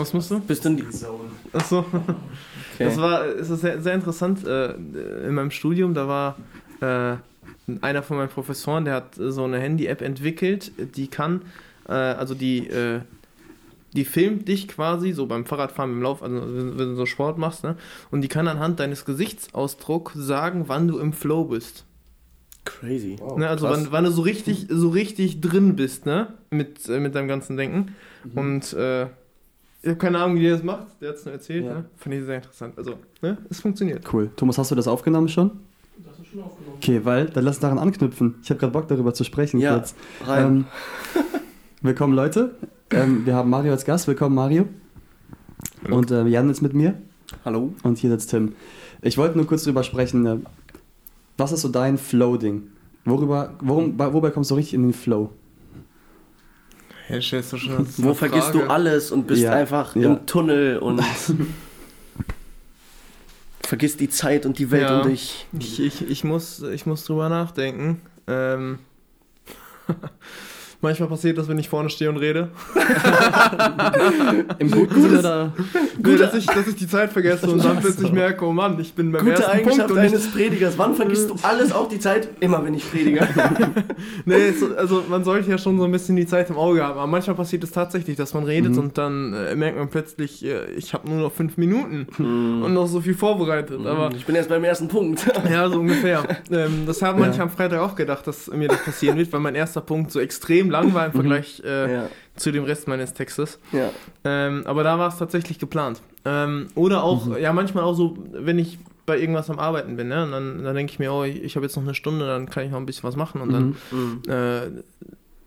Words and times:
Was 0.00 0.14
musst 0.14 0.30
du? 0.30 0.40
Bist 0.40 0.64
du 0.64 0.70
in 0.70 0.76
die 0.78 0.90
Zone? 0.90 1.30
Achso. 1.52 1.84
Okay. 2.74 2.88
Das 2.88 2.96
war 2.96 3.26
ist 3.26 3.48
sehr, 3.48 3.82
sehr 3.82 3.94
interessant. 3.94 4.46
Äh, 4.46 4.72
in 5.26 5.34
meinem 5.34 5.50
Studium, 5.50 5.92
da 5.92 6.08
war 6.08 6.36
äh, 6.80 7.16
einer 7.82 8.02
von 8.02 8.16
meinen 8.16 8.30
Professoren, 8.30 8.86
der 8.86 8.94
hat 8.94 9.14
so 9.16 9.44
eine 9.44 9.58
Handy-App 9.58 10.00
entwickelt, 10.00 10.72
die 10.96 11.08
kann, 11.08 11.42
äh, 11.86 11.92
also 11.92 12.34
die, 12.34 12.68
äh, 12.68 13.00
die 13.92 14.06
filmt 14.06 14.48
dich 14.48 14.68
quasi 14.68 15.12
so 15.12 15.26
beim 15.26 15.44
Fahrradfahren, 15.44 15.92
im 15.92 16.02
Lauf, 16.02 16.22
also 16.22 16.36
wenn, 16.36 16.78
wenn 16.78 16.88
du 16.90 16.94
so 16.96 17.04
Sport 17.06 17.36
machst, 17.38 17.64
ne? 17.64 17.76
Und 18.10 18.22
die 18.22 18.28
kann 18.28 18.48
anhand 18.48 18.80
deines 18.80 19.04
Gesichtsausdrucks 19.04 20.14
sagen, 20.14 20.64
wann 20.68 20.88
du 20.88 20.98
im 20.98 21.12
Flow 21.12 21.44
bist. 21.44 21.84
Crazy. 22.64 23.16
Wow, 23.20 23.38
ne, 23.38 23.48
also 23.48 23.68
wann, 23.68 23.88
wann, 23.90 24.04
du 24.04 24.10
so 24.10 24.22
richtig, 24.22 24.66
so 24.70 24.88
richtig 24.90 25.40
drin 25.40 25.76
bist, 25.76 26.06
ne? 26.06 26.34
Mit, 26.50 26.88
äh, 26.88 27.00
mit 27.00 27.14
deinem 27.14 27.28
ganzen 27.28 27.56
Denken. 27.56 27.94
Mhm. 28.24 28.38
Und 28.38 28.72
äh, 28.74 29.06
ich 29.82 29.88
habe 29.88 29.98
keine 29.98 30.18
Ahnung, 30.18 30.36
wie 30.36 30.42
der 30.42 30.52
das 30.52 30.62
macht. 30.62 30.86
Der 31.00 31.10
hat 31.10 31.16
es 31.16 31.24
nur 31.24 31.34
erzählt. 31.34 31.64
Ja. 31.64 31.74
Ne? 31.74 31.84
Finde 31.96 32.18
ich 32.18 32.24
sehr 32.24 32.36
interessant. 32.36 32.76
Also, 32.76 32.94
ne? 33.22 33.38
es 33.48 33.60
funktioniert. 33.60 34.04
Cool. 34.12 34.30
Thomas, 34.36 34.58
hast 34.58 34.70
du 34.70 34.74
das 34.74 34.86
aufgenommen 34.86 35.28
schon? 35.28 35.52
Das 36.04 36.18
ist 36.18 36.26
schon 36.26 36.42
aufgenommen. 36.42 36.76
Okay, 36.76 37.00
weil, 37.04 37.26
dann 37.26 37.44
lass 37.44 37.56
uns 37.56 37.62
daran 37.62 37.78
anknüpfen. 37.78 38.36
Ich 38.42 38.50
habe 38.50 38.60
gerade 38.60 38.72
Bock, 38.72 38.88
darüber 38.88 39.14
zu 39.14 39.24
sprechen. 39.24 39.58
Ja, 39.58 39.74
kurz. 39.78 39.94
rein. 40.26 40.44
Ähm, 40.44 40.64
willkommen, 41.82 42.14
Leute. 42.14 42.56
Ähm, 42.90 43.24
wir 43.24 43.34
haben 43.34 43.48
Mario 43.48 43.72
als 43.72 43.84
Gast. 43.84 44.06
Willkommen, 44.06 44.34
Mario. 44.34 44.66
Hallo. 45.84 45.96
Und 45.96 46.10
äh, 46.10 46.26
Jan 46.26 46.50
ist 46.50 46.60
mit 46.60 46.74
mir. 46.74 46.94
Hallo. 47.44 47.74
Und 47.82 47.98
hier 47.98 48.10
sitzt 48.10 48.30
Tim. 48.30 48.54
Ich 49.02 49.16
wollte 49.16 49.36
nur 49.36 49.46
kurz 49.46 49.64
drüber 49.64 49.82
sprechen. 49.82 50.26
Äh, 50.26 50.38
was 51.38 51.52
ist 51.52 51.62
so 51.62 51.68
dein 51.68 51.96
Flow-Ding? 51.96 52.64
Worüber, 53.06 53.54
worum, 53.60 53.98
wobei 53.98 54.30
kommst 54.30 54.50
du 54.50 54.56
richtig 54.56 54.74
in 54.74 54.82
den 54.82 54.92
Flow? 54.92 55.30
Stellst 57.20 57.52
du 57.52 57.56
schon 57.56 57.86
Wo 57.98 58.14
vergisst 58.14 58.54
du 58.54 58.62
alles 58.62 59.10
und 59.10 59.26
bist 59.26 59.42
ja, 59.42 59.52
einfach 59.52 59.96
ja. 59.96 60.02
im 60.02 60.26
Tunnel 60.26 60.78
und 60.78 61.02
vergisst 63.62 64.00
die 64.00 64.08
Zeit 64.08 64.46
und 64.46 64.58
die 64.58 64.70
Welt 64.70 64.88
ja. 64.88 65.00
um 65.00 65.08
dich. 65.08 65.46
Ich, 65.58 65.80
ich, 65.80 66.08
ich, 66.08 66.24
muss, 66.24 66.62
ich 66.62 66.86
muss 66.86 67.04
drüber 67.04 67.28
nachdenken. 67.28 68.00
Ähm 68.26 68.78
Manchmal 70.82 71.08
passiert 71.08 71.38
das, 71.38 71.48
wenn 71.48 71.58
ich 71.58 71.68
vorne 71.68 71.90
stehe 71.90 72.10
und 72.10 72.16
rede. 72.16 72.48
Im 74.58 74.70
Guten 74.70 75.02
Sinne 75.02 75.30
oder? 75.30 75.52
Nee, 76.02 76.16
dass, 76.16 76.34
ich, 76.34 76.46
dass 76.46 76.66
ich 76.66 76.76
die 76.76 76.88
Zeit 76.88 77.12
vergesse 77.12 77.50
und 77.50 77.64
dann 77.64 77.80
plötzlich 77.80 78.12
merke, 78.12 78.44
oh 78.44 78.52
Mann, 78.52 78.78
ich 78.80 78.94
bin 78.94 79.12
beim 79.12 79.24
Gute 79.24 79.42
ersten 79.42 79.50
Eigenschaft 79.50 79.88
Punkt. 79.88 80.02
eines 80.02 80.30
Predigers. 80.30 80.78
Wann 80.78 80.94
vergisst 80.94 81.30
du 81.30 81.36
alles, 81.42 81.72
auch 81.72 81.88
die 81.88 81.98
Zeit? 81.98 82.28
Immer, 82.40 82.64
wenn 82.64 82.74
ich 82.74 82.90
predige. 82.90 83.26
nee, 84.24 84.52
also 84.76 85.04
man 85.08 85.24
sollte 85.24 85.50
ja 85.50 85.58
schon 85.58 85.78
so 85.78 85.84
ein 85.84 85.92
bisschen 85.92 86.16
die 86.16 86.26
Zeit 86.26 86.50
im 86.50 86.56
Auge 86.56 86.82
haben. 86.82 86.98
Aber 86.98 87.06
manchmal 87.06 87.36
passiert 87.36 87.64
es 87.64 87.70
tatsächlich, 87.70 88.16
dass 88.16 88.34
man 88.34 88.44
redet 88.44 88.72
mhm. 88.72 88.78
und 88.78 88.98
dann 88.98 89.34
äh, 89.34 89.54
merkt 89.54 89.78
man 89.78 89.88
plötzlich, 89.88 90.44
äh, 90.44 90.70
ich 90.72 90.94
habe 90.94 91.08
nur 91.08 91.18
noch 91.20 91.32
fünf 91.32 91.56
Minuten 91.56 92.06
mhm. 92.18 92.62
und 92.62 92.74
noch 92.74 92.86
so 92.86 93.00
viel 93.00 93.14
vorbereitet. 93.14 93.84
Aber 93.84 94.10
ich 94.14 94.26
bin 94.26 94.34
erst 94.34 94.48
beim 94.48 94.64
ersten 94.64 94.88
Punkt. 94.88 95.26
ja, 95.50 95.68
so 95.68 95.80
ungefähr. 95.80 96.24
Ähm, 96.50 96.84
das 96.86 97.02
haben 97.02 97.20
manche 97.20 97.38
ja. 97.38 97.44
am 97.44 97.50
Freitag 97.50 97.80
auch 97.80 97.94
gedacht, 97.94 98.26
dass 98.26 98.48
mir 98.48 98.68
das 98.68 98.82
passieren 98.84 99.18
wird, 99.18 99.32
weil 99.32 99.40
mein 99.40 99.54
erster 99.54 99.80
Punkt 99.80 100.10
so 100.10 100.20
extrem 100.20 100.69
lang 100.70 100.94
war 100.94 101.06
im 101.06 101.12
mhm. 101.12 101.14
Vergleich 101.20 101.62
äh, 101.64 101.92
ja. 101.92 102.08
zu 102.36 102.52
dem 102.52 102.64
Rest 102.64 102.88
meines 102.88 103.14
Textes. 103.14 103.58
Ja. 103.72 103.90
Ähm, 104.24 104.62
aber 104.64 104.82
da 104.82 104.98
war 104.98 105.08
es 105.08 105.18
tatsächlich 105.18 105.58
geplant. 105.58 106.00
Ähm, 106.24 106.68
oder 106.74 107.04
auch, 107.04 107.26
mhm. 107.26 107.38
ja, 107.38 107.52
manchmal 107.52 107.84
auch 107.84 107.94
so, 107.94 108.16
wenn 108.32 108.58
ich 108.58 108.78
bei 109.06 109.18
irgendwas 109.18 109.50
am 109.50 109.58
Arbeiten 109.58 109.96
bin, 109.96 110.08
ne? 110.08 110.22
Und 110.22 110.30
dann, 110.30 110.62
dann 110.62 110.74
denke 110.76 110.92
ich 110.92 110.98
mir, 110.98 111.12
oh, 111.12 111.24
ich, 111.24 111.42
ich 111.42 111.56
habe 111.56 111.66
jetzt 111.66 111.76
noch 111.76 111.82
eine 111.82 111.94
Stunde, 111.94 112.26
dann 112.26 112.48
kann 112.48 112.64
ich 112.64 112.70
noch 112.70 112.78
ein 112.78 112.86
bisschen 112.86 113.02
was 113.02 113.16
machen 113.16 113.40
und 113.40 113.52
dann, 113.52 113.76
mhm. 113.90 114.22
äh, 114.28 114.66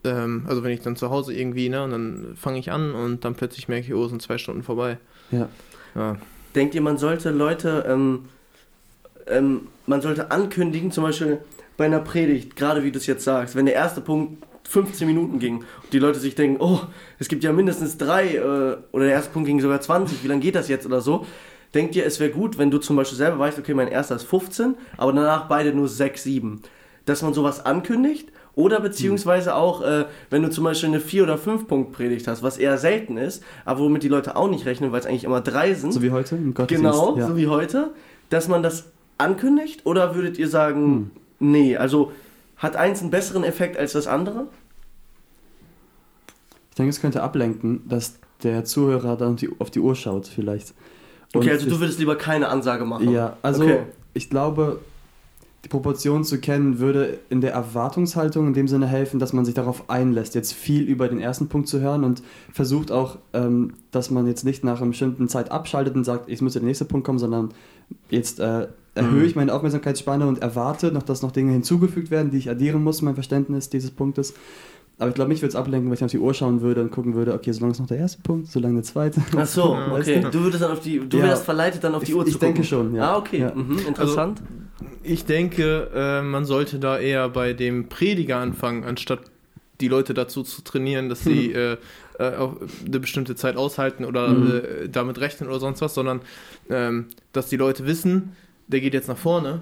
ähm, 0.03 0.43
also 0.47 0.63
wenn 0.63 0.71
ich 0.71 0.81
dann 0.81 0.95
zu 0.95 1.09
Hause 1.09 1.33
irgendwie, 1.33 1.69
ne, 1.69 1.83
und 1.83 1.91
dann 1.91 2.33
fange 2.35 2.59
ich 2.59 2.71
an 2.71 2.93
und 2.93 3.23
dann 3.23 3.35
plötzlich 3.35 3.69
merke 3.69 3.85
ich, 3.87 3.93
oh, 3.93 4.03
es 4.03 4.09
sind 4.09 4.21
zwei 4.21 4.37
Stunden 4.37 4.63
vorbei. 4.63 4.97
Ja. 5.31 5.47
ja. 5.95 6.17
Denkt 6.55 6.75
ihr, 6.75 6.81
man 6.81 6.97
sollte 6.97 7.29
Leute, 7.29 7.85
ähm, 7.87 8.25
ähm, 9.27 9.67
man 9.87 10.01
sollte 10.01 10.31
ankündigen, 10.31 10.91
zum 10.91 11.05
Beispiel 11.05 11.39
bei 11.77 11.85
einer 11.85 11.99
Predigt, 11.99 12.55
gerade 12.55 12.83
wie 12.83 12.91
du 12.91 12.97
es 12.97 13.07
jetzt 13.07 13.23
sagst, 13.23 13.55
wenn 13.55 13.65
der 13.65 13.75
erste 13.75 14.01
Punkt 14.01 14.43
15 14.69 15.07
Minuten 15.07 15.39
ging 15.39 15.57
und 15.57 15.93
die 15.93 15.99
Leute 15.99 16.19
sich 16.19 16.35
denken, 16.35 16.61
oh, 16.61 16.79
es 17.19 17.27
gibt 17.27 17.43
ja 17.43 17.51
mindestens 17.51 17.97
drei 17.97 18.35
äh, 18.35 18.77
oder 18.91 19.05
der 19.05 19.13
erste 19.13 19.31
Punkt 19.31 19.47
ging 19.47 19.59
sogar 19.59 19.81
20, 19.81 20.23
wie 20.23 20.27
lange 20.27 20.41
geht 20.41 20.55
das 20.55 20.67
jetzt 20.67 20.85
oder 20.85 21.01
so, 21.01 21.25
denkt 21.73 21.95
ihr, 21.95 22.05
es 22.05 22.19
wäre 22.19 22.31
gut, 22.31 22.57
wenn 22.57 22.71
du 22.71 22.77
zum 22.77 22.95
Beispiel 22.95 23.17
selber 23.17 23.39
weißt, 23.39 23.59
okay, 23.59 23.73
mein 23.73 23.87
erster 23.87 24.15
ist 24.15 24.23
15, 24.23 24.75
aber 24.97 25.13
danach 25.13 25.47
beide 25.47 25.73
nur 25.73 25.87
6, 25.87 26.23
7. 26.23 26.61
Dass 27.05 27.21
man 27.21 27.33
sowas 27.33 27.65
ankündigt 27.65 28.29
oder 28.55 28.79
beziehungsweise 28.79 29.55
auch, 29.55 29.81
äh, 29.81 30.05
wenn 30.29 30.43
du 30.43 30.49
zum 30.49 30.63
Beispiel 30.63 30.89
eine 30.89 30.99
4- 30.99 31.23
oder 31.23 31.35
5-Punkt-Predigt 31.35 32.27
hast, 32.27 32.43
was 32.43 32.57
eher 32.57 32.77
selten 32.77 33.17
ist, 33.17 33.43
aber 33.65 33.81
womit 33.81 34.03
die 34.03 34.07
Leute 34.07 34.35
auch 34.35 34.49
nicht 34.49 34.65
rechnen, 34.65 34.91
weil 34.91 34.99
es 34.99 35.05
eigentlich 35.05 35.23
immer 35.23 35.41
drei 35.41 35.73
sind. 35.73 35.91
So 35.91 36.01
wie 36.01 36.11
heute 36.11 36.35
im 36.35 36.53
Gottesdienst. 36.53 36.93
Genau, 36.93 37.17
ja. 37.17 37.27
so 37.27 37.35
wie 37.35 37.47
heute. 37.47 37.93
Dass 38.29 38.47
man 38.47 38.63
das 38.63 38.91
ankündigt 39.17 39.85
oder 39.85 40.15
würdet 40.15 40.37
ihr 40.37 40.47
sagen, 40.47 41.11
hm. 41.39 41.51
nee, 41.51 41.77
also 41.77 42.11
hat 42.57 42.75
eins 42.75 43.01
einen 43.01 43.11
besseren 43.11 43.43
Effekt 43.43 43.77
als 43.77 43.93
das 43.93 44.07
andere? 44.07 44.47
Ich 46.69 46.75
denke, 46.75 46.89
es 46.89 47.01
könnte 47.01 47.21
ablenken, 47.21 47.87
dass 47.87 48.15
der 48.41 48.65
Zuhörer 48.65 49.15
dann 49.15 49.37
auf 49.59 49.71
die 49.71 49.79
Uhr 49.79 49.95
schaut, 49.95 50.27
vielleicht. 50.27 50.73
Und 51.33 51.41
okay, 51.41 51.51
also 51.51 51.69
du 51.69 51.79
würdest 51.79 51.99
lieber 51.99 52.15
keine 52.15 52.47
Ansage 52.49 52.85
machen. 52.85 53.11
Ja, 53.11 53.37
also 53.41 53.63
okay. 53.63 53.83
ich 54.13 54.29
glaube, 54.29 54.79
die 55.63 55.69
Proportion 55.69 56.23
zu 56.23 56.39
kennen 56.39 56.79
würde 56.79 57.19
in 57.29 57.39
der 57.39 57.53
Erwartungshaltung 57.53 58.47
in 58.47 58.53
dem 58.53 58.67
Sinne 58.67 58.85
helfen, 58.85 59.19
dass 59.19 59.31
man 59.31 59.45
sich 59.45 59.53
darauf 59.53 59.89
einlässt, 59.89 60.35
jetzt 60.35 60.53
viel 60.53 60.83
über 60.83 61.07
den 61.07 61.19
ersten 61.19 61.47
Punkt 61.47 61.69
zu 61.69 61.79
hören 61.79 62.03
und 62.03 62.21
versucht 62.51 62.91
auch, 62.91 63.17
ähm, 63.31 63.73
dass 63.91 64.11
man 64.11 64.27
jetzt 64.27 64.43
nicht 64.43 64.63
nach 64.63 64.81
einer 64.81 64.89
bestimmten 64.89 65.29
Zeit 65.29 65.51
abschaltet 65.51 65.95
und 65.95 66.03
sagt, 66.03 66.29
jetzt 66.29 66.41
müsste 66.41 66.59
der 66.59 66.67
nächste 66.67 66.85
Punkt 66.85 67.05
kommen, 67.05 67.19
sondern 67.19 67.53
jetzt 68.09 68.39
äh, 68.41 68.67
erhöhe 68.95 69.21
mhm. 69.21 69.25
ich 69.25 69.35
meine 69.35 69.53
Aufmerksamkeitsspanne 69.53 70.27
und 70.27 70.41
erwarte 70.41 70.91
noch, 70.91 71.03
dass 71.03 71.21
noch 71.21 71.31
Dinge 71.31 71.51
hinzugefügt 71.51 72.11
werden, 72.11 72.31
die 72.31 72.37
ich 72.37 72.49
addieren 72.49 72.83
muss, 72.83 73.01
mein 73.01 73.15
Verständnis 73.15 73.69
dieses 73.69 73.91
Punktes. 73.91 74.33
Aber 74.99 75.09
ich 75.09 75.15
glaube, 75.15 75.29
mich 75.29 75.41
würde 75.41 75.49
es 75.49 75.55
ablenken, 75.55 75.89
wenn 75.89 75.95
ich 75.95 76.03
auf 76.03 76.11
die 76.11 76.19
Uhr 76.19 76.33
schauen 76.33 76.61
würde 76.61 76.81
und 76.81 76.91
gucken 76.91 77.15
würde, 77.15 77.33
okay, 77.33 77.51
solange 77.51 77.71
ist 77.71 77.79
noch 77.79 77.87
der 77.87 77.97
erste 77.97 78.21
Punkt, 78.21 78.47
solange 78.47 78.75
der 78.75 78.83
zweite. 78.83 79.21
Ach 79.35 79.47
so, 79.47 79.75
okay. 79.91 80.21
Du, 80.21 80.29
du 80.29 80.43
würdest 80.43 80.63
dann 80.63 80.71
auf 80.71 80.81
die, 80.81 80.99
du 80.99 81.17
ja. 81.17 81.23
wärst 81.23 81.45
verleitet, 81.45 81.83
dann 81.83 81.95
auf 81.95 82.03
die 82.03 82.11
ich, 82.11 82.17
Uhr 82.17 82.27
ich 82.27 82.33
zu 82.33 82.39
gucken. 82.39 82.61
Ich 82.61 82.69
denke 82.69 82.89
schon, 82.89 82.95
ja. 82.95 83.13
Ah, 83.13 83.17
okay. 83.17 83.39
Ja. 83.39 83.55
Mhm, 83.55 83.79
interessant. 83.87 84.41
Also, 84.41 84.91
ich 85.01 85.25
denke, 85.25 85.89
äh, 85.93 86.21
man 86.21 86.45
sollte 86.45 86.77
da 86.77 86.99
eher 86.99 87.27
bei 87.29 87.53
dem 87.53 87.89
Prediger 87.89 88.37
anfangen, 88.37 88.83
anstatt 88.83 89.21
die 89.81 89.87
Leute 89.87 90.13
dazu 90.13 90.43
zu 90.43 90.61
trainieren, 90.61 91.09
dass 91.09 91.23
sie 91.23 91.51
äh, 91.53 91.77
äh, 92.19 92.35
auch 92.35 92.57
eine 92.85 92.99
bestimmte 92.99 93.35
Zeit 93.35 93.57
aushalten 93.57 94.05
oder 94.05 94.29
mhm. 94.29 94.51
äh, 94.51 94.89
damit 94.89 95.19
rechnen 95.19 95.49
oder 95.49 95.59
sonst 95.59 95.81
was, 95.81 95.95
sondern 95.95 96.21
ähm, 96.69 97.07
dass 97.31 97.49
die 97.49 97.57
Leute 97.57 97.85
wissen, 97.87 98.35
der 98.67 98.81
geht 98.81 98.93
jetzt 98.93 99.07
nach 99.07 99.17
vorne 99.17 99.61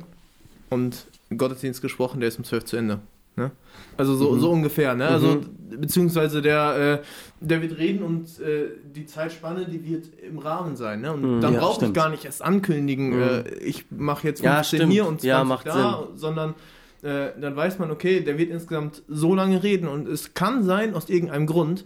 und 0.70 1.08
Gottesdienst 1.36 1.82
gesprochen, 1.82 2.20
der 2.20 2.30
ist 2.30 2.38
um 2.38 2.44
12 2.44 2.66
zu 2.66 2.78
Ende. 2.78 3.00
Ne? 3.38 3.52
Also 3.98 4.16
so, 4.16 4.32
mhm. 4.32 4.40
so 4.40 4.52
ungefähr, 4.52 4.94
ne? 4.94 5.08
Also 5.08 5.36
mhm. 5.36 5.80
beziehungsweise 5.80 6.42
der, 6.42 7.02
äh, 7.02 7.46
der 7.46 7.62
wird 7.62 7.78
reden 7.78 8.04
und 8.04 8.40
äh, 8.42 8.66
die 8.94 9.06
Zeitspanne, 9.06 9.66
die 9.66 9.86
wird 9.86 10.08
im 10.22 10.38
Rahmen 10.38 10.76
sein, 10.76 11.02
ne? 11.02 11.14
Und 11.14 11.38
mhm. 11.38 11.42
dann 11.42 11.54
ja, 11.54 11.60
brauche 11.60 11.86
ich 11.86 11.94
gar 11.94 12.10
nicht 12.10 12.26
erst 12.26 12.42
ankündigen, 12.42 13.16
mhm. 13.16 13.22
äh, 13.22 13.54
ich 13.60 13.86
mache 13.90 14.28
jetzt 14.28 14.42
15 14.42 14.82
ja, 14.82 14.88
hier 14.88 15.08
und 15.08 15.22
20 15.22 15.66
ja, 15.66 15.74
da, 15.74 16.04
Sinn. 16.08 16.18
sondern 16.18 16.56
äh, 17.04 17.30
dann 17.40 17.56
weiß 17.56 17.80
man, 17.80 17.90
okay, 17.90 18.20
der 18.20 18.38
wird 18.38 18.52
insgesamt 18.52 19.02
so 19.08 19.34
lange 19.34 19.64
reden 19.64 19.88
und 19.88 20.10
es 20.10 20.34
kann 20.34 20.64
sein, 20.64 20.94
aus 20.94 21.10
irgendeinem 21.10 21.48
Grund, 21.48 21.86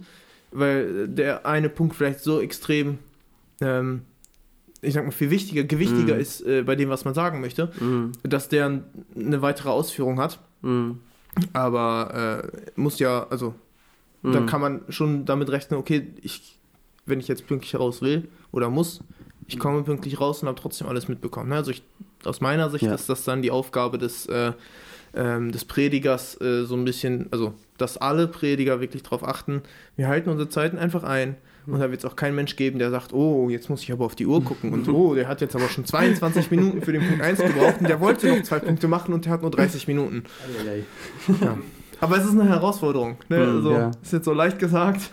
weil 0.50 1.06
der 1.06 1.46
eine 1.46 1.68
Punkt 1.68 1.94
vielleicht 1.94 2.20
so 2.20 2.40
extrem 2.40 2.98
ähm, 3.60 4.02
ich 4.86 4.94
sag 4.94 5.04
mal, 5.04 5.10
viel 5.10 5.30
wichtiger, 5.30 5.64
gewichtiger 5.64 6.16
mm. 6.16 6.20
ist 6.20 6.40
äh, 6.46 6.62
bei 6.62 6.76
dem, 6.76 6.88
was 6.88 7.04
man 7.04 7.14
sagen 7.14 7.40
möchte, 7.40 7.66
mm. 7.66 8.12
dass 8.22 8.48
der 8.48 8.82
eine 9.14 9.42
weitere 9.42 9.68
Ausführung 9.68 10.20
hat. 10.20 10.38
Mm. 10.62 10.92
Aber 11.52 12.50
äh, 12.54 12.80
muss 12.80 12.98
ja, 12.98 13.26
also, 13.28 13.54
dann 14.22 14.44
mhm. 14.44 14.46
kann 14.46 14.60
man 14.60 14.80
schon 14.88 15.24
damit 15.26 15.50
rechnen, 15.50 15.78
okay, 15.78 16.08
ich, 16.22 16.58
wenn 17.04 17.20
ich 17.20 17.28
jetzt 17.28 17.46
pünktlich 17.46 17.78
raus 17.78 18.00
will 18.00 18.28
oder 18.52 18.70
muss, 18.70 19.00
ich 19.46 19.58
komme 19.58 19.82
pünktlich 19.82 20.20
raus 20.20 20.42
und 20.42 20.48
habe 20.48 20.58
trotzdem 20.60 20.88
alles 20.88 21.08
mitbekommen. 21.08 21.52
Also 21.52 21.70
ich, 21.70 21.82
aus 22.24 22.40
meiner 22.40 22.70
Sicht 22.70 22.84
ja. 22.84 22.94
ist 22.94 23.08
das 23.08 23.24
dann 23.24 23.42
die 23.42 23.50
Aufgabe 23.50 23.98
des, 23.98 24.26
äh, 24.26 24.52
ähm, 25.14 25.52
des 25.52 25.64
Predigers 25.64 26.40
äh, 26.40 26.64
so 26.64 26.74
ein 26.74 26.84
bisschen, 26.84 27.28
also 27.30 27.54
dass 27.78 27.98
alle 27.98 28.26
Prediger 28.26 28.80
wirklich 28.80 29.02
darauf 29.02 29.22
achten, 29.22 29.62
wir 29.96 30.08
halten 30.08 30.30
unsere 30.30 30.48
Zeiten 30.48 30.78
einfach 30.78 31.04
ein 31.04 31.36
und 31.66 31.78
da 31.80 31.90
wird 31.90 32.00
es 32.00 32.04
auch 32.04 32.16
keinen 32.16 32.34
Mensch 32.36 32.56
geben, 32.56 32.78
der 32.78 32.90
sagt, 32.90 33.12
oh, 33.12 33.48
jetzt 33.48 33.68
muss 33.70 33.82
ich 33.82 33.92
aber 33.92 34.04
auf 34.04 34.14
die 34.14 34.26
Uhr 34.26 34.42
gucken 34.42 34.72
und 34.72 34.88
oh, 34.88 35.14
der 35.14 35.28
hat 35.28 35.40
jetzt 35.40 35.56
aber 35.56 35.68
schon 35.68 35.84
22 35.84 36.50
Minuten 36.50 36.82
für 36.82 36.92
den 36.92 37.06
Punkt 37.06 37.22
1 37.22 37.38
gebraucht 37.40 37.76
und 37.80 37.88
der 37.88 38.00
wollte 38.00 38.28
noch 38.28 38.42
zwei 38.42 38.58
Punkte 38.58 38.88
machen 38.88 39.12
und 39.12 39.24
der 39.24 39.32
hat 39.32 39.42
nur 39.42 39.50
30 39.50 39.86
Minuten. 39.88 40.24
Ja. 41.40 41.58
Aber 41.98 42.18
es 42.18 42.24
ist 42.24 42.32
eine 42.32 42.46
Herausforderung. 42.46 43.16
Ne? 43.30 43.38
Hm, 43.38 43.56
also, 43.56 43.72
ja. 43.72 43.90
Ist 44.02 44.12
jetzt 44.12 44.26
so 44.26 44.34
leicht 44.34 44.58
gesagt. 44.58 45.12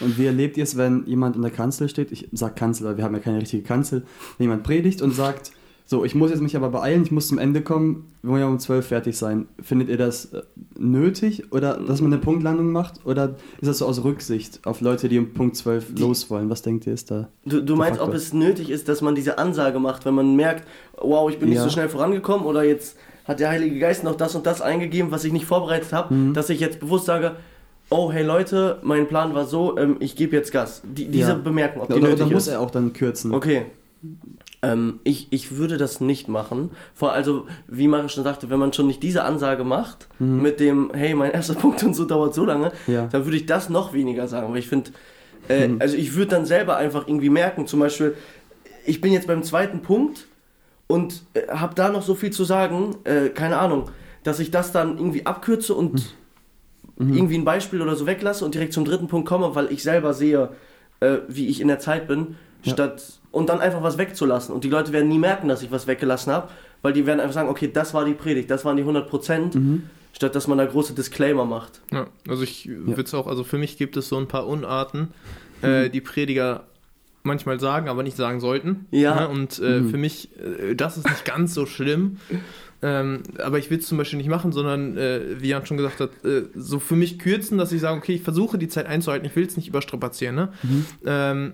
und 0.00 0.18
wie 0.18 0.26
erlebt 0.26 0.56
ihr 0.56 0.64
es, 0.64 0.76
wenn 0.76 1.06
jemand 1.06 1.36
in 1.36 1.42
der 1.42 1.52
Kanzel 1.52 1.88
steht? 1.88 2.10
Ich 2.10 2.28
sage 2.32 2.54
Kanzel, 2.54 2.86
weil 2.86 2.96
wir 2.96 3.04
haben 3.04 3.14
ja 3.14 3.20
keine 3.20 3.40
richtige 3.40 3.62
Kanzel. 3.62 4.02
Wenn 4.36 4.46
jemand 4.46 4.64
predigt 4.64 5.00
und 5.00 5.14
sagt, 5.14 5.52
So, 5.90 6.04
ich 6.04 6.14
muss 6.14 6.30
jetzt 6.30 6.42
mich 6.42 6.54
aber 6.54 6.68
beeilen, 6.68 7.02
ich 7.02 7.12
muss 7.12 7.28
zum 7.28 7.38
Ende 7.38 7.62
kommen, 7.62 8.12
wir 8.20 8.32
wollen 8.32 8.42
ja 8.42 8.46
um 8.46 8.58
12 8.58 8.86
fertig 8.86 9.16
sein. 9.16 9.46
Findet 9.62 9.88
ihr 9.88 9.96
das 9.96 10.34
äh, 10.34 10.42
nötig 10.78 11.52
oder 11.52 11.76
dass 11.76 12.00
man 12.00 12.12
eine 12.12 12.20
Punktlandung 12.22 12.72
macht? 12.72 13.04
Oder 13.04 13.36
ist 13.60 13.68
das 13.68 13.78
so 13.78 13.86
aus 13.86 14.02
Rücksicht 14.04 14.60
auf 14.64 14.80
Leute, 14.80 15.08
die 15.08 15.18
um 15.18 15.32
Punkt 15.34 15.56
12 15.56 15.94
Die- 15.94 16.02
los 16.02 16.30
wollen? 16.30 16.48
Was 16.50 16.62
denkt 16.62 16.86
ihr, 16.86 16.94
ist 16.94 17.10
da? 17.10 17.28
Du, 17.44 17.60
du 17.60 17.76
meinst, 17.76 17.98
Faktor. 17.98 18.08
ob 18.08 18.14
es 18.14 18.32
nötig 18.32 18.70
ist, 18.70 18.88
dass 18.88 19.02
man 19.02 19.14
diese 19.14 19.38
Ansage 19.38 19.78
macht, 19.80 20.04
wenn 20.06 20.14
man 20.14 20.36
merkt, 20.36 20.66
wow, 20.96 21.28
ich 21.30 21.38
bin 21.38 21.48
nicht 21.48 21.58
Ja. 21.58 21.64
so 21.64 21.70
schnell 21.70 21.88
vorangekommen 21.88 22.46
oder 22.46 22.62
jetzt 22.64 22.96
hat 23.26 23.40
der 23.40 23.50
Heilige 23.50 23.78
Geist 23.78 24.04
noch 24.04 24.14
das 24.14 24.34
und 24.34 24.46
das 24.46 24.62
eingegeben, 24.62 25.10
was 25.10 25.24
ich 25.24 25.32
nicht 25.32 25.44
vorbereitet 25.46 25.92
habe, 25.92 26.14
Mhm. 26.14 26.34
dass 26.34 26.48
ich 26.50 26.60
jetzt 26.60 26.80
bewusst 26.80 27.04
sage, 27.06 27.32
oh 27.90 28.10
hey 28.12 28.22
Leute, 28.24 28.78
mein 28.82 29.06
Plan 29.08 29.34
war 29.34 29.46
so, 29.46 29.76
ähm, 29.78 29.96
ich 30.00 30.16
gebe 30.16 30.34
jetzt 30.36 30.52
Gas. 30.52 30.82
Die, 30.84 31.08
diese 31.08 31.30
Ja. 31.30 31.34
Bemerkung, 31.34 31.82
ob 31.82 31.88
die 31.88 31.94
Oder, 31.94 32.08
nötig 32.08 32.24
oder 32.24 32.32
muss 32.34 32.46
ist. 32.46 32.52
er 32.52 32.60
auch 32.60 32.70
dann 32.70 32.92
kürzen? 32.92 33.34
Okay. 33.34 33.66
Ähm, 34.60 34.98
ich, 35.04 35.28
ich 35.30 35.56
würde 35.56 35.76
das 35.76 36.00
nicht 36.00 36.26
machen. 36.28 36.70
Vor 36.94 37.12
also, 37.12 37.46
wie 37.68 37.86
Mario 37.86 38.08
schon 38.08 38.24
sagte, 38.24 38.50
wenn 38.50 38.58
man 38.58 38.72
schon 38.72 38.88
nicht 38.88 39.02
diese 39.02 39.22
Ansage 39.24 39.62
macht, 39.64 40.08
Mhm. 40.18 40.42
mit 40.42 40.58
dem, 40.58 40.90
hey, 40.92 41.14
mein 41.14 41.30
erster 41.30 41.54
Punkt 41.62 41.82
und 41.84 41.94
so 41.94 42.04
dauert 42.04 42.34
so 42.34 42.44
lange, 42.44 42.72
Ja. 42.88 43.06
dann 43.06 43.24
würde 43.24 43.36
ich 43.36 43.46
das 43.46 43.68
noch 43.68 43.92
weniger 43.92 44.26
sagen. 44.26 44.50
Weil 44.52 44.58
ich 44.58 44.68
finde, 44.68 44.90
äh, 45.48 45.68
Mhm. 45.68 45.80
also 45.80 45.96
ich 45.96 46.14
würde 46.14 46.30
dann 46.32 46.44
selber 46.44 46.76
einfach 46.76 47.06
irgendwie 47.06 47.30
merken, 47.30 47.66
zum 47.68 47.78
Beispiel, 47.80 48.16
ich 48.84 49.00
bin 49.00 49.12
jetzt 49.12 49.28
beim 49.28 49.42
zweiten 49.44 49.80
Punkt 49.80 50.26
und 50.88 51.22
äh, 51.34 51.46
habe 51.48 51.74
da 51.76 51.90
noch 51.90 52.02
so 52.02 52.16
viel 52.16 52.30
zu 52.30 52.42
sagen, 52.44 52.96
äh, 53.04 53.28
keine 53.28 53.58
Ahnung, 53.58 53.90
dass 54.24 54.40
ich 54.40 54.50
das 54.50 54.72
dann 54.72 54.98
irgendwie 54.98 55.24
abkürze 55.24 55.74
und 55.74 56.14
Mhm. 56.96 57.14
irgendwie 57.14 57.38
ein 57.38 57.44
Beispiel 57.44 57.80
oder 57.80 57.94
so 57.94 58.06
weglasse 58.06 58.44
und 58.44 58.54
direkt 58.56 58.72
zum 58.72 58.84
dritten 58.84 59.06
Punkt 59.06 59.28
komme, 59.28 59.54
weil 59.54 59.70
ich 59.70 59.84
selber 59.84 60.14
sehe, 60.14 60.48
äh, 60.98 61.18
wie 61.28 61.46
ich 61.46 61.60
in 61.60 61.68
der 61.68 61.78
Zeit 61.78 62.08
bin, 62.08 62.34
Ja. 62.64 62.72
statt 62.72 63.17
und 63.30 63.48
dann 63.48 63.60
einfach 63.60 63.82
was 63.82 63.98
wegzulassen. 63.98 64.54
Und 64.54 64.64
die 64.64 64.70
Leute 64.70 64.92
werden 64.92 65.08
nie 65.08 65.18
merken, 65.18 65.48
dass 65.48 65.62
ich 65.62 65.70
was 65.70 65.86
weggelassen 65.86 66.32
habe, 66.32 66.48
weil 66.82 66.92
die 66.92 67.06
werden 67.06 67.20
einfach 67.20 67.34
sagen, 67.34 67.48
okay, 67.48 67.70
das 67.72 67.94
war 67.94 68.04
die 68.04 68.14
Predigt, 68.14 68.50
das 68.50 68.64
waren 68.64 68.76
die 68.76 68.82
100 68.84 69.08
Prozent, 69.08 69.54
Mhm. 69.54 69.82
statt 70.12 70.34
dass 70.34 70.46
man 70.46 70.58
da 70.58 70.64
große 70.66 70.94
Disclaimer 70.94 71.44
macht. 71.44 71.80
Ja, 71.92 72.06
also 72.28 72.42
ich 72.42 72.68
würde 72.68 73.02
es 73.02 73.14
auch, 73.14 73.26
also 73.26 73.44
für 73.44 73.58
mich 73.58 73.76
gibt 73.76 73.96
es 73.96 74.08
so 74.08 74.16
ein 74.16 74.28
paar 74.28 74.46
Unarten, 74.46 75.08
äh, 75.62 75.90
die 75.90 76.00
Prediger 76.00 76.64
manchmal 77.24 77.60
sagen, 77.60 77.88
aber 77.88 78.02
nicht 78.02 78.16
sagen 78.16 78.40
sollten. 78.40 78.86
Ja. 78.90 79.14
Ne? 79.22 79.28
Und 79.28 79.58
äh, 79.58 79.80
Mhm. 79.80 79.90
für 79.90 79.98
mich, 79.98 80.30
äh, 80.38 80.74
das 80.74 80.96
ist 80.96 81.08
nicht 81.08 81.24
ganz 81.24 81.54
so 81.54 81.66
schlimm. 81.66 82.18
Ähm, 82.80 83.24
aber 83.38 83.58
ich 83.58 83.70
will 83.70 83.80
es 83.80 83.88
zum 83.88 83.98
Beispiel 83.98 84.18
nicht 84.18 84.28
machen, 84.28 84.52
sondern 84.52 84.96
äh, 84.96 85.20
wie 85.40 85.48
Jan 85.48 85.66
schon 85.66 85.76
gesagt 85.78 85.98
hat, 85.98 86.10
äh, 86.24 86.42
so 86.54 86.78
für 86.78 86.94
mich 86.94 87.18
kürzen, 87.18 87.58
dass 87.58 87.72
ich 87.72 87.80
sage, 87.80 87.96
okay, 87.98 88.12
ich 88.14 88.22
versuche 88.22 88.56
die 88.56 88.68
Zeit 88.68 88.86
einzuhalten, 88.86 89.26
ich 89.26 89.34
will 89.34 89.44
es 89.44 89.56
nicht 89.56 89.66
überstrapazieren. 89.66 90.36
Ne? 90.36 90.52
Mhm. 90.62 90.86
Ähm, 91.04 91.52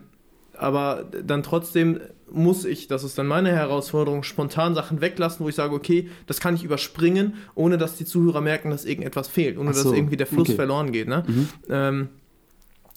aber 0.59 1.05
dann 1.25 1.43
trotzdem 1.43 2.01
muss 2.31 2.65
ich, 2.65 2.89
das 2.89 3.05
ist 3.05 3.17
dann 3.19 3.27
meine 3.27 3.53
Herausforderung, 3.53 4.23
spontan 4.23 4.75
Sachen 4.75 5.01
weglassen, 5.01 5.45
wo 5.45 5.49
ich 5.49 5.55
sage, 5.55 5.75
okay, 5.75 6.09
das 6.27 6.41
kann 6.41 6.55
ich 6.55 6.65
überspringen, 6.65 7.35
ohne 7.55 7.79
dass 7.79 7.97
die 7.97 8.05
Zuhörer 8.05 8.41
merken, 8.41 8.71
dass 8.71 8.85
irgendetwas 8.85 9.29
fehlt, 9.29 9.59
ohne 9.59 9.73
so, 9.73 9.85
dass 9.85 9.93
irgendwie 9.93 10.17
der 10.17 10.27
Fluss 10.27 10.49
okay. 10.49 10.57
verloren 10.57 10.91
geht. 10.91 11.09
Ne? 11.09 11.25
Mhm. 11.27 11.49
Ähm, 11.69 12.09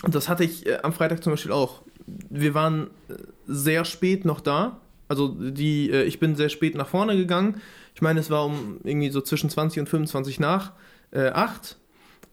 und 0.03 0.15
das 0.15 0.29
hatte 0.29 0.43
ich 0.43 0.65
äh, 0.65 0.79
am 0.81 0.93
Freitag 0.93 1.23
zum 1.23 1.33
Beispiel 1.33 1.51
auch. 1.51 1.81
Wir 2.05 2.53
waren 2.53 2.87
äh, 3.09 3.15
sehr 3.45 3.85
spät 3.85 4.25
noch 4.25 4.41
da. 4.41 4.79
Also 5.07 5.29
die, 5.29 5.89
äh, 5.91 6.03
ich 6.03 6.19
bin 6.19 6.35
sehr 6.35 6.49
spät 6.49 6.75
nach 6.75 6.87
vorne 6.87 7.15
gegangen. 7.15 7.61
Ich 7.95 8.01
meine, 8.01 8.19
es 8.19 8.29
war 8.29 8.45
um 8.45 8.79
irgendwie 8.83 9.09
so 9.09 9.21
zwischen 9.21 9.49
20 9.49 9.81
und 9.81 9.89
25 9.89 10.39
nach 10.39 10.73
äh, 11.11 11.29
8. 11.29 11.77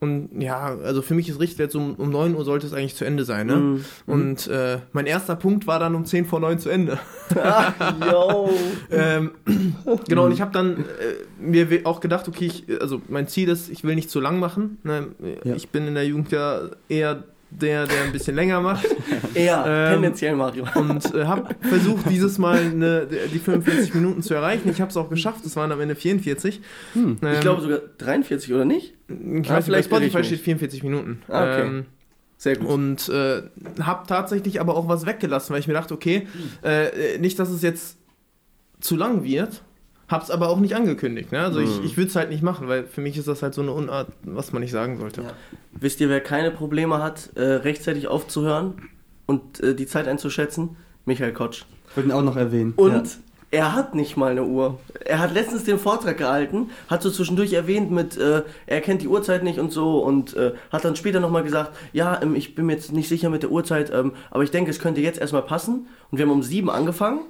Und 0.05 0.39
ja, 0.39 0.77
also 0.83 1.01
für 1.01 1.15
mich 1.15 1.27
ist 1.29 1.39
Richtwert 1.39 1.71
so 1.71 1.79
um, 1.79 1.95
um 1.95 2.11
9 2.11 2.35
Uhr 2.35 2.45
sollte 2.45 2.67
es 2.67 2.73
eigentlich 2.73 2.93
zu 2.95 3.05
Ende 3.05 3.25
sein. 3.25 3.47
Ne? 3.47 3.55
Mhm. 3.55 3.85
Und 4.05 4.47
äh, 4.47 4.77
mein 4.93 5.07
erster 5.07 5.35
Punkt 5.35 5.65
war 5.65 5.79
dann 5.79 5.95
um 5.95 6.05
10 6.05 6.25
vor 6.25 6.39
9 6.39 6.59
zu 6.59 6.69
Ende. 6.69 6.99
Ah, 7.35 7.73
yo. 8.11 8.51
Ähm, 8.91 9.31
genau, 10.07 10.25
und 10.25 10.31
ich 10.31 10.41
habe 10.41 10.51
dann 10.51 10.77
äh, 10.77 10.83
mir 11.39 11.67
auch 11.85 11.99
gedacht, 11.99 12.27
okay, 12.27 12.45
ich, 12.45 12.65
also 12.79 13.01
mein 13.09 13.27
Ziel 13.27 13.49
ist, 13.49 13.69
ich 13.71 13.83
will 13.83 13.95
nicht 13.95 14.11
zu 14.11 14.19
lang 14.19 14.39
machen. 14.39 14.77
Ne? 14.83 15.07
Ja. 15.43 15.55
Ich 15.55 15.69
bin 15.69 15.87
in 15.87 15.95
der 15.95 16.05
Jugend 16.05 16.31
ja 16.31 16.61
eher 16.87 17.23
der, 17.49 17.87
der 17.87 18.03
ein 18.03 18.11
bisschen 18.11 18.35
länger 18.35 18.61
macht. 18.61 18.85
Eher, 19.33 19.63
Ähm, 19.65 19.93
tendenziell 19.93 20.35
Mario. 20.35 20.65
Und 20.75 21.13
äh, 21.15 21.25
habe 21.25 21.55
versucht, 21.61 22.09
dieses 22.09 22.37
Mal 22.37 22.57
eine, 22.59 23.07
die 23.33 23.39
45 23.39 23.93
Minuten 23.93 24.21
zu 24.21 24.33
erreichen. 24.33 24.69
Ich 24.69 24.81
habe 24.81 24.89
es 24.89 24.97
auch 24.97 25.09
geschafft, 25.09 25.45
es 25.45 25.55
waren 25.55 25.71
am 25.71 25.79
Ende 25.81 25.95
44. 25.95 26.61
Hm. 26.93 27.17
Ähm, 27.21 27.33
Ich 27.33 27.39
glaube 27.41 27.61
sogar 27.61 27.79
43, 27.97 28.53
oder 28.53 28.65
nicht? 28.65 28.94
Ich 29.07 29.15
Ah, 29.15 29.17
weiß 29.17 29.45
bei 29.47 29.61
vielleicht 29.61 29.91
ich 29.91 29.95
Spotify 29.95 30.23
steht 30.23 30.39
44 30.41 30.83
Minuten. 30.83 31.21
Ah, 31.27 31.43
okay. 31.43 31.61
Ähm, 31.67 31.85
Sehr 32.37 32.55
gut. 32.57 32.67
und 32.67 33.09
äh, 33.09 33.43
habe 33.81 34.07
tatsächlich 34.07 34.59
aber 34.59 34.75
auch 34.75 34.87
was 34.87 35.05
weggelassen, 35.05 35.53
weil 35.53 35.59
ich 35.59 35.67
mir 35.67 35.73
dachte, 35.73 35.93
okay, 35.93 36.27
äh, 36.63 37.17
nicht, 37.19 37.37
dass 37.39 37.49
es 37.49 37.61
jetzt 37.61 37.97
zu 38.81 38.95
lang 38.95 39.23
wird, 39.23 39.63
hab's 40.07 40.29
aber 40.29 40.49
auch 40.49 40.59
nicht 40.59 40.75
angekündigt. 40.75 41.31
Ne? 41.31 41.39
Also 41.39 41.59
ich, 41.59 41.79
Mhm. 41.79 41.85
ich 41.85 41.97
würde 41.97 42.09
es 42.09 42.15
halt 42.15 42.29
nicht 42.29 42.43
machen, 42.43 42.67
weil 42.67 42.85
für 42.85 43.01
mich 43.01 43.17
ist 43.17 43.27
das 43.27 43.41
halt 43.41 43.53
so 43.53 43.61
eine 43.61 43.71
Unart, 43.71 44.09
was 44.23 44.51
man 44.53 44.61
nicht 44.61 44.71
sagen 44.71 44.97
sollte. 44.97 45.21
Ja. 45.21 45.33
Wisst 45.79 45.99
ihr, 46.01 46.09
wer 46.09 46.21
keine 46.21 46.51
Probleme 46.51 47.01
hat, 47.01 47.29
äh, 47.35 47.41
rechtzeitig 47.41 48.07
aufzuhören 48.07 48.73
und 49.25 49.59
äh, 49.61 49.73
die 49.75 49.87
Zeit 49.87 50.07
einzuschätzen? 50.07 50.75
Michael 51.05 51.33
Kotsch. 51.33 51.63
Ich 51.89 51.97
wollte 51.97 52.09
ihn 52.09 52.13
auch 52.13 52.23
noch 52.23 52.35
erwähnen. 52.37 52.73
Und 52.75 52.91
Ja. 52.91 53.03
Er 53.55 53.73
hat 53.73 53.95
nicht 53.95 54.17
mal 54.17 54.31
eine 54.31 54.43
Uhr. 54.43 54.79
Er 55.05 55.19
hat 55.19 55.33
letztens 55.33 55.63
den 55.63 55.79
Vortrag 55.79 56.17
gehalten, 56.17 56.71
hat 56.89 57.01
so 57.01 57.09
zwischendurch 57.09 57.53
erwähnt 57.53 57.89
mit, 57.89 58.17
äh, 58.17 58.43
er 58.65 58.81
kennt 58.81 59.01
die 59.01 59.07
Uhrzeit 59.07 59.43
nicht 59.43 59.59
und 59.59 59.71
so 59.71 59.99
und 59.99 60.35
äh, 60.35 60.51
hat 60.71 60.83
dann 60.83 60.97
später 60.97 61.21
nochmal 61.21 61.43
gesagt, 61.43 61.71
ja, 61.93 62.21
ähm, 62.21 62.35
ich 62.35 62.53
bin 62.53 62.65
mir 62.65 62.73
jetzt 62.73 62.91
nicht 62.91 63.07
sicher 63.07 63.29
mit 63.29 63.43
der 63.43 63.51
Uhrzeit, 63.51 63.93
ähm, 63.93 64.11
aber 64.29 64.43
ich 64.43 64.51
denke, 64.51 64.71
es 64.71 64.79
könnte 64.79 64.99
jetzt 64.99 65.21
erstmal 65.21 65.43
passen. 65.43 65.87
Und 66.11 66.17
wir 66.17 66.25
haben 66.25 66.33
um 66.33 66.43
sieben 66.43 66.69
angefangen. 66.69 67.21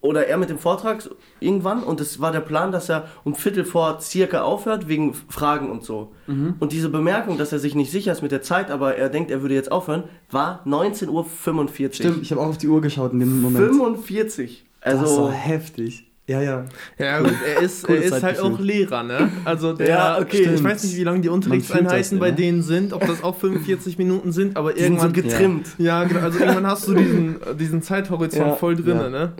Oder 0.00 0.26
er 0.26 0.36
mit 0.36 0.50
dem 0.50 0.58
Vortrag 0.58 1.08
irgendwann 1.40 1.82
und 1.82 2.00
es 2.00 2.20
war 2.20 2.30
der 2.30 2.40
Plan, 2.40 2.70
dass 2.70 2.88
er 2.88 3.08
um 3.24 3.34
Viertel 3.34 3.64
vor 3.64 4.00
circa 4.00 4.42
aufhört, 4.42 4.88
wegen 4.88 5.14
Fragen 5.14 5.70
und 5.70 5.84
so. 5.84 6.12
Mhm. 6.26 6.56
Und 6.60 6.72
diese 6.72 6.90
Bemerkung, 6.90 7.38
dass 7.38 7.52
er 7.52 7.58
sich 7.58 7.74
nicht 7.74 7.90
sicher 7.90 8.12
ist 8.12 8.22
mit 8.22 8.30
der 8.30 8.42
Zeit, 8.42 8.70
aber 8.70 8.96
er 8.96 9.08
denkt, 9.08 9.30
er 9.30 9.42
würde 9.42 9.54
jetzt 9.54 9.72
aufhören, 9.72 10.04
war 10.30 10.62
19.45 10.66 11.08
Uhr. 11.08 11.92
Stimmt, 11.92 12.22
ich 12.22 12.30
habe 12.30 12.40
auch 12.40 12.48
auf 12.48 12.58
die 12.58 12.68
Uhr 12.68 12.80
geschaut 12.80 13.14
in 13.14 13.20
dem 13.20 13.40
Moment. 13.40 13.64
45. 13.64 14.65
das 14.92 15.00
Also, 15.00 15.22
war 15.24 15.32
heftig. 15.32 16.02
Ja, 16.28 16.42
ja. 16.42 16.64
Ja, 16.98 17.20
gut, 17.20 17.34
er 17.46 17.62
ist, 17.62 17.88
er 17.88 18.02
ist 18.02 18.20
halt 18.22 18.40
auch 18.40 18.58
Lehrer, 18.58 19.04
ne? 19.04 19.30
Also 19.44 19.74
der, 19.74 19.88
Ja, 19.88 20.18
okay. 20.20 20.48
ich 20.54 20.64
weiß 20.64 20.82
nicht, 20.82 20.96
wie 20.96 21.04
lange 21.04 21.20
die 21.20 21.28
Unterrichtseinheiten 21.28 22.18
das, 22.18 22.18
bei 22.18 22.30
ne? 22.30 22.36
denen 22.36 22.62
sind, 22.62 22.92
ob 22.92 23.06
das 23.06 23.22
auch 23.22 23.36
45 23.36 23.96
Minuten 23.96 24.32
sind, 24.32 24.56
aber 24.56 24.72
die 24.72 24.82
sind 24.82 24.98
so 24.98 25.06
irgendwann. 25.06 25.28
getrimmt. 25.30 25.68
ja, 25.78 26.02
genau, 26.02 26.18
also 26.20 26.40
irgendwann 26.40 26.66
hast 26.66 26.88
du 26.88 26.94
diesen, 26.94 27.36
diesen 27.58 27.80
Zeithorizont 27.82 28.44
Ja, 28.44 28.56
voll 28.56 28.74
drin, 28.74 28.96
ja. 28.96 29.08
ne? 29.08 29.32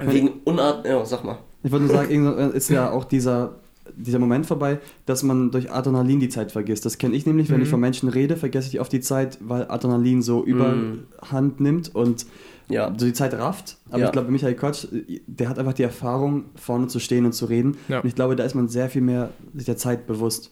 Wegen 0.00 0.30
Unart, 0.44 0.86
ja, 0.86 1.04
sag 1.04 1.24
mal. 1.24 1.36
Ich 1.62 1.70
wollte 1.70 1.84
nur 1.86 1.94
sagen, 1.94 2.10
irgendwann 2.10 2.52
ist 2.52 2.70
ja 2.70 2.90
auch 2.90 3.04
dieser, 3.04 3.56
dieser 3.94 4.18
Moment 4.18 4.46
vorbei, 4.46 4.78
dass 5.04 5.22
man 5.24 5.50
durch 5.50 5.70
Adrenalin 5.70 6.20
die 6.20 6.30
Zeit 6.30 6.52
vergisst. 6.52 6.86
Das 6.86 6.96
kenne 6.96 7.14
ich 7.14 7.26
nämlich, 7.26 7.50
wenn 7.50 7.58
Mhm. 7.58 7.62
ich 7.64 7.68
von 7.68 7.80
Menschen 7.80 8.08
rede, 8.08 8.36
vergesse 8.38 8.68
ich 8.68 8.80
oft 8.80 8.92
die 8.92 9.00
Zeit, 9.00 9.36
weil 9.42 9.66
Adrenalin 9.68 10.22
so 10.22 10.42
überhand 10.42 11.60
nimmt 11.60 11.94
und 11.94 12.24
Ja. 12.68 12.92
so 12.96 13.04
die 13.06 13.12
Zeit 13.12 13.34
rafft. 13.34 13.76
Aber 13.90 13.98
Ja. 14.00 14.06
ich 14.06 14.12
glaube, 14.12 14.30
Michael 14.30 14.54
Kotsch, 14.54 14.86
der 15.26 15.48
hat 15.48 15.58
einfach 15.58 15.74
die 15.74 15.82
Erfahrung, 15.82 16.46
vorne 16.56 16.86
zu 16.88 16.98
stehen 16.98 17.24
und 17.26 17.32
zu 17.32 17.46
reden. 17.46 17.76
Ja. 17.88 18.00
Und 18.00 18.08
ich 18.08 18.14
glaube, 18.14 18.36
da 18.36 18.44
ist 18.44 18.54
man 18.54 18.68
sehr 18.68 18.88
viel 18.88 19.02
mehr 19.02 19.30
sich 19.54 19.66
der 19.66 19.76
Zeit 19.76 20.06
bewusst. 20.06 20.50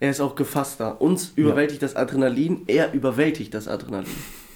Er 0.00 0.10
ist 0.10 0.20
auch 0.20 0.34
gefasster. 0.36 1.00
Uns 1.00 1.32
überwältigt 1.36 1.82
das 1.82 1.96
Adrenalin, 1.96 2.62
er 2.68 2.92
überwältigt 2.94 3.52
das 3.54 3.68
Adrenalin. 3.68 4.08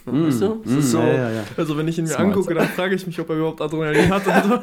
Mm, 0.07 0.27
Weißt 0.27 0.41
du? 0.43 0.63
Es 0.65 0.71
mm, 0.71 0.79
ist 0.79 0.91
so, 0.93 0.99
ja, 1.01 1.07
ja, 1.09 1.31
ja. 1.31 1.43
Also 1.57 1.77
wenn 1.77 1.87
ich 1.89 1.99
ihn 1.99 2.05
mir 2.05 2.11
Smart. 2.11 2.29
angucke, 2.29 2.55
dann 2.55 2.69
frage 2.69 2.95
ich 2.95 3.07
mich, 3.07 3.19
ob 3.21 3.29
er 3.31 3.37
überhaupt 3.37 3.61
Adrenalin 3.61 4.09
hat 4.09 4.27
und 4.27 4.51
so. 4.53 4.59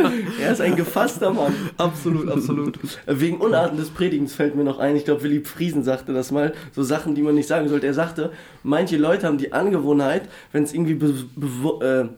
Er 0.42 0.52
ist 0.52 0.60
ein 0.60 0.76
gefasster 0.76 1.30
Mann. 1.32 1.52
absolut, 1.76 2.30
absolut. 2.30 2.78
Wegen 3.06 3.38
Unarten 3.38 3.76
des 3.76 3.90
Predigens 3.90 4.34
fällt 4.34 4.54
mir 4.54 4.64
noch 4.64 4.78
ein, 4.78 4.96
ich 4.96 5.04
glaube, 5.04 5.22
Willi 5.22 5.40
Friesen 5.44 5.82
sagte 5.84 6.12
das 6.12 6.30
mal, 6.30 6.54
so 6.72 6.82
Sachen, 6.82 7.14
die 7.14 7.22
man 7.22 7.34
nicht 7.34 7.48
sagen 7.48 7.68
sollte. 7.68 7.86
Er 7.86 7.94
sagte, 7.94 8.30
manche 8.62 8.96
Leute 8.96 9.26
haben 9.26 9.38
die 9.38 9.52
Angewohnheit, 9.52 10.22
wenn 10.52 10.62
es 10.64 10.72
irgendwie 10.72 10.94
be 10.94 11.14
äh, 11.84 12.08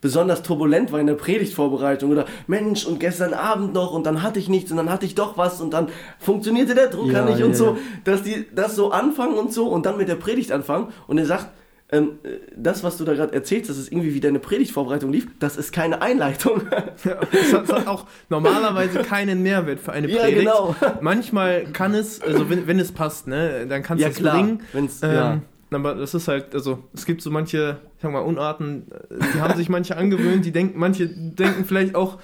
besonders 0.00 0.42
turbulent 0.42 0.92
war 0.92 1.00
in 1.00 1.06
der 1.06 1.14
Predigtvorbereitung 1.14 2.10
oder 2.10 2.24
Mensch 2.46 2.86
und 2.86 3.00
gestern 3.00 3.34
Abend 3.34 3.74
noch 3.74 3.92
und 3.92 4.06
dann 4.06 4.22
hatte 4.22 4.38
ich 4.38 4.48
nichts 4.48 4.70
und 4.70 4.78
dann 4.78 4.88
hatte 4.90 5.04
ich 5.04 5.14
doch 5.14 5.36
was 5.36 5.60
und 5.60 5.72
dann 5.74 5.88
funktionierte 6.18 6.74
der 6.74 6.86
Drucker 6.88 7.12
Ja, 7.12 7.24
nicht 7.26 7.42
und 7.42 7.50
ja, 7.50 7.54
so, 7.54 7.66
ja. 7.66 7.76
dass 8.04 8.22
die 8.22 8.46
das 8.54 8.76
so 8.76 8.92
anfangen 8.92 9.34
und 9.34 9.52
so 9.52 9.68
und 9.68 9.84
dann 9.84 9.98
mit 9.98 10.08
der 10.08 10.14
Predigt 10.14 10.52
anfangen 10.52 10.88
und 11.06 11.18
er 11.18 11.26
sagt, 11.26 11.48
ähm, 11.92 12.18
äh, 12.22 12.38
das, 12.56 12.82
was 12.84 12.96
du 12.98 13.04
da 13.04 13.14
gerade 13.14 13.32
erzählst, 13.32 13.68
dass 13.70 13.76
es 13.76 13.90
irgendwie 13.90 14.14
wie 14.14 14.20
deine 14.20 14.38
Predigtvorbereitung 14.38 15.10
lief, 15.12 15.26
das 15.38 15.56
ist 15.56 15.72
keine 15.72 16.02
Einleitung. 16.02 16.62
Ja, 17.04 17.18
es, 17.32 17.52
hat, 17.54 17.64
es 17.64 17.72
hat 17.72 17.86
auch 17.86 18.06
normalerweise 18.28 18.98
keinen 19.00 19.42
Mehrwert 19.42 19.80
für 19.80 19.92
eine 19.92 20.08
Ja, 20.08 20.22
Predigt. 20.22 20.40
genau. 20.40 20.74
Manchmal 21.00 21.64
kann 21.72 21.94
es, 21.94 22.20
also 22.20 22.50
wenn, 22.50 22.66
wenn 22.66 22.78
es 22.78 22.92
passt, 22.92 23.26
ne, 23.26 23.66
dann 23.66 23.82
kann 23.82 23.96
es 23.96 24.02
ja, 24.02 24.08
das 24.08 24.18
klar. 24.18 24.34
bringen. 24.34 24.60
Wenn's, 24.72 25.02
Ähm, 25.02 25.14
ja. 25.14 25.40
Aber 25.72 25.94
das 25.94 26.14
ist 26.14 26.26
halt, 26.28 26.52
also 26.54 26.82
es 26.92 27.06
gibt 27.06 27.22
so 27.22 27.30
manche, 27.30 27.78
ich 27.96 28.02
sag 28.02 28.10
mal, 28.12 28.18
Unarten, 28.20 28.86
äh, 28.90 29.24
die 29.34 29.40
haben 29.40 29.56
sich 29.56 29.68
manche 29.68 29.96
angewöhnt, 29.96 30.44
die 30.44 30.50
denken, 30.52 30.78
manche 30.78 31.08
denken 31.08 31.64
vielleicht 31.64 31.94
auch, 31.94 32.18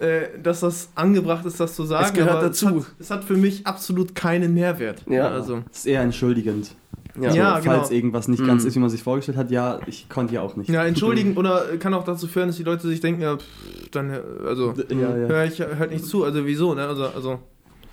äh, 0.00 0.38
dass 0.42 0.60
das 0.60 0.90
angebracht 0.94 1.44
ist, 1.44 1.58
das 1.60 1.74
zu 1.74 1.84
sagen. 1.84 2.14
gehört 2.14 2.30
aber 2.36 2.42
dazu. 2.42 2.68
Es 2.68 2.74
hat, 2.84 2.92
es 3.00 3.10
hat 3.10 3.24
für 3.24 3.36
mich 3.36 3.66
absolut 3.66 4.14
keinen 4.14 4.54
Mehrwert. 4.54 5.02
Ja. 5.08 5.28
Also, 5.28 5.62
Das 5.68 5.78
ist 5.80 5.86
eher 5.86 6.00
entschuldigend. 6.02 6.74
Ja. 7.20 7.30
so, 7.30 7.36
Ja, 7.36 7.52
falls 7.62 7.64
genau. 7.88 7.90
irgendwas 7.90 8.28
nicht 8.28 8.40
Mhm. 8.42 8.46
ganz 8.46 8.64
ist, 8.64 8.74
wie 8.74 8.78
man 8.80 8.88
sich 8.90 9.02
vorgestellt 9.02 9.36
hat, 9.36 9.50
ja, 9.50 9.80
ich 9.86 10.08
konnte 10.08 10.34
ja 10.34 10.40
auch 10.40 10.56
nicht. 10.56 10.70
Ja, 10.70 10.84
entschuldigen 10.84 11.36
oder 11.36 11.76
kann 11.78 11.92
auch 11.94 12.04
dazu 12.04 12.26
führen, 12.26 12.46
dass 12.48 12.56
die 12.56 12.62
Leute 12.62 12.86
sich 12.88 13.00
denken, 13.00 13.20
ja, 13.22 13.36
pff, 13.36 13.44
dann, 13.90 14.10
äh, 14.10 14.20
also, 14.46 14.72
Ja, 14.88 14.96
ja. 14.96 15.28
höre 15.28 15.44
ich 15.44 15.60
halt 15.60 15.90
nicht 15.90 16.04
zu, 16.06 16.24
also 16.24 16.46
wieso, 16.46 16.74
ne? 16.74 16.86
Also, 16.86 17.04
also 17.06 17.38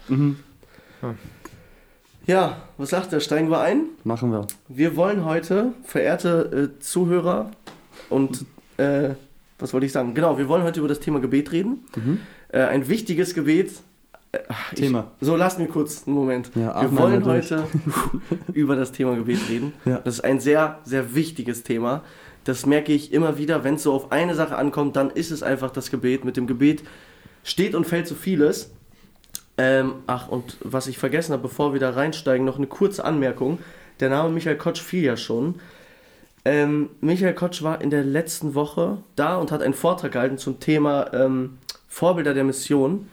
Mhm. 0.07 0.37
Ja, 2.25 2.57
was 2.77 2.89
sagt 2.89 3.11
er? 3.13 3.19
Steigen 3.19 3.49
wir 3.49 3.59
ein? 3.61 3.83
Machen 4.03 4.31
wir. 4.31 4.45
Wir 4.67 4.95
wollen 4.95 5.25
heute, 5.25 5.73
verehrte 5.83 6.71
äh, 6.77 6.79
Zuhörer 6.79 7.49
und 8.09 8.45
äh, 8.77 9.11
was 9.57 9.73
wollte 9.73 9.85
ich 9.87 9.91
sagen? 9.91 10.13
Genau, 10.13 10.37
wir 10.37 10.47
wollen 10.47 10.63
heute 10.63 10.79
über 10.79 10.87
das 10.89 10.99
Thema 10.99 11.19
Gebet 11.19 11.51
reden. 11.51 11.85
Mhm. 11.95 12.19
Äh, 12.49 12.61
ein 12.61 12.87
wichtiges 12.87 13.33
Gebet. 13.33 13.71
Ach, 14.47 14.73
ich- 14.73 14.79
Thema. 14.79 15.11
So, 15.21 15.35
lass 15.35 15.57
mir 15.57 15.67
kurz 15.67 16.03
einen 16.05 16.15
Moment. 16.15 16.51
Ja, 16.55 16.81
Wir 16.81 16.95
wollen 16.97 17.25
heute 17.25 17.63
über 18.53 18.75
das 18.75 18.91
Thema 18.91 19.15
Gebet 19.15 19.39
reden. 19.49 19.73
Ja. 19.85 19.97
Das 20.03 20.15
ist 20.15 20.21
ein 20.23 20.39
sehr, 20.39 20.79
sehr 20.83 21.15
wichtiges 21.15 21.63
Thema. 21.63 22.03
Das 22.43 22.65
merke 22.65 22.93
ich 22.93 23.11
immer 23.11 23.37
wieder, 23.37 23.63
wenn 23.63 23.75
es 23.75 23.83
so 23.83 23.93
auf 23.93 24.11
eine 24.11 24.35
Sache 24.35 24.55
ankommt, 24.55 24.95
dann 24.95 25.09
ist 25.09 25.31
es 25.31 25.43
einfach 25.43 25.71
das 25.71 25.91
Gebet. 25.91 26.25
Mit 26.25 26.37
dem 26.37 26.47
Gebet 26.47 26.83
steht 27.43 27.75
und 27.75 27.85
fällt 27.85 28.07
so 28.07 28.15
vieles. 28.15 28.71
Ähm, 29.57 29.95
ach, 30.07 30.29
und 30.29 30.57
was 30.61 30.87
ich 30.87 30.97
vergessen 30.97 31.33
habe, 31.33 31.43
bevor 31.43 31.73
wir 31.73 31.79
da 31.79 31.89
reinsteigen, 31.89 32.45
noch 32.45 32.57
eine 32.57 32.67
kurze 32.67 33.03
Anmerkung. 33.03 33.59
Der 33.99 34.09
Name 34.09 34.29
Michael 34.29 34.57
Kotsch 34.57 34.79
fiel 34.81 35.03
ja 35.03 35.17
schon. 35.17 35.55
Ähm, 36.45 36.89
Michael 37.01 37.33
Kotsch 37.33 37.61
war 37.63 37.81
in 37.81 37.89
der 37.89 38.03
letzten 38.03 38.55
Woche 38.55 38.99
da 39.17 39.35
und 39.35 39.51
hat 39.51 39.61
einen 39.61 39.73
Vortrag 39.73 40.13
gehalten 40.13 40.37
zum 40.37 40.59
Thema 40.61 41.13
ähm, 41.13 41.57
Vorbilder 41.89 42.33
der 42.33 42.45
Mission 42.45 43.07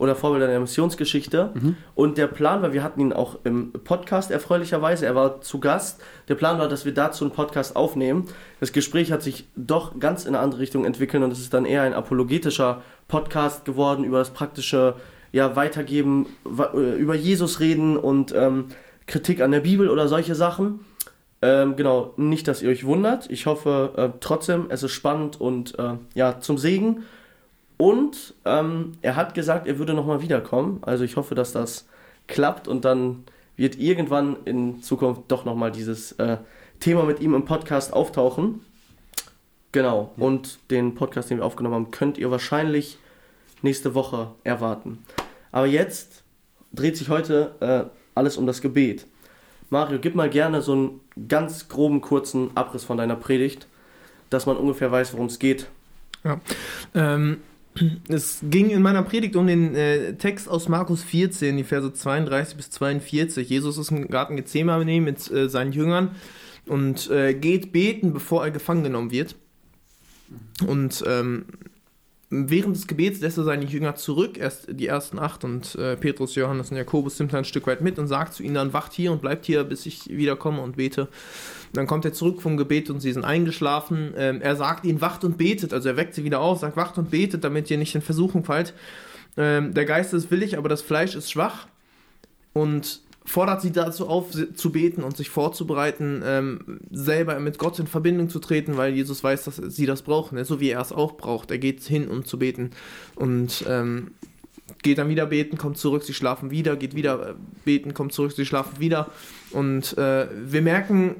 oder 0.00 0.16
Vorbilder 0.16 0.46
der 0.46 0.58
Missionsgeschichte. 0.60 1.52
Und 1.94 2.16
der 2.16 2.26
Plan 2.26 2.62
war, 2.62 2.72
wir 2.72 2.82
hatten 2.82 3.00
ihn 3.00 3.12
auch 3.12 3.38
im 3.44 3.72
Podcast 3.72 4.30
erfreulicherweise, 4.30 5.04
er 5.04 5.14
war 5.14 5.42
zu 5.42 5.60
Gast. 5.60 6.00
Der 6.28 6.36
Plan 6.36 6.58
war, 6.58 6.68
dass 6.68 6.86
wir 6.86 6.94
dazu 6.94 7.24
einen 7.24 7.34
Podcast 7.34 7.76
aufnehmen. 7.76 8.26
Das 8.60 8.72
Gespräch 8.72 9.12
hat 9.12 9.22
sich 9.22 9.46
doch 9.56 9.98
ganz 10.00 10.24
in 10.24 10.34
eine 10.34 10.42
andere 10.42 10.62
Richtung 10.62 10.86
entwickelt 10.86 11.22
und 11.22 11.30
es 11.30 11.40
ist 11.40 11.52
dann 11.52 11.66
eher 11.66 11.82
ein 11.82 11.92
apologetischer 11.92 12.82
Podcast 13.08 13.66
geworden 13.66 14.04
über 14.04 14.18
das 14.18 14.30
praktische 14.30 14.94
ja, 15.32 15.54
Weitergeben, 15.54 16.26
äh, 16.74 16.96
über 16.98 17.14
Jesus 17.14 17.60
reden 17.60 17.98
und 17.98 18.34
ähm, 18.34 18.68
Kritik 19.06 19.42
an 19.42 19.50
der 19.50 19.60
Bibel 19.60 19.90
oder 19.90 20.08
solche 20.08 20.34
Sachen. 20.34 20.80
Ähm, 21.42 21.76
genau, 21.76 22.14
nicht, 22.16 22.48
dass 22.48 22.62
ihr 22.62 22.70
euch 22.70 22.86
wundert. 22.86 23.30
Ich 23.30 23.44
hoffe 23.44 23.92
äh, 23.96 24.08
trotzdem, 24.20 24.66
es 24.70 24.82
ist 24.82 24.92
spannend 24.92 25.38
und 25.38 25.78
äh, 25.78 25.96
ja, 26.14 26.40
zum 26.40 26.56
Segen. 26.56 27.04
Und 27.80 28.34
ähm, 28.44 28.92
er 29.00 29.16
hat 29.16 29.32
gesagt, 29.32 29.66
er 29.66 29.78
würde 29.78 29.94
nochmal 29.94 30.20
wiederkommen. 30.20 30.80
Also 30.82 31.02
ich 31.02 31.16
hoffe, 31.16 31.34
dass 31.34 31.52
das 31.52 31.88
klappt 32.26 32.68
und 32.68 32.84
dann 32.84 33.24
wird 33.56 33.78
irgendwann 33.78 34.36
in 34.44 34.82
Zukunft 34.82 35.22
doch 35.28 35.46
nochmal 35.46 35.72
dieses 35.72 36.12
äh, 36.12 36.36
Thema 36.78 37.04
mit 37.04 37.20
ihm 37.20 37.32
im 37.32 37.46
Podcast 37.46 37.94
auftauchen. 37.94 38.60
Genau. 39.72 40.12
Und 40.18 40.58
den 40.70 40.94
Podcast, 40.94 41.30
den 41.30 41.38
wir 41.38 41.46
aufgenommen 41.46 41.74
haben, 41.74 41.90
könnt 41.90 42.18
ihr 42.18 42.30
wahrscheinlich 42.30 42.98
nächste 43.62 43.94
Woche 43.94 44.32
erwarten. 44.44 44.98
Aber 45.50 45.64
jetzt 45.64 46.22
dreht 46.74 46.98
sich 46.98 47.08
heute 47.08 47.54
äh, 47.60 47.90
alles 48.14 48.36
um 48.36 48.46
das 48.46 48.60
Gebet. 48.60 49.06
Mario, 49.70 49.98
gib 49.98 50.14
mal 50.14 50.28
gerne 50.28 50.60
so 50.60 50.72
einen 50.72 51.00
ganz 51.28 51.70
groben, 51.70 52.02
kurzen 52.02 52.54
Abriss 52.58 52.84
von 52.84 52.98
deiner 52.98 53.16
Predigt, 53.16 53.68
dass 54.28 54.44
man 54.44 54.58
ungefähr 54.58 54.92
weiß, 54.92 55.14
worum 55.14 55.28
es 55.28 55.38
geht. 55.38 55.66
Ähm, 56.94 57.38
es 58.08 58.40
ging 58.42 58.70
in 58.70 58.82
meiner 58.82 59.02
Predigt 59.02 59.36
um 59.36 59.46
den 59.46 59.74
äh, 59.74 60.14
Text 60.14 60.48
aus 60.48 60.68
Markus 60.68 61.02
14, 61.02 61.56
die 61.56 61.64
Verse 61.64 61.92
32 61.92 62.56
bis 62.56 62.70
42. 62.70 63.48
Jesus 63.48 63.78
ist 63.78 63.90
im 63.90 64.08
Garten 64.08 64.36
Gethsemane 64.36 65.00
mit 65.00 65.30
äh, 65.30 65.48
seinen 65.48 65.72
Jüngern 65.72 66.10
und 66.66 67.10
äh, 67.10 67.34
geht 67.34 67.72
beten, 67.72 68.12
bevor 68.12 68.44
er 68.44 68.50
gefangen 68.50 68.84
genommen 68.84 69.10
wird. 69.10 69.36
Und 70.66 71.02
ähm, 71.06 71.46
während 72.30 72.76
des 72.76 72.86
Gebets 72.86 73.20
lässt 73.20 73.38
er 73.38 73.44
seine 73.44 73.64
Jünger 73.64 73.96
zurück, 73.96 74.38
erst 74.38 74.68
die 74.70 74.86
ersten 74.86 75.18
acht 75.18 75.42
und 75.44 75.74
äh, 75.74 75.96
Petrus, 75.96 76.36
Johannes 76.36 76.70
und 76.70 76.76
Jakobus 76.76 77.16
sind 77.16 77.34
ein 77.34 77.44
Stück 77.44 77.66
weit 77.66 77.80
mit 77.80 77.98
und 77.98 78.06
sagt 78.06 78.34
zu 78.34 78.42
ihnen 78.42 78.54
dann, 78.54 78.72
wacht 78.72 78.92
hier 78.92 79.10
und 79.10 79.20
bleibt 79.20 79.46
hier, 79.46 79.64
bis 79.64 79.86
ich 79.86 80.08
wiederkomme 80.08 80.62
und 80.62 80.76
bete. 80.76 81.08
Dann 81.72 81.86
kommt 81.86 82.04
er 82.04 82.12
zurück 82.12 82.42
vom 82.42 82.56
Gebet 82.56 82.90
und 82.90 83.00
sie 83.00 83.12
sind 83.12 83.24
eingeschlafen. 83.24 84.12
Ähm, 84.16 84.40
er 84.40 84.56
sagt 84.56 84.84
ihnen, 84.84 85.00
wacht 85.00 85.24
und 85.24 85.38
betet. 85.38 85.72
Also 85.72 85.88
er 85.88 85.96
weckt 85.96 86.14
sie 86.14 86.24
wieder 86.24 86.40
auf, 86.40 86.58
sagt, 86.58 86.76
wacht 86.76 86.98
und 86.98 87.10
betet, 87.10 87.44
damit 87.44 87.70
ihr 87.70 87.78
nicht 87.78 87.94
in 87.94 88.02
Versuchung 88.02 88.44
fallt. 88.44 88.74
Ähm, 89.36 89.74
der 89.74 89.84
Geist 89.84 90.12
ist 90.12 90.30
willig, 90.30 90.58
aber 90.58 90.68
das 90.68 90.82
Fleisch 90.82 91.14
ist 91.14 91.30
schwach. 91.30 91.66
Und 92.52 93.00
fordert 93.24 93.62
sie 93.62 93.70
dazu 93.70 94.08
auf, 94.08 94.30
zu 94.30 94.72
beten 94.72 95.04
und 95.04 95.16
sich 95.16 95.30
vorzubereiten, 95.30 96.22
ähm, 96.24 96.80
selber 96.90 97.38
mit 97.38 97.58
Gott 97.58 97.78
in 97.78 97.86
Verbindung 97.86 98.28
zu 98.28 98.40
treten, 98.40 98.76
weil 98.76 98.94
Jesus 98.94 99.22
weiß, 99.22 99.44
dass 99.44 99.56
sie 99.56 99.86
das 99.86 100.02
brauchen, 100.02 100.36
ne? 100.36 100.44
so 100.44 100.58
wie 100.58 100.70
er 100.70 100.80
es 100.80 100.90
auch 100.90 101.16
braucht. 101.16 101.50
Er 101.52 101.58
geht 101.58 101.82
hin, 101.82 102.08
um 102.08 102.24
zu 102.24 102.38
beten. 102.38 102.70
Und 103.14 103.64
ähm, 103.68 104.12
geht 104.82 104.98
dann 104.98 105.08
wieder 105.08 105.26
beten, 105.26 105.58
kommt 105.58 105.78
zurück, 105.78 106.02
sie 106.02 106.14
schlafen 106.14 106.50
wieder, 106.50 106.76
geht 106.76 106.94
wieder 106.94 107.30
äh, 107.30 107.34
beten, 107.64 107.94
kommt 107.94 108.12
zurück, 108.12 108.32
sie 108.32 108.46
schlafen 108.46 108.80
wieder. 108.80 109.10
Und 109.52 109.96
äh, 109.98 110.26
wir 110.46 110.62
merken 110.62 111.16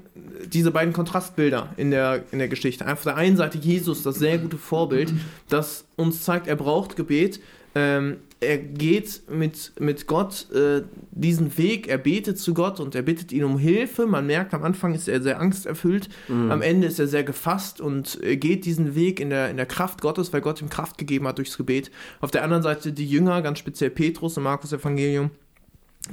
diese 0.47 0.71
beiden 0.71 0.93
Kontrastbilder 0.93 1.73
in 1.77 1.91
der, 1.91 2.25
in 2.31 2.39
der 2.39 2.49
Geschichte. 2.49 2.91
Auf 2.91 3.03
der 3.03 3.17
einen 3.17 3.37
Seite 3.37 3.59
Jesus, 3.59 4.03
das 4.03 4.17
sehr 4.17 4.39
gute 4.39 4.59
Vorbild, 4.59 5.13
das 5.49 5.85
uns 5.97 6.23
zeigt, 6.23 6.47
er 6.47 6.57
braucht 6.57 6.97
Gebet. 6.97 7.41
Ähm, 7.75 8.19
er 8.41 8.57
geht 8.57 9.23
mit, 9.29 9.73
mit 9.79 10.07
Gott 10.07 10.51
äh, 10.53 10.83
diesen 11.11 11.59
Weg, 11.59 11.89
er 11.89 11.99
betet 11.99 12.39
zu 12.39 12.55
Gott 12.55 12.81
und 12.81 12.95
er 12.95 13.03
bittet 13.03 13.33
ihn 13.33 13.45
um 13.45 13.59
Hilfe. 13.59 14.07
Man 14.07 14.27
merkt, 14.27 14.55
am 14.55 14.65
Anfang 14.65 14.95
ist 14.95 15.09
er 15.09 15.21
sehr 15.21 15.39
angsterfüllt, 15.41 16.09
am 16.29 16.63
Ende 16.63 16.87
ist 16.87 16.99
er 16.99 17.07
sehr 17.07 17.23
gefasst 17.23 17.83
und 17.83 18.19
äh, 18.23 18.39
geht 18.39 18.65
diesen 18.65 18.95
Weg 18.95 19.21
in 19.21 19.29
der, 19.29 19.51
in 19.51 19.59
der 19.59 19.67
Kraft 19.67 20.01
Gottes, 20.01 20.33
weil 20.33 20.41
Gott 20.41 20.63
ihm 20.63 20.71
Kraft 20.71 20.97
gegeben 20.97 21.29
hat 21.29 21.37
durchs 21.37 21.59
Gebet. 21.59 21.91
Auf 22.21 22.31
der 22.31 22.43
anderen 22.43 22.63
Seite 22.63 22.93
die 22.93 23.07
Jünger, 23.07 23.43
ganz 23.43 23.59
speziell 23.59 23.91
Petrus 23.91 24.39
im 24.39 24.45
Markus-Evangelium, 24.45 25.31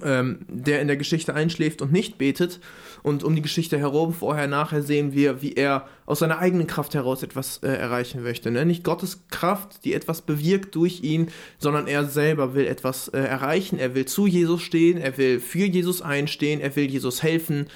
ähm, 0.04 0.40
der 0.48 0.82
in 0.82 0.88
der 0.88 0.98
Geschichte 0.98 1.34
einschläft 1.34 1.82
und 1.82 1.92
nicht 1.92 2.18
betet. 2.18 2.60
Und 3.04 3.24
um 3.24 3.36
die 3.36 3.42
Geschichte 3.42 3.78
herum, 3.78 4.14
vorher, 4.14 4.48
nachher 4.48 4.82
sehen 4.82 5.14
wir, 5.14 5.42
wie 5.42 5.54
er 5.54 5.88
aus 6.06 6.20
seiner 6.20 6.40
eigenen 6.40 6.68
Kraft 6.68 6.94
heraus 6.96 7.24
etwas 7.24 7.60
äh, 7.64 7.68
erreichen 7.68 8.24
möchte. 8.24 8.52
Ne? 8.52 8.66
Nicht 8.66 8.84
Gottes 8.84 9.28
Kraft, 9.30 9.86
die 9.86 9.94
etwas 9.94 10.22
bewirkt 10.22 10.76
durch 10.76 11.04
ihn, 11.04 11.30
sondern 11.60 11.88
er 11.88 12.06
selber 12.06 12.54
will 12.54 12.68
etwas 12.68 13.08
äh, 13.10 13.20
erreichen. 13.20 13.80
Er 13.80 13.96
will 13.96 14.06
zu 14.06 14.28
Jesus 14.28 14.62
stehen, 14.62 14.98
er 14.98 15.18
will 15.18 15.40
für 15.40 15.66
Jesus 15.66 16.02
einstehen, 16.02 16.60
er 16.60 16.76
will 16.76 16.86
Jesus 16.86 17.24
helfen 17.24 17.68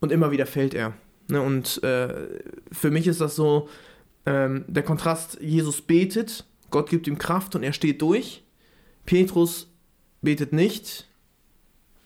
und 0.00 0.12
immer 0.12 0.30
wieder 0.30 0.46
fällt 0.46 0.74
er. 0.74 0.94
Ne? 1.28 1.40
Und 1.40 1.82
äh, 1.82 2.08
für 2.72 2.90
mich 2.90 3.06
ist 3.06 3.20
das 3.20 3.36
so 3.36 3.68
ähm, 4.26 4.64
der 4.68 4.82
Kontrast, 4.82 5.38
Jesus 5.40 5.82
betet, 5.82 6.44
Gott 6.70 6.90
gibt 6.90 7.06
ihm 7.06 7.18
Kraft 7.18 7.54
und 7.54 7.62
er 7.62 7.72
steht 7.72 8.02
durch. 8.02 8.42
Petrus 9.06 9.68
betet 10.22 10.52
nicht, 10.52 11.06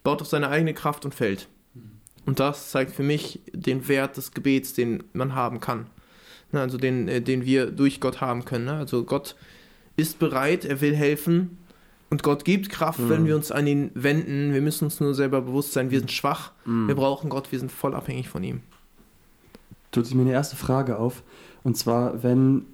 baut 0.05 0.21
auf 0.23 0.29
seine 0.29 0.49
eigene 0.49 0.75
Kraft 0.75 1.05
und 1.05 1.15
fällt. 1.15 1.49
Und 2.27 2.41
das 2.41 2.71
zeigt 2.71 2.93
für 2.93 3.03
mich 3.03 3.41
den 3.53 3.89
Wert 3.89 4.17
des 4.17 4.33
Gebets, 4.33 4.75
den 4.75 5.03
man 5.13 5.35
haben 5.35 5.61
kann. 5.61 5.87
Ne, 6.53 6.61
Also 6.61 6.77
den, 6.79 7.09
äh, 7.09 7.21
den 7.23 7.45
wir 7.45 7.71
durch 7.71 8.01
Gott 8.01 8.21
haben 8.21 8.45
können. 8.45 8.67
ne? 8.67 8.75
Also 8.75 9.05
Gott 9.05 9.35
ist 9.97 10.19
bereit, 10.19 10.65
er 10.65 10.81
will 10.81 10.95
helfen 10.95 11.59
und 12.11 12.23
Gott 12.23 12.45
gibt 12.45 12.69
Kraft, 12.71 13.01
wenn 13.09 13.27
wir 13.27 13.35
uns 13.37 13.51
an 13.51 13.67
ihn 13.67 13.91
wenden. 13.95 14.53
Wir 14.55 14.61
müssen 14.63 14.85
uns 14.85 15.01
nur 15.01 15.15
selber 15.15 15.41
bewusst 15.43 15.73
sein, 15.73 15.91
wir 15.91 15.99
sind 15.99 16.13
schwach, 16.13 16.53
wir 16.65 16.95
brauchen 16.95 17.29
Gott, 17.31 17.51
wir 17.53 17.59
sind 17.59 17.73
voll 17.73 17.95
abhängig 17.95 18.29
von 18.29 18.43
ihm. 18.45 18.61
tut 19.91 20.07
sich 20.07 20.15
mir 20.15 20.23
eine 20.23 20.33
erste 20.33 20.57
Frage 20.57 20.99
auf. 20.99 21.23
Und 21.65 21.77
zwar, 21.77 22.23
wenn 22.23 22.65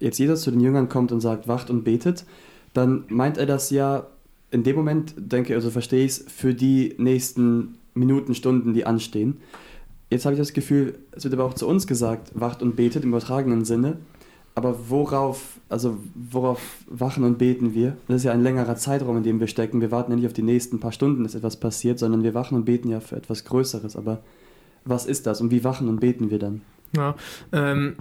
jetzt 0.00 0.18
Jesus 0.18 0.42
zu 0.42 0.50
den 0.50 0.60
Jüngern 0.60 0.88
kommt 0.88 1.12
und 1.12 1.20
sagt, 1.20 1.48
wacht 1.48 1.68
und 1.70 1.82
betet, 1.84 2.24
dann 2.72 3.04
meint 3.08 3.36
er 3.38 3.46
das 3.46 3.70
ja 3.70 4.06
in 4.50 4.62
dem 4.62 4.76
Moment, 4.76 5.14
denke 5.16 5.50
ich, 5.50 5.54
also 5.54 5.70
verstehe 5.70 6.04
ich 6.04 6.12
es, 6.12 6.24
für 6.28 6.54
die 6.54 6.94
nächsten 6.98 7.76
Minuten, 7.94 8.34
Stunden, 8.34 8.74
die 8.74 8.86
anstehen. 8.86 9.38
Jetzt 10.10 10.24
habe 10.24 10.34
ich 10.34 10.38
das 10.40 10.52
Gefühl, 10.52 10.98
es 11.12 11.24
wird 11.24 11.34
aber 11.34 11.44
auch 11.44 11.54
zu 11.54 11.68
uns 11.68 11.86
gesagt, 11.86 12.30
wacht 12.34 12.62
und 12.62 12.76
betet 12.76 13.04
im 13.04 13.10
übertragenen 13.10 13.64
Sinne. 13.64 13.98
Aber 14.54 14.88
worauf, 14.88 15.60
also 15.68 15.98
worauf 16.14 16.60
wachen 16.88 17.22
und 17.24 17.38
beten 17.38 17.74
wir? 17.74 17.96
Das 18.08 18.16
ist 18.16 18.24
ja 18.24 18.32
ein 18.32 18.42
längerer 18.42 18.74
Zeitraum, 18.74 19.18
in 19.18 19.22
dem 19.22 19.38
wir 19.38 19.46
stecken. 19.46 19.80
Wir 19.80 19.92
warten 19.92 20.10
ja 20.10 20.16
nicht 20.16 20.26
auf 20.26 20.32
die 20.32 20.42
nächsten 20.42 20.80
paar 20.80 20.92
Stunden, 20.92 21.22
dass 21.22 21.34
etwas 21.34 21.60
passiert, 21.60 21.98
sondern 21.98 22.24
wir 22.24 22.34
wachen 22.34 22.56
und 22.56 22.64
beten 22.64 22.88
ja 22.88 23.00
für 23.00 23.16
etwas 23.16 23.44
Größeres. 23.44 23.94
Aber 23.94 24.20
was 24.84 25.06
ist 25.06 25.26
das 25.26 25.40
und 25.40 25.50
wie 25.50 25.62
wachen 25.62 25.88
und 25.88 26.00
beten 26.00 26.30
wir 26.30 26.38
dann? 26.38 26.62
Ja, 26.96 27.14
ähm, 27.52 27.96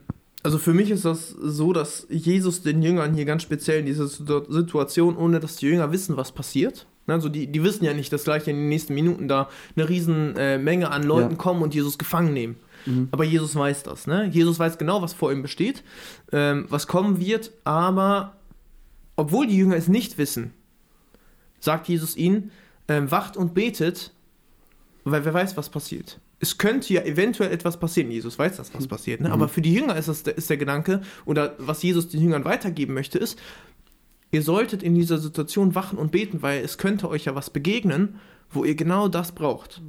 also 0.48 0.58
für 0.60 0.74
mich 0.74 0.90
ist 0.92 1.04
das 1.04 1.30
so, 1.32 1.74
dass 1.74 2.08
Jesus 2.10 2.62
den 2.62 2.82
Jüngern 2.82 3.14
hier 3.14 3.26
ganz 3.26 3.44
speziell 3.44 3.82
in 3.82 3.86
dieser 3.86 4.08
Situ- 4.08 4.46
Situation, 4.50 5.18
ohne 5.18 5.42
dass 5.42 5.58
die 5.58 5.66
Jünger 5.68 5.92
wissen, 5.92 6.16
was 6.16 6.32
passiert. 6.32 6.88
ne, 7.06 7.16
Also 7.16 7.28
die, 7.28 7.48
die 7.48 7.64
wissen 7.64 7.84
ja 7.84 7.94
nicht, 7.94 8.14
dass 8.14 8.24
gleich 8.24 8.48
in 8.48 8.56
den 8.56 8.70
nächsten 8.70 8.94
Minuten 8.94 9.28
da 9.28 9.50
eine 9.76 9.90
riesen 9.90 10.38
äh, 10.38 10.58
Menge 10.58 10.90
an 10.92 11.04
Leuten 11.04 11.32
Ja. 11.32 11.36
kommen 11.38 11.62
und 11.64 11.76
Jesus 11.76 11.98
gefangen 11.98 12.32
nehmen. 12.34 12.56
Mhm. 12.86 13.10
Aber 13.12 13.26
Jesus 13.26 13.56
weiß 13.58 13.84
das. 13.84 14.08
Ne? 14.08 14.30
Jesus 14.32 14.58
weiß 14.58 14.78
genau, 14.78 15.02
was 15.02 15.12
vor 15.14 15.34
ihm 15.34 15.42
besteht, 15.42 15.84
ähm, 16.32 16.66
was 16.70 16.88
kommen 16.88 17.20
wird. 17.20 17.52
Aber 17.66 18.38
obwohl 19.18 19.48
die 19.48 19.58
Jünger 19.58 19.76
es 19.76 19.90
nicht 19.90 20.18
wissen, 20.18 20.54
sagt 21.60 21.90
Jesus 21.90 22.16
ihnen, 22.16 22.52
ähm, 22.88 23.12
wacht 23.12 23.36
und 23.36 23.54
betet, 23.54 24.14
weil 25.04 25.26
wer 25.26 25.34
weiß, 25.34 25.58
was 25.58 25.68
passiert. 25.70 26.20
Es 26.40 26.58
könnte 26.58 26.94
ja 26.94 27.02
eventuell 27.02 27.52
etwas 27.52 27.80
passieren. 27.80 28.12
Jesus 28.12 28.38
weiß, 28.38 28.58
dass 28.58 28.74
was 28.74 28.88
passiert. 28.88 29.22
Ne? 29.22 29.32
Aber 29.32 29.48
für 29.50 29.62
die 29.62 29.74
Jünger 29.74 29.96
ist, 29.96 30.08
das, 30.08 30.24
der- 30.24 30.38
ist 30.38 30.50
der 30.50 30.58
Gedanke, 30.58 31.02
oder 31.26 31.56
was 31.58 31.82
Jesus 31.82 32.10
den 32.10 32.22
Jüngern 32.22 32.46
weitergeben 32.46 32.94
möchte, 32.94 33.18
ist, 33.18 33.40
ihr 34.32 34.42
solltet 34.44 34.84
in 34.84 34.94
dieser 34.94 35.18
Situation 35.18 35.74
wachen 35.74 35.98
und 35.98 36.12
beten, 36.12 36.42
weil 36.42 36.64
es 36.64 36.78
könnte 36.78 37.10
euch 37.10 37.26
ja 37.26 37.34
was 37.34 37.50
begegnen, 37.50 38.20
wo 38.52 38.64
ihr 38.66 38.76
genau 38.76 39.08
das 39.08 39.32
braucht. 39.32 39.82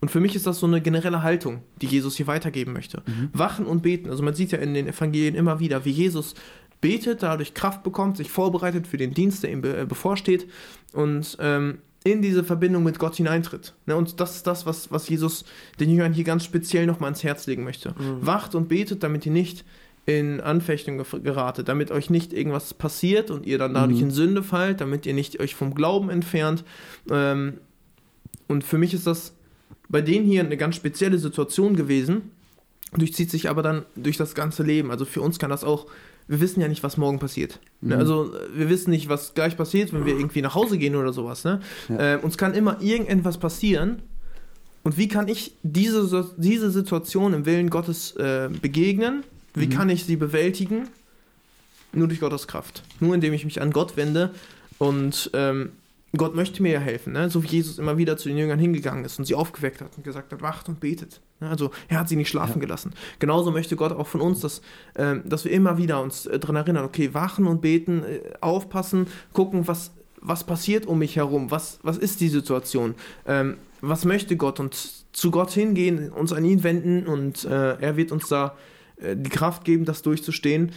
Und 0.00 0.10
für 0.10 0.20
mich 0.20 0.34
ist 0.36 0.46
das 0.46 0.58
so 0.60 0.66
eine 0.66 0.80
generelle 0.80 1.22
Haltung, 1.22 1.62
die 1.82 1.86
Jesus 1.86 2.16
hier 2.16 2.28
weitergeben 2.28 2.72
möchte. 2.72 3.02
Wachen 3.32 3.66
und 3.66 3.82
beten. 3.82 4.08
Also 4.10 4.22
man 4.22 4.34
sieht 4.34 4.52
ja 4.52 4.58
in 4.58 4.72
den 4.74 4.86
Evangelien 4.86 5.34
immer 5.34 5.58
wieder, 5.60 5.84
wie 5.84 5.90
Jesus 5.90 6.34
betet, 6.80 7.22
dadurch 7.24 7.54
Kraft 7.54 7.82
bekommt, 7.82 8.16
sich 8.16 8.30
vorbereitet 8.30 8.86
für 8.86 8.96
den 8.96 9.12
Dienst, 9.12 9.42
der 9.42 9.50
ihm 9.50 9.64
äh, 9.64 9.84
bevorsteht 9.84 10.46
und 10.92 11.36
ähm, 11.40 11.78
in 12.04 12.22
diese 12.22 12.44
Verbindung 12.44 12.84
mit 12.84 12.98
Gott 12.98 13.16
hineintritt. 13.16 13.74
Ne? 13.86 13.96
Und 13.96 14.20
das 14.20 14.36
ist 14.36 14.46
das, 14.46 14.66
was, 14.66 14.90
was 14.92 15.08
Jesus 15.08 15.44
den 15.80 15.90
Jüngern 15.90 16.12
hier 16.12 16.24
ganz 16.24 16.44
speziell 16.44 16.86
nochmal 16.86 17.08
ans 17.08 17.24
Herz 17.24 17.46
legen 17.46 17.64
möchte. 17.64 17.94
Wacht 18.20 18.54
und 18.54 18.68
betet, 18.68 19.02
damit 19.02 19.26
ihr 19.26 19.32
nicht 19.32 19.64
in 20.06 20.40
Anfechtung 20.40 21.02
geratet, 21.22 21.68
damit 21.68 21.90
euch 21.90 22.08
nicht 22.08 22.32
irgendwas 22.32 22.72
passiert 22.72 23.30
und 23.30 23.44
ihr 23.44 23.58
dann 23.58 23.74
dadurch 23.74 23.98
Mhm. 23.98 24.04
in 24.06 24.10
Sünde 24.10 24.42
fallt, 24.42 24.80
damit 24.80 25.04
ihr 25.04 25.12
nicht 25.12 25.38
euch 25.40 25.54
vom 25.54 25.74
Glauben 25.74 26.08
entfernt. 26.08 26.64
Ähm, 27.10 27.58
und 28.46 28.64
für 28.64 28.78
mich 28.78 28.94
ist 28.94 29.06
das 29.06 29.34
bei 29.90 30.00
denen 30.00 30.26
hier 30.26 30.42
eine 30.42 30.56
ganz 30.56 30.76
spezielle 30.76 31.18
Situation 31.18 31.74
gewesen, 31.76 32.30
durchzieht 32.96 33.30
sich 33.30 33.50
aber 33.50 33.62
dann 33.62 33.84
durch 33.96 34.16
das 34.16 34.34
ganze 34.34 34.62
Leben. 34.62 34.90
Also 34.90 35.04
für 35.04 35.20
uns 35.20 35.38
kann 35.38 35.50
das 35.50 35.64
auch, 35.64 35.86
wir 36.28 36.40
wissen 36.40 36.60
ja 36.60 36.68
nicht, 36.68 36.82
was 36.82 36.96
morgen 36.96 37.18
passiert. 37.18 37.58
Ne? 37.80 37.94
Mhm. 37.94 38.00
Also 38.00 38.34
äh, 38.34 38.38
wir 38.54 38.68
wissen 38.68 38.90
nicht, 38.90 39.08
was 39.08 39.34
gleich 39.34 39.56
passiert, 39.56 39.92
wenn 39.92 40.04
wir 40.04 40.14
irgendwie 40.16 40.42
nach 40.42 40.54
Hause 40.54 40.78
gehen 40.78 40.94
oder 40.94 41.12
sowas. 41.12 41.44
Ne? 41.44 41.60
Ja. 41.88 42.14
Äh, 42.14 42.18
uns 42.18 42.36
kann 42.38 42.54
immer 42.54 42.80
irgendetwas 42.80 43.38
passieren. 43.38 44.02
Und 44.84 44.96
wie 44.96 45.08
kann 45.08 45.28
ich 45.28 45.54
diese, 45.62 46.30
diese 46.36 46.70
Situation 46.70 47.34
im 47.34 47.44
Willen 47.46 47.68
Gottes 47.70 48.12
äh, 48.16 48.48
begegnen? 48.62 49.24
Wie 49.54 49.66
Mhm. 49.66 49.70
kann 49.70 49.88
ich 49.90 50.04
sie 50.04 50.16
bewältigen? 50.16 50.88
Nur 51.92 52.06
durch 52.08 52.20
Gottes 52.20 52.46
Kraft. 52.46 52.82
Nur 53.00 53.14
indem 53.14 53.32
ich 53.32 53.44
mich 53.44 53.60
an 53.60 53.70
Gott 53.72 53.96
wende 53.96 54.30
und 54.78 55.30
ähm, 55.32 55.70
Gott 56.16 56.34
möchte 56.34 56.62
mir 56.62 56.72
ja 56.72 56.80
helfen, 56.80 57.12
ne? 57.12 57.28
so 57.28 57.42
wie 57.42 57.48
Jesus 57.48 57.78
immer 57.78 57.98
wieder 57.98 58.16
zu 58.16 58.28
den 58.28 58.38
Jüngern 58.38 58.58
hingegangen 58.58 59.04
ist 59.04 59.18
und 59.18 59.26
sie 59.26 59.34
aufgeweckt 59.34 59.82
hat 59.82 59.90
und 59.96 60.04
gesagt 60.04 60.32
hat, 60.32 60.40
wacht 60.40 60.68
und 60.68 60.80
betet. 60.80 61.20
Ne? 61.40 61.50
Also 61.50 61.70
er 61.88 62.00
hat 62.00 62.08
sie 62.08 62.16
nicht 62.16 62.30
schlafen 62.30 62.54
Ja. 62.54 62.60
gelassen. 62.60 62.94
Genauso 63.18 63.50
möchte 63.50 63.76
Gott 63.76 63.92
auch 63.92 64.06
von 64.06 64.22
uns, 64.22 64.40
dass, 64.40 64.62
ähm, 64.96 65.22
dass 65.26 65.44
wir 65.44 65.52
immer 65.52 65.76
wieder 65.76 66.00
uns 66.02 66.24
äh, 66.26 66.38
daran 66.38 66.56
erinnern, 66.56 66.84
okay, 66.84 67.12
wachen 67.12 67.46
und 67.46 67.60
beten, 67.60 68.04
äh, 68.04 68.20
aufpassen, 68.40 69.06
gucken, 69.34 69.68
was, 69.68 69.92
was 70.20 70.44
passiert 70.44 70.86
um 70.86 70.98
mich 70.98 71.16
herum, 71.16 71.50
was, 71.50 71.78
was 71.82 71.98
ist 71.98 72.20
die 72.20 72.28
Situation, 72.28 72.94
ähm, 73.26 73.58
was 73.82 74.06
möchte 74.06 74.36
Gott 74.36 74.60
und 74.60 74.74
zu 75.12 75.30
Gott 75.30 75.50
hingehen, 75.50 76.10
uns 76.10 76.32
an 76.32 76.44
ihn 76.44 76.62
wenden 76.64 77.06
und 77.06 77.44
äh, 77.44 77.74
er 77.80 77.96
wird 77.96 78.12
uns 78.12 78.28
da 78.28 78.56
äh, 78.96 79.14
die 79.14 79.30
Kraft 79.30 79.64
geben, 79.64 79.84
das 79.84 80.02
durchzustehen, 80.02 80.72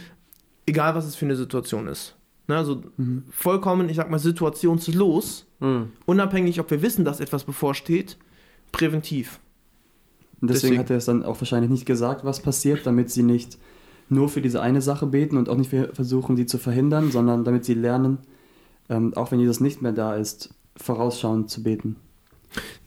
egal 0.66 0.94
was 0.94 1.06
es 1.06 1.16
für 1.16 1.24
eine 1.24 1.36
Situation 1.36 1.88
ist. 1.88 2.16
Ne, 2.48 2.56
also 2.56 2.82
Mhm. 2.96 3.24
vollkommen, 3.30 3.88
ich 3.88 3.96
sag 3.96 4.10
mal, 4.10 4.18
situationslos, 4.18 5.46
Mhm. 5.60 5.90
unabhängig, 6.06 6.58
ob 6.60 6.70
wir 6.70 6.82
wissen, 6.82 7.04
dass 7.04 7.20
etwas 7.20 7.44
bevorsteht, 7.44 8.18
präventiv. 8.72 9.38
Und 10.40 10.50
deswegen, 10.50 10.72
Deswegen- 10.72 10.78
hat 10.80 10.90
er 10.90 10.96
es 10.96 11.04
dann 11.04 11.22
auch 11.24 11.40
wahrscheinlich 11.40 11.70
nicht 11.70 11.86
gesagt, 11.86 12.24
was 12.24 12.40
passiert, 12.40 12.84
damit 12.86 13.10
sie 13.10 13.22
nicht 13.22 13.58
nur 14.08 14.28
für 14.28 14.42
diese 14.42 14.60
eine 14.60 14.82
Sache 14.82 15.06
beten 15.06 15.36
und 15.36 15.48
auch 15.48 15.56
nicht 15.56 15.70
versuchen, 15.70 16.36
sie 16.36 16.46
zu 16.46 16.58
verhindern, 16.58 17.10
sondern 17.12 17.44
damit 17.44 17.64
sie 17.64 17.74
lernen, 17.74 18.18
ähm, 18.88 19.14
auch 19.14 19.30
wenn 19.30 19.38
Jesus 19.38 19.60
nicht 19.60 19.80
mehr 19.80 19.92
da 19.92 20.16
ist, 20.16 20.52
vorausschauend 20.76 21.48
zu 21.48 21.62
beten. 21.62 21.96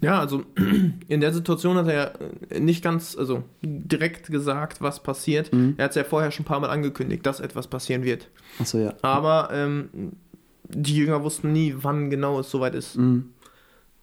Ja, 0.01 0.19
also 0.19 0.43
in 1.07 1.22
der 1.22 1.34
Situation 1.34 1.77
hat 1.77 1.88
er 1.88 2.13
äh, 2.50 2.60
nicht 2.60 2.84
ganz, 2.84 3.15
also 3.17 3.43
direkt 3.62 4.27
gesagt, 4.27 4.81
was 4.81 5.01
passiert. 5.01 5.51
Mhm. 5.53 5.75
Er 5.77 5.86
hat 5.86 5.91
es 5.91 5.95
ja 5.95 6.03
vorher 6.03 6.31
schon 6.31 6.43
ein 6.43 6.48
paar 6.48 6.60
Mal 6.60 6.69
angekündigt, 6.69 7.25
dass 7.25 7.39
etwas 7.39 7.67
passieren 7.67 8.03
wird. 8.03 8.29
Achso, 8.60 8.77
ja. 8.77 8.93
Aber 9.01 9.50
ähm, 9.51 9.89
die 10.69 10.95
Jünger 10.95 11.24
wussten 11.24 11.51
nie, 11.51 11.75
wann 11.77 12.10
genau 12.10 12.39
es 12.39 12.50
soweit 12.50 12.75
ist. 12.75 12.98
Mhm. 12.98 13.31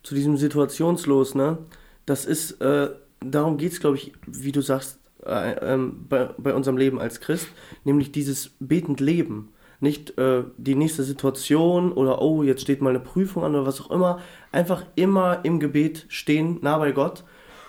zu 0.03 0.15
diesem 0.15 0.37
Situationslos, 0.37 1.35
ne? 1.35 1.59
Das 2.07 2.25
ist, 2.25 2.61
äh, 2.61 2.91
darum 3.21 3.57
geht 3.57 3.73
es, 3.73 3.81
glaube 3.81 3.97
ich, 3.97 4.13
wie 4.27 4.51
du 4.51 4.61
sagst, 4.61 4.99
äh, 5.25 5.53
ähm, 5.75 6.07
bei, 6.09 6.31
bei 6.37 6.53
unserem 6.55 6.77
Leben 6.77 6.99
als 6.99 7.21
Christ, 7.21 7.47
nämlich 7.85 8.11
dieses 8.11 8.51
betend 8.59 8.99
Leben. 9.01 9.52
Nicht 9.83 10.17
äh, 10.17 10.45
die 10.57 10.77
nächste 10.77 11.03
Situation 11.03 11.93
oder 11.93 12.23
oh, 12.23 12.45
jetzt 12.45 12.63
steht 12.63 12.81
mal 12.81 12.91
eine 12.91 13.01
Prüfung 13.01 13.43
an 13.43 13.55
oder 13.55 13.67
was 13.67 13.81
auch 13.81 13.91
immer. 13.91 14.21
Einfach 14.53 14.85
immer 14.95 15.41
im 15.43 15.59
Gebet 15.59 16.07
stehen, 16.09 16.59
nah 16.63 16.79
bei 16.79 16.93
Gott. 16.93 17.25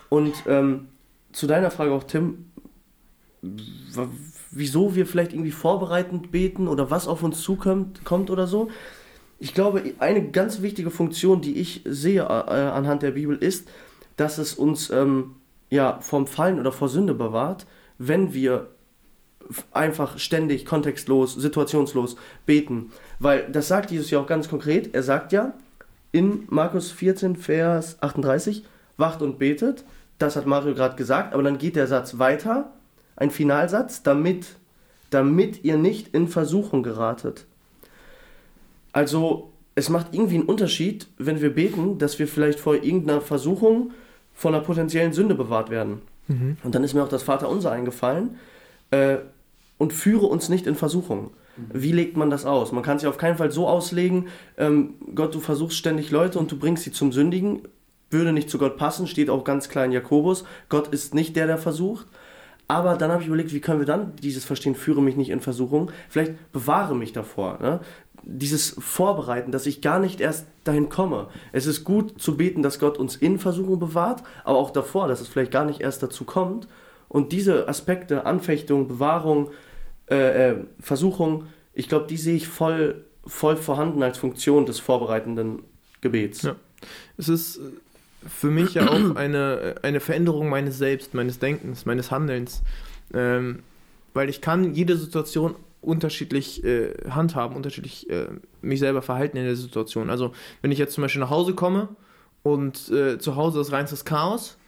Und 0.08 0.32
ähm, 0.46 0.86
zu 1.32 1.48
deiner 1.48 1.72
Frage 1.72 1.92
auch, 1.92 2.04
Tim, 2.04 2.46
wieso 4.52 4.94
wir 4.94 5.06
vielleicht 5.06 5.32
irgendwie 5.32 5.50
vorbereitend 5.50 6.30
beten 6.30 6.68
oder 6.68 6.88
was 6.88 7.08
auf 7.08 7.24
uns 7.24 7.42
zukommt 7.42 8.04
kommt 8.04 8.30
oder 8.30 8.46
so. 8.46 8.70
Ich 9.40 9.52
glaube, 9.52 9.82
eine 9.98 10.30
ganz 10.30 10.62
wichtige 10.62 10.90
Funktion, 10.90 11.40
die 11.40 11.56
ich 11.56 11.82
sehe 11.84 12.22
äh, 12.22 12.24
anhand 12.24 13.02
der 13.02 13.10
Bibel, 13.10 13.36
ist, 13.36 13.68
dass 14.16 14.38
es 14.38 14.54
uns 14.54 14.88
ähm, 14.90 15.34
ja, 15.68 15.98
vom 16.00 16.28
Fallen 16.28 16.60
oder 16.60 16.70
vor 16.70 16.88
Sünde 16.88 17.14
bewahrt, 17.14 17.66
wenn 17.98 18.32
wir 18.32 18.68
einfach 19.72 20.18
ständig, 20.18 20.64
kontextlos, 20.64 21.34
situationslos 21.34 22.16
beten. 22.46 22.90
Weil 23.18 23.48
das 23.50 23.68
sagt 23.68 23.90
Jesus 23.90 24.10
ja 24.10 24.20
auch 24.20 24.26
ganz 24.26 24.48
konkret. 24.48 24.94
Er 24.94 25.02
sagt 25.02 25.32
ja 25.32 25.54
in 26.12 26.44
Markus 26.48 26.92
14, 26.92 27.36
Vers 27.36 27.96
38, 28.00 28.64
wacht 28.96 29.22
und 29.22 29.38
betet. 29.38 29.84
Das 30.18 30.36
hat 30.36 30.46
Mario 30.46 30.74
gerade 30.74 30.96
gesagt, 30.96 31.34
aber 31.34 31.42
dann 31.42 31.58
geht 31.58 31.76
der 31.76 31.86
Satz 31.86 32.18
weiter, 32.18 32.70
ein 33.16 33.30
Finalsatz, 33.30 34.02
damit, 34.02 34.46
damit 35.10 35.64
ihr 35.64 35.76
nicht 35.76 36.14
in 36.14 36.28
Versuchung 36.28 36.82
geratet. 36.82 37.46
Also, 38.92 39.50
es 39.74 39.88
macht 39.88 40.14
irgendwie 40.14 40.36
einen 40.36 40.44
Unterschied, 40.44 41.08
wenn 41.18 41.40
wir 41.40 41.52
beten, 41.52 41.98
dass 41.98 42.18
wir 42.20 42.28
vielleicht 42.28 42.60
vor 42.60 42.76
irgendeiner 42.76 43.20
Versuchung, 43.20 43.90
vor 44.34 44.52
einer 44.52 44.62
potenziellen 44.62 45.12
Sünde 45.12 45.34
bewahrt 45.34 45.68
werden. 45.70 46.02
Mhm. 46.28 46.56
Und 46.62 46.74
dann 46.74 46.84
ist 46.84 46.94
mir 46.94 47.02
auch 47.02 47.08
das 47.08 47.24
Vaterunser 47.24 47.72
eingefallen. 47.72 48.36
Äh, 48.90 49.16
und 49.78 49.92
führe 49.92 50.26
uns 50.26 50.48
nicht 50.48 50.66
in 50.66 50.74
Versuchung. 50.74 51.30
Wie 51.72 51.92
legt 51.92 52.16
man 52.16 52.30
das 52.30 52.46
aus? 52.46 52.72
Man 52.72 52.82
kann 52.82 52.96
es 52.96 53.02
ja 53.04 53.08
auf 53.08 53.18
keinen 53.18 53.36
Fall 53.36 53.52
so 53.52 53.68
auslegen, 53.68 54.26
ähm, 54.56 54.94
Gott, 55.14 55.34
du 55.34 55.40
versuchst 55.40 55.76
ständig 55.76 56.10
Leute 56.10 56.38
und 56.38 56.50
du 56.50 56.58
bringst 56.58 56.84
sie 56.84 56.92
zum 56.92 57.12
Sündigen. 57.12 57.62
Würde 58.10 58.32
nicht 58.32 58.50
zu 58.50 58.58
Gott 58.58 58.76
passen, 58.76 59.06
steht 59.06 59.30
auch 59.30 59.44
ganz 59.44 59.68
klar 59.68 59.84
in 59.84 59.92
Jakobus. 59.92 60.44
Gott 60.68 60.88
ist 60.88 61.14
nicht 61.14 61.36
der, 61.36 61.46
der 61.46 61.58
versucht. 61.58 62.06
Aber 62.66 62.96
dann 62.96 63.10
habe 63.10 63.22
ich 63.22 63.28
überlegt, 63.28 63.52
wie 63.52 63.60
können 63.60 63.80
wir 63.80 63.86
dann 63.86 64.16
dieses 64.16 64.44
verstehen, 64.44 64.74
führe 64.74 65.02
mich 65.02 65.16
nicht 65.16 65.30
in 65.30 65.40
Versuchung, 65.40 65.90
vielleicht 66.08 66.50
bewahre 66.52 66.96
mich 66.96 67.12
davor. 67.12 67.58
Ne? 67.60 67.80
Dieses 68.22 68.74
Vorbereiten, 68.78 69.52
dass 69.52 69.66
ich 69.66 69.82
gar 69.82 69.98
nicht 69.98 70.20
erst 70.20 70.46
dahin 70.64 70.88
komme. 70.88 71.28
Es 71.52 71.66
ist 71.66 71.84
gut 71.84 72.20
zu 72.20 72.36
beten, 72.36 72.62
dass 72.62 72.78
Gott 72.78 72.96
uns 72.96 73.16
in 73.16 73.38
Versuchung 73.38 73.78
bewahrt, 73.78 74.22
aber 74.44 74.58
auch 74.58 74.70
davor, 74.70 75.08
dass 75.08 75.20
es 75.20 75.28
vielleicht 75.28 75.52
gar 75.52 75.66
nicht 75.66 75.80
erst 75.80 76.02
dazu 76.02 76.24
kommt. 76.24 76.66
Und 77.14 77.30
diese 77.30 77.68
Aspekte, 77.68 78.26
Anfechtung, 78.26 78.88
Bewahrung, 78.88 79.52
äh, 80.10 80.50
äh, 80.50 80.56
Versuchung, 80.80 81.44
ich 81.72 81.88
glaube, 81.88 82.08
die 82.08 82.16
sehe 82.16 82.34
ich 82.34 82.48
voll, 82.48 83.04
voll 83.24 83.54
vorhanden 83.54 84.02
als 84.02 84.18
Funktion 84.18 84.66
des 84.66 84.80
vorbereitenden 84.80 85.62
Gebets. 86.00 86.42
Ja. 86.42 86.56
Es 87.16 87.28
ist 87.28 87.58
äh, 87.58 87.60
für 88.28 88.50
mich 88.50 88.74
ja 88.74 88.88
auch 88.88 88.98
eine, 89.14 89.76
eine 89.82 90.00
Veränderung 90.00 90.48
meines 90.48 90.76
Selbst, 90.76 91.14
meines 91.14 91.38
Denkens, 91.38 91.86
meines 91.86 92.10
Handelns. 92.10 92.64
Ähm, 93.12 93.60
weil 94.12 94.28
ich 94.28 94.40
kann 94.40 94.74
jede 94.74 94.96
Situation 94.96 95.54
unterschiedlich 95.82 96.64
äh, 96.64 96.94
handhaben, 97.08 97.54
unterschiedlich 97.54 98.10
äh, 98.10 98.26
mich 98.60 98.80
selber 98.80 99.02
verhalten 99.02 99.36
in 99.36 99.44
der 99.44 99.54
Situation. 99.54 100.10
Also 100.10 100.32
wenn 100.62 100.72
ich 100.72 100.80
jetzt 100.80 100.94
zum 100.94 101.02
Beispiel 101.02 101.20
nach 101.20 101.30
Hause 101.30 101.54
komme 101.54 101.90
und 102.42 102.90
äh, 102.90 103.20
zu 103.20 103.36
Hause 103.36 103.60
ist 103.60 103.70
reinstes 103.70 104.04
Chaos, 104.04 104.58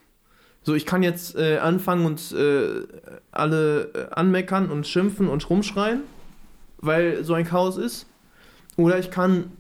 so 0.66 0.74
ich 0.74 0.84
kann 0.84 1.04
jetzt 1.04 1.36
äh, 1.36 1.58
anfangen 1.58 2.04
und 2.06 2.32
äh, 2.32 2.82
alle 3.30 3.84
äh, 3.94 4.06
anmeckern 4.10 4.68
und 4.68 4.84
schimpfen 4.84 5.28
und 5.28 5.48
rumschreien, 5.48 6.00
weil 6.78 7.22
so 7.22 7.34
ein 7.34 7.44
Chaos 7.44 7.76
ist. 7.76 8.06
Oder 8.76 8.98
ich 8.98 9.12
kann 9.12 9.52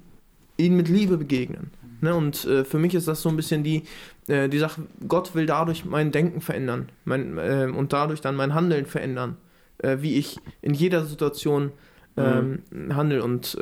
ihnen 0.56 0.76
mit 0.76 0.88
Liebe 0.88 1.16
begegnen. 1.16 1.70
Ne? 2.00 2.12
Und 2.12 2.44
äh, 2.46 2.64
für 2.64 2.80
mich 2.80 2.92
ist 2.96 3.06
das 3.06 3.22
so 3.22 3.28
ein 3.28 3.36
bisschen 3.36 3.62
die, 3.62 3.84
äh, 4.26 4.48
die 4.48 4.58
Sache, 4.58 4.82
Gott 5.06 5.36
will 5.36 5.46
dadurch 5.46 5.84
mein 5.84 6.10
Denken 6.10 6.40
verändern 6.40 6.88
mein, 7.04 7.38
äh, 7.38 7.70
und 7.72 7.92
dadurch 7.92 8.20
dann 8.20 8.34
mein 8.34 8.52
Handeln 8.52 8.86
verändern, 8.86 9.36
äh, 9.78 9.98
wie 10.00 10.16
ich 10.16 10.40
in 10.60 10.74
jeder 10.74 11.04
Situation 11.04 11.70
ähm, 12.16 12.62
handle. 12.90 13.22
Und 13.22 13.56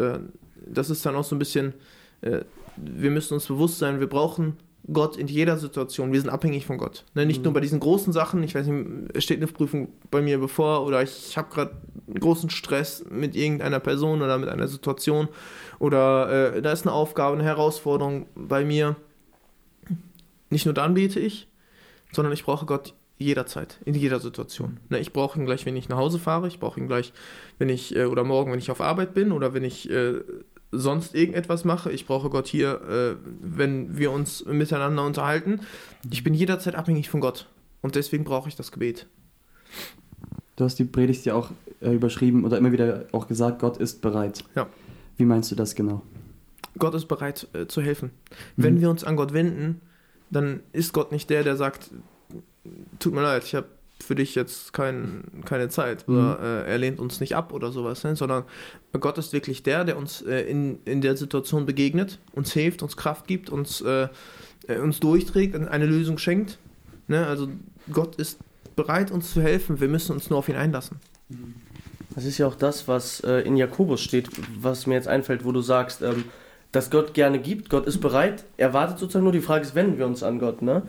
das 0.65 0.89
ist 0.89 1.05
dann 1.05 1.15
auch 1.15 1.25
so 1.25 1.35
ein 1.35 1.41
bisschen, 1.41 1.75
wir 2.23 3.11
müssen 3.11 3.35
uns 3.35 3.47
bewusst 3.47 3.81
sein, 3.81 3.99
wir 3.99 4.07
brauchen 4.07 4.57
Gott 4.93 5.17
in 5.17 5.29
jeder 5.29 5.57
Situation. 5.57 6.13
Wir 6.13 6.21
sind 6.21 6.29
abhängig 6.31 6.67
von 6.67 6.77
Gott. 6.77 7.05
Ne? 7.15 7.25
Nicht 7.25 7.39
Mhm. 7.39 7.45
nur 7.45 7.53
bei 7.55 7.61
diesen 7.61 7.81
großen 7.81 8.13
Sachen, 8.13 8.43
ich 8.43 8.55
weiß 8.55 8.67
nicht, 8.67 9.17
es 9.17 9.25
steht 9.25 9.39
eine 9.39 9.47
Prüfung 9.47 9.89
bei 10.11 10.21
mir 10.21 10.39
bevor 10.39 10.85
oder 10.85 11.03
ich 11.03 11.37
habe 11.39 11.49
gerade 11.53 11.71
großen 12.21 12.51
Stress 12.51 13.05
mit 13.11 13.35
irgendeiner 13.35 13.81
Person 13.81 14.21
oder 14.21 14.37
mit 14.39 14.49
einer 14.51 14.69
Situation 14.69 15.29
oder 15.79 16.55
äh, 16.57 16.63
da 16.63 16.73
ist 16.73 16.87
eine 16.87 16.93
Aufgabe, 16.93 17.35
eine 17.35 17.45
Herausforderung 17.45 18.27
bei 18.35 18.65
mir. 18.65 18.97
Nicht 20.51 20.67
nur 20.67 20.75
dann 20.75 20.95
bete 20.95 21.19
ich, 21.19 21.49
sondern 22.13 22.33
ich 22.33 22.45
brauche 22.45 22.67
Gott 22.67 22.95
jederzeit, 23.17 23.79
in 23.85 23.95
jeder 23.95 24.21
Situation. 24.21 24.79
Ne, 24.91 24.99
ich 24.99 25.13
brauche 25.13 25.39
ihn 25.39 25.47
gleich, 25.47 25.65
wenn 25.67 25.77
ich 25.77 25.89
nach 25.89 25.97
Hause 25.97 26.19
fahre, 26.19 26.47
ich 26.49 26.59
brauche 26.61 26.79
ihn 26.79 26.89
gleich, 26.89 27.13
wenn 27.59 27.69
ich, 27.69 27.95
äh, 27.97 28.05
oder 28.05 28.25
morgen, 28.25 28.53
wenn 28.53 28.59
ich 28.59 28.71
auf 28.71 28.81
Arbeit 28.81 29.15
bin 29.15 29.33
oder 29.33 29.55
wenn 29.55 29.65
ich 29.65 29.89
äh, 29.91 30.21
sonst 30.79 31.15
irgendetwas 31.15 31.65
mache. 31.65 31.91
Ich 31.93 32.07
brauche 32.07 32.31
Gott 32.31 32.47
hier, 32.47 32.81
äh, 32.83 33.17
wenn 33.41 33.97
wir 33.97 34.11
uns 34.13 34.45
miteinander 34.47 35.05
unterhalten. 35.05 35.61
Ich 36.11 36.25
bin 36.25 36.35
jederzeit 36.35 36.75
abhängig 36.75 37.09
von 37.11 37.21
Gott. 37.21 37.49
Und 37.83 37.97
deswegen 37.97 38.25
brauche 38.25 38.49
ich 38.49 38.57
das 38.57 38.73
Gebet. 38.73 39.07
Du 40.57 40.65
hast 40.65 40.79
die 40.79 40.85
Predigt 40.85 41.25
ja 41.25 41.35
auch 41.35 41.51
äh, 41.81 41.93
überschrieben 41.93 42.45
oder 42.45 42.59
immer 42.59 42.73
wieder 42.73 43.05
auch 43.13 43.27
gesagt, 43.27 43.59
Gott 43.59 43.77
ist 43.77 44.01
bereit. 44.03 44.45
Ja. 44.55 44.67
Wie 45.17 45.25
meinst 45.25 45.51
du 45.51 45.55
das 45.55 45.75
genau? 45.75 46.03
Gott 46.79 46.95
ist 46.95 47.07
bereit 47.07 47.47
äh, 47.53 47.67
zu 47.67 47.83
helfen. 47.83 48.11
Wenn 48.57 48.75
Mhm. 48.77 48.81
wir 48.81 48.91
uns 48.91 49.05
an 49.05 49.17
Gott 49.17 49.33
wenden, 49.33 49.81
dann 50.31 50.61
ist 50.73 50.93
Gott 50.93 51.13
nicht 51.13 51.31
der, 51.31 51.45
der 51.45 51.57
sagt, 51.57 51.91
tut 52.99 53.13
mir 53.15 53.23
leid, 53.23 53.45
ich 53.45 53.55
habe 53.55 53.67
für 54.03 54.15
dich 54.15 54.35
jetzt 54.35 54.73
kein, 54.73 55.25
keine 55.45 55.69
Zeit 55.69 56.09
oder 56.09 56.39
äh, 56.41 56.71
er 56.71 56.79
lehnt 56.79 56.99
uns 56.99 57.21
nicht 57.21 57.37
ab 57.37 57.53
oder 57.53 57.73
sowas, 57.73 58.05
ne? 58.05 58.17
sondern 58.17 58.45
Gott 58.93 59.19
ist 59.19 59.33
wirklich 59.33 59.63
der, 59.63 59.85
der 59.85 59.97
uns 59.97 60.23
äh, 60.23 60.41
in, 60.43 60.79
in 60.85 61.01
der 61.01 61.17
Situation 61.17 61.65
begegnet, 61.65 62.19
uns 62.33 62.53
hilft, 62.53 62.83
uns 62.83 62.97
Kraft 62.97 63.27
gibt, 63.27 63.51
uns, 63.51 63.81
äh, 63.81 64.09
äh, 64.67 64.79
uns 64.79 65.01
durchträgt, 65.01 65.55
eine 65.55 65.87
Lösung 65.87 66.19
schenkt. 66.19 66.59
Ne? 67.07 67.27
Also 67.27 67.49
Gott 67.93 68.17
ist 68.17 68.41
bereit, 68.77 69.11
uns 69.11 69.33
zu 69.33 69.41
helfen, 69.41 69.81
wir 69.81 69.89
müssen 69.89 70.13
uns 70.13 70.29
nur 70.29 70.39
auf 70.39 70.49
ihn 70.49 70.57
einlassen. 70.57 70.99
Das 72.15 72.25
ist 72.25 72.39
ja 72.39 72.47
auch 72.47 72.57
das, 72.57 72.87
was 72.89 73.21
äh, 73.21 73.41
in 73.41 73.57
Jakobus 73.57 74.01
steht, 74.01 74.29
was 74.61 74.87
mir 74.87 74.95
jetzt 74.95 75.09
einfällt, 75.09 75.45
wo 75.45 75.53
du 75.53 75.61
sagst, 75.61 76.03
ähm, 76.03 76.25
dass 76.73 76.91
Gott 76.91 77.15
gerne 77.15 77.39
gibt, 77.39 77.71
Gott 77.71 77.87
ist 77.87 78.01
bereit, 78.01 78.45
er 78.57 78.73
wartet 78.73 78.99
sozusagen 78.99 79.25
nur, 79.25 79.33
die 79.33 79.41
Frage 79.41 79.65
ist, 79.65 79.75
wenden 79.75 79.99
wir 79.99 80.07
uns 80.07 80.23
an 80.23 80.39
Gott, 80.39 80.61
ne? 80.61 80.83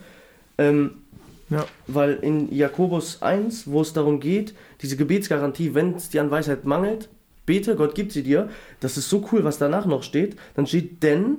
Ähm, 0.57 1.01
Ja. 1.49 1.65
Weil 1.88 2.15
in 2.15 2.53
Jakobus 2.53 3.21
1, 3.21 3.69
wo 3.69 3.81
es 3.81 3.93
darum 3.93 4.19
geht, 4.19 4.55
diese 4.81 4.97
Gebetsgarantie, 4.97 5.75
wenn 5.75 5.95
es 5.95 6.10
dir 6.10 6.21
an 6.21 6.31
Weisheit 6.31 6.65
mangelt, 6.65 7.10
bete, 7.45 7.75
Gott 7.75 7.93
gibt 7.93 8.12
sie 8.12 8.23
dir, 8.23 8.49
das 8.79 8.97
ist 8.97 9.10
so 9.10 9.27
cool, 9.31 9.43
was 9.43 9.60
danach 9.60 9.86
noch 9.86 10.03
steht, 10.03 10.36
dann 10.55 10.65
steht, 10.65 11.03
denn, 11.03 11.38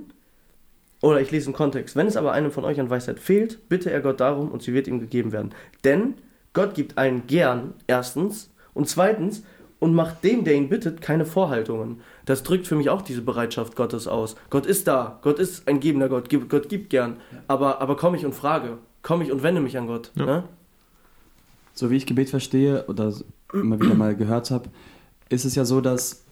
oder 1.03 1.21
ich 1.21 1.31
lese 1.31 1.49
im 1.49 1.57
Kontext, 1.57 1.97
wenn 1.97 2.07
es 2.07 2.17
aber 2.17 2.33
einem 2.33 2.53
von 2.53 2.65
euch 2.65 2.79
an 2.79 2.91
Weisheit 2.91 3.19
fehlt, 3.19 3.69
bitte 3.69 3.91
er 3.91 4.01
Gott 4.01 4.21
darum 4.21 4.51
und 4.51 4.63
sie 4.63 4.75
wird 4.75 4.87
ihm 4.87 5.01
gegeben 5.01 5.33
werden. 5.33 5.53
Denn 5.85 6.15
Gott 6.53 6.75
gibt 6.75 6.99
einen 6.99 7.27
gern, 7.27 7.75
erstens, 7.87 8.51
und 8.75 8.89
zweitens, 8.89 9.43
und 9.79 9.95
macht 9.95 10.25
dem, 10.25 10.45
der 10.45 10.55
ihn 10.55 10.69
bittet, 10.69 11.03
keine 11.03 11.27
Vorhaltungen. 11.27 12.01
Das 12.25 12.43
drückt 12.43 12.67
für 12.67 12.77
mich 12.77 12.89
auch 12.89 13.03
diese 13.03 13.21
Bereitschaft 13.21 13.77
Gottes 13.77 14.09
aus. 14.09 14.37
Gott 14.49 14.65
ist 14.65 14.89
da, 14.89 15.19
Gott 15.23 15.39
ist 15.39 15.69
ein 15.69 15.81
gebender 15.81 16.09
Gott, 16.09 16.31
Gott 16.49 16.69
gibt 16.69 16.91
gern, 16.91 17.19
aber, 17.47 17.81
aber 17.83 17.97
komme 17.97 18.17
ich 18.17 18.25
und 18.25 18.35
frage, 18.35 18.79
komme 19.07 19.23
ich 19.23 19.31
und 19.31 19.45
wende 19.45 19.61
mich 19.61 19.79
an 19.79 19.87
Gott. 19.87 20.11
Ja. 20.17 20.27
Ne? 20.27 20.45
So 21.75 21.91
wie 21.91 21.97
ich 21.97 22.07
Gebet 22.07 22.29
verstehe 22.29 22.87
oder 22.89 23.15
immer 23.53 23.81
wieder 23.81 23.95
mal 23.95 24.17
gehört 24.17 24.51
habe, 24.51 24.69
ist 25.29 25.45
es 25.45 25.55
ja 25.55 25.65
so, 25.65 25.81
dass 25.81 26.25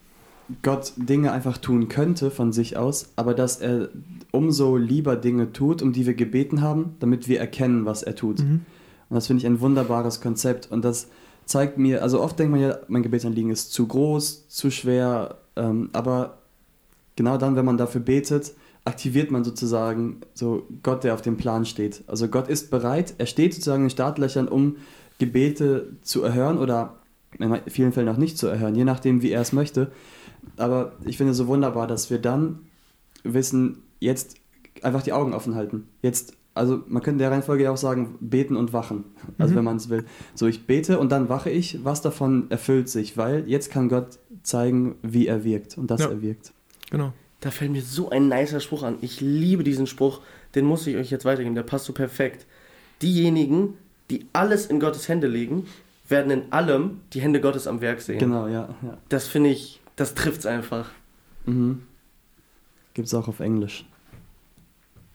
Gott 0.63 0.93
Dinge 0.97 1.31
einfach 1.31 1.57
tun 1.57 1.89
könnte 1.89 2.33
von 2.33 2.53
sich 2.53 2.77
aus, 2.77 3.13
aber 3.15 3.33
dass 3.33 3.61
er 3.61 3.91
umso 4.33 4.77
lieber 4.77 5.15
Dinge 5.15 5.53
tut, 5.53 5.83
um 5.83 5.93
die 5.93 6.05
wir 6.05 6.15
gebeten 6.15 6.63
haben, 6.63 6.97
damit 6.99 7.29
wir 7.29 7.39
erkennen, 7.39 7.85
was 7.87 8.03
er 8.03 8.17
tut. 8.17 8.41
Mhm. 8.41 8.63
Und 9.09 9.15
das 9.15 9.29
finde 9.29 9.43
ich 9.43 9.47
ein 9.47 9.61
wunderbares 9.61 10.21
Konzept. 10.21 10.73
Und 10.73 10.85
das 10.85 11.07
zeigt 11.45 11.79
mir, 11.79 12.03
also 12.03 12.21
oft 12.21 12.37
denkt 12.41 12.51
man 12.51 12.61
ja, 12.61 12.79
mein 12.89 13.05
Gebetsanliegen 13.05 13.53
ist 13.53 13.73
zu 13.73 13.87
groß, 13.87 14.49
zu 14.49 14.73
schwer, 14.73 15.37
ähm, 15.55 15.91
aber 15.93 16.39
genau 17.15 17.39
dann, 17.39 17.55
wenn 17.55 17.65
man 17.65 17.79
dafür 17.79 18.01
betet, 18.01 18.53
aktiviert 18.85 19.31
man 19.31 19.45
sozusagen 19.45 20.21
so 20.35 20.67
Gott, 20.83 21.05
der 21.05 21.15
auf 21.15 21.23
dem 21.23 21.37
Plan 21.37 21.65
steht. 21.65 22.03
Also 22.07 22.29
Gott 22.29 22.49
ist 22.49 22.71
bereit, 22.71 23.15
er 23.19 23.27
steht 23.27 23.55
sozusagen 23.55 23.83
in 23.83 23.87
den 23.89 23.91
Startlöchern, 23.91 24.49
um 24.49 24.77
Gebete 25.19 25.93
zu 26.03 26.23
erhören 26.23 26.59
oder 26.59 26.97
in 27.39 27.57
vielen 27.69 27.93
Fällen 27.93 28.09
auch 28.09 28.17
nicht 28.19 28.37
zu 28.39 28.47
erhören, 28.47 28.75
je 28.75 28.85
nachdem, 28.85 29.23
wie 29.23 29.31
er 29.31 29.41
es 29.41 29.53
möchte. 29.53 29.91
Aber 30.57 30.93
ich 31.05 31.17
finde 31.17 31.33
es 31.33 31.37
so 31.39 31.47
wunderbar, 31.47 31.87
dass 31.87 32.11
wir 32.11 32.19
dann 32.19 32.61
wissen, 33.23 33.79
jetzt 34.01 34.37
einfach 34.83 35.03
die 35.03 35.13
Augen 35.13 35.33
offen 35.33 35.55
halten. 35.55 35.89
Jetzt, 36.03 36.35
also 36.53 36.83
man 36.87 37.03
könnte 37.03 37.13
in 37.17 37.19
der 37.21 37.31
Reihenfolge 37.31 37.65
ja 37.65 37.71
auch 37.73 37.77
sagen, 37.79 38.17
beten 38.21 38.55
und 38.57 38.73
wachen. 38.73 39.05
Also 39.39 39.53
Mhm. 39.53 39.59
wenn 39.59 39.65
man 39.65 39.77
es 39.79 39.89
will. 39.89 40.05
So, 40.35 40.47
ich 40.47 40.67
bete 40.67 40.99
und 40.99 41.11
dann 41.11 41.29
wache 41.29 41.49
ich, 41.51 41.83
was 41.85 42.03
davon 42.03 42.51
erfüllt 42.51 42.89
sich, 42.89 43.17
weil 43.17 43.49
jetzt 43.49 43.71
kann 43.71 43.89
Gott 43.89 44.19
zeigen, 44.43 44.97
wie 45.03 45.27
er 45.27 45.43
wirkt 45.43 45.79
und 45.79 45.91
dass 45.91 46.03
Ja. 46.03 46.11
er 46.11 46.21
wirkt. 46.23 46.53
Genau. 46.91 47.13
Da 47.45 47.51
fällt 47.51 47.73
mir 47.73 47.83
so 47.83 48.09
ein 48.09 48.29
nicer 48.29 48.59
Spruch 48.59 48.83
an. 48.85 48.97
Ich 49.03 49.21
liebe 49.21 49.65
diesen 49.65 49.87
Spruch, 49.87 50.23
den 50.55 50.65
muss 50.65 50.87
ich 50.87 50.97
euch 50.97 51.11
jetzt 51.11 51.27
weitergeben, 51.27 51.55
der 51.55 51.63
passt 51.63 51.85
so 51.85 51.93
perfekt. 51.93 52.47
Diejenigen, 53.03 53.75
die 54.09 54.25
alles 54.33 54.65
in 54.65 54.81
Gottes 54.81 55.09
Hände 55.11 55.27
legen, 55.27 55.67
werden 56.09 56.31
in 56.31 56.51
allem 56.55 57.03
die 57.13 57.21
Hände 57.21 57.43
Gottes 57.43 57.67
am 57.67 57.83
Werk 57.83 58.01
sehen. 58.01 58.19
Genau, 58.19 58.47
ja. 58.47 58.75
ja. 58.83 58.97
Das 59.11 59.29
finde 59.29 59.51
ich, 59.51 59.83
das 59.95 60.15
trifft's 60.15 60.47
einfach. 60.47 60.89
Mhm. 61.45 61.83
Gibt 62.95 63.09
es 63.09 63.15
auch 63.15 63.29
auf 63.29 63.41
Englisch. 63.41 63.85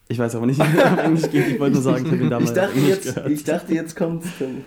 Ich 0.07 0.19
weiß 0.19 0.35
aber 0.35 0.45
nicht, 0.45 0.59
wie 0.63 0.77
es 0.77 0.83
auf 0.83 0.99
Englisch 0.99 1.31
geht. 1.31 1.47
Ich 1.47 1.59
wollte 1.59 1.73
nur 1.73 1.81
sagen, 1.81 2.05
ich 2.05 2.11
habe 2.11 2.23
ihn 2.23 2.29
damals 2.29 2.51
Ich 2.51 2.55
dachte, 2.55 2.73
Englisch 2.75 2.89
jetzt, 2.89 3.15
gehört. 3.15 3.31
ich 3.31 3.43
dachte, 3.43 3.73
jetzt 3.73 3.95
kommt's. 3.95 4.27
Dann. 4.37 4.63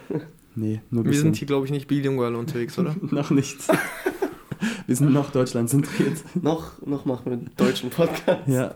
Nee, 0.56 0.80
nur 0.90 1.02
ein 1.02 1.04
Wir 1.04 1.10
bisschen. 1.10 1.26
sind 1.26 1.36
hier, 1.36 1.46
glaube 1.46 1.66
ich, 1.66 1.70
nicht 1.70 1.86
bilingual 1.86 2.34
unterwegs, 2.34 2.76
oder? 2.76 2.96
noch 3.00 3.30
nicht. 3.30 3.58
Wir 4.86 4.96
sind 4.96 5.12
noch 5.12 5.30
Deutschland 5.30 5.70
zentriert. 5.70 6.18
noch, 6.34 6.80
noch 6.84 7.04
machen 7.04 7.22
wir 7.26 7.32
einen 7.32 7.50
deutschen 7.56 7.90
Podcast. 7.90 8.46
Ja. 8.46 8.74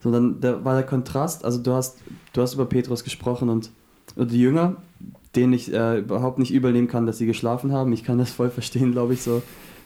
So, 0.00 0.10
dann 0.10 0.40
da 0.40 0.64
war 0.64 0.74
der 0.74 0.84
Kontrast, 0.84 1.44
also 1.44 1.62
du 1.62 1.72
hast, 1.72 1.98
du 2.34 2.42
hast 2.42 2.54
über 2.54 2.66
Petrus 2.66 3.04
gesprochen 3.04 3.48
und 3.48 3.70
die 4.16 4.38
Jünger, 4.38 4.76
denen 5.34 5.54
ich 5.54 5.72
äh, 5.72 6.00
überhaupt 6.00 6.38
nicht 6.38 6.52
übernehmen 6.52 6.88
kann, 6.88 7.06
dass 7.06 7.18
sie 7.18 7.26
geschlafen 7.26 7.72
haben. 7.72 7.92
Ich 7.92 8.04
kann 8.04 8.18
das 8.18 8.30
voll 8.30 8.50
verstehen, 8.50 8.92
glaube 8.92 9.14
ich, 9.14 9.22
so, 9.22 9.42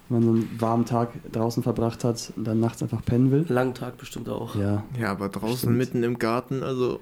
wenn 0.08 0.18
man 0.18 0.22
so 0.24 0.30
einen 0.30 0.60
warmen 0.60 0.84
Tag 0.86 1.10
draußen 1.30 1.62
verbracht 1.62 2.02
hat 2.02 2.32
und 2.36 2.44
dann 2.44 2.58
nachts 2.58 2.82
einfach 2.82 3.04
pennen 3.04 3.30
will. 3.30 3.46
Langen 3.48 3.74
Tag 3.74 3.96
bestimmt 3.96 4.28
auch. 4.28 4.56
Ja. 4.56 4.82
Ja, 4.98 5.12
aber 5.12 5.28
draußen 5.28 5.56
Stimmt. 5.58 5.78
mitten 5.78 6.02
im 6.02 6.18
Garten, 6.18 6.62
also. 6.62 7.00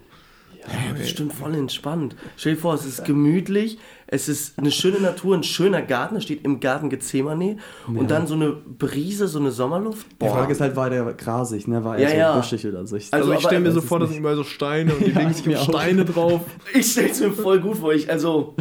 Ja, 0.60 0.92
bestimmt 0.98 1.32
voll 1.32 1.54
entspannt. 1.54 2.16
Stell 2.36 2.54
dir 2.54 2.60
vor, 2.60 2.74
es 2.74 2.84
ist 2.84 3.04
gemütlich, 3.04 3.78
es 4.06 4.28
ist 4.28 4.58
eine 4.58 4.70
schöne 4.70 5.00
Natur, 5.00 5.36
ein 5.36 5.42
schöner 5.42 5.82
Garten, 5.82 6.16
es 6.16 6.24
steht 6.24 6.44
im 6.44 6.60
Garten 6.60 6.90
Gethsemane 6.90 7.56
Ja. 7.92 8.00
und 8.00 8.10
dann 8.10 8.26
so 8.26 8.34
eine 8.34 8.50
Brise, 8.52 9.28
so 9.28 9.38
eine 9.38 9.50
Sommerluft. 9.50 10.06
Die 10.22 10.28
Frage 10.28 10.52
ist 10.52 10.60
halt, 10.60 10.76
war 10.76 10.90
der 10.90 11.04
grasig, 11.14 11.66
ne? 11.68 11.84
War 11.84 11.96
er 11.98 12.02
Ja, 12.02 12.08
so 12.10 12.16
ja. 12.16 12.36
buschig 12.36 12.66
oder 12.66 12.86
so? 12.86 12.96
Ich, 12.96 13.12
Also, 13.12 13.30
Also, 13.32 13.40
ich 13.40 13.46
stelle 13.46 13.60
mir 13.60 13.72
so 13.72 13.80
es 13.80 13.84
vor, 13.84 13.98
da 14.00 14.06
sind 14.06 14.18
überall 14.18 14.36
so 14.36 14.44
Steine 14.44 14.94
und 14.94 15.06
die 15.06 15.10
Ja, 15.12 15.18
legen 15.18 15.30
ich 15.30 15.36
sich 15.38 15.46
mir 15.46 15.60
auch. 15.60 15.64
Steine 15.68 16.04
drauf. 16.04 16.40
Ich 16.74 16.92
stell's 16.92 17.20
mir 17.20 17.32
voll 17.32 17.60
gut 17.60 17.76
vor. 17.78 17.92
Ich, 17.92 18.10
also, 18.10 18.54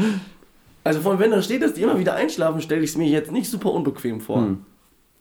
also 0.84 1.00
von 1.02 1.20
wenn 1.20 1.32
da 1.32 1.42
steht, 1.42 1.62
dass 1.62 1.74
die 1.74 1.82
immer 1.82 1.98
wieder 2.00 2.16
einschlafen, 2.16 2.62
stelle 2.62 2.82
ich 2.84 2.92
es 2.92 2.98
mir 2.98 3.08
jetzt 3.08 3.32
nicht 3.32 3.50
super 3.50 3.72
unbequem 3.72 4.22
vor. 4.22 4.42
Hm. 4.42 4.58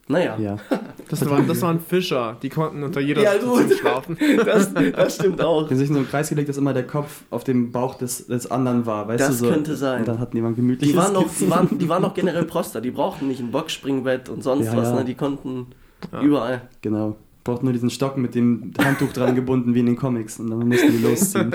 Naja, 0.09 0.37
ja. 0.39 0.57
Das 1.11 1.29
waren, 1.29 1.47
das 1.47 1.61
waren 1.61 1.81
Fischer, 1.81 2.37
die 2.43 2.49
konnten 2.49 2.83
unter 2.83 2.99
jeder 3.01 3.23
Ja, 3.23 3.33
Situation 3.33 3.69
gut. 3.69 3.79
schlafen. 3.79 4.19
das, 4.45 4.73
das 4.75 5.15
stimmt 5.17 5.41
auch. 5.43 5.69
Die 5.69 5.75
sich 5.77 5.89
in 5.89 5.95
so 5.95 6.01
einen 6.01 6.09
Kreis 6.09 6.31
gelegt, 6.31 6.49
dass 6.49 6.57
immer 6.57 6.73
der 6.73 6.87
Kopf 6.87 7.23
auf 7.31 7.45
dem 7.45 7.73
Bauch 7.73 7.97
des, 7.97 8.27
des 8.27 8.51
anderen 8.51 8.87
war, 8.87 9.07
weißt 9.07 9.21
Das 9.21 9.39
du 9.39 9.45
so. 9.47 9.51
könnte 9.51 9.77
sein. 9.77 10.01
Und 10.01 10.09
dann 10.09 10.19
hatten 10.19 10.35
die 10.37 10.41
mal 10.43 10.49
ein 10.49 10.57
gemütliches 10.57 10.93
Die 10.93 10.99
waren, 10.99 11.13
noch, 11.13 11.27
die, 11.39 11.51
waren, 11.51 11.79
die 11.79 11.89
waren 11.89 12.01
noch 12.03 12.15
generell 12.15 12.45
Proster, 12.45 12.81
die 12.81 12.91
brauchten 12.91 13.29
nicht 13.29 13.41
ein 13.41 13.51
Boxspringbett 13.51 14.29
und 14.31 14.43
sonst 14.43 14.67
Ja, 14.67 14.77
was, 14.77 14.89
ja. 14.89 14.95
ne? 14.97 15.05
die 15.05 15.15
konnten 15.15 15.67
Ja. 16.11 16.21
überall. 16.23 16.63
Genau. 16.81 17.17
Braucht 17.45 17.63
nur 17.63 17.75
diesen 17.75 17.91
Stock 17.91 18.17
mit 18.17 18.35
dem 18.35 18.73
Handtuch 18.83 19.13
dran 19.13 19.35
gebunden 19.35 19.75
wie 19.75 19.81
in 19.81 19.87
den 19.87 19.97
Comics 19.97 20.41
und 20.41 20.49
dann 20.49 20.67
mussten 20.67 20.91
die 20.91 21.03
losziehen. 21.05 21.55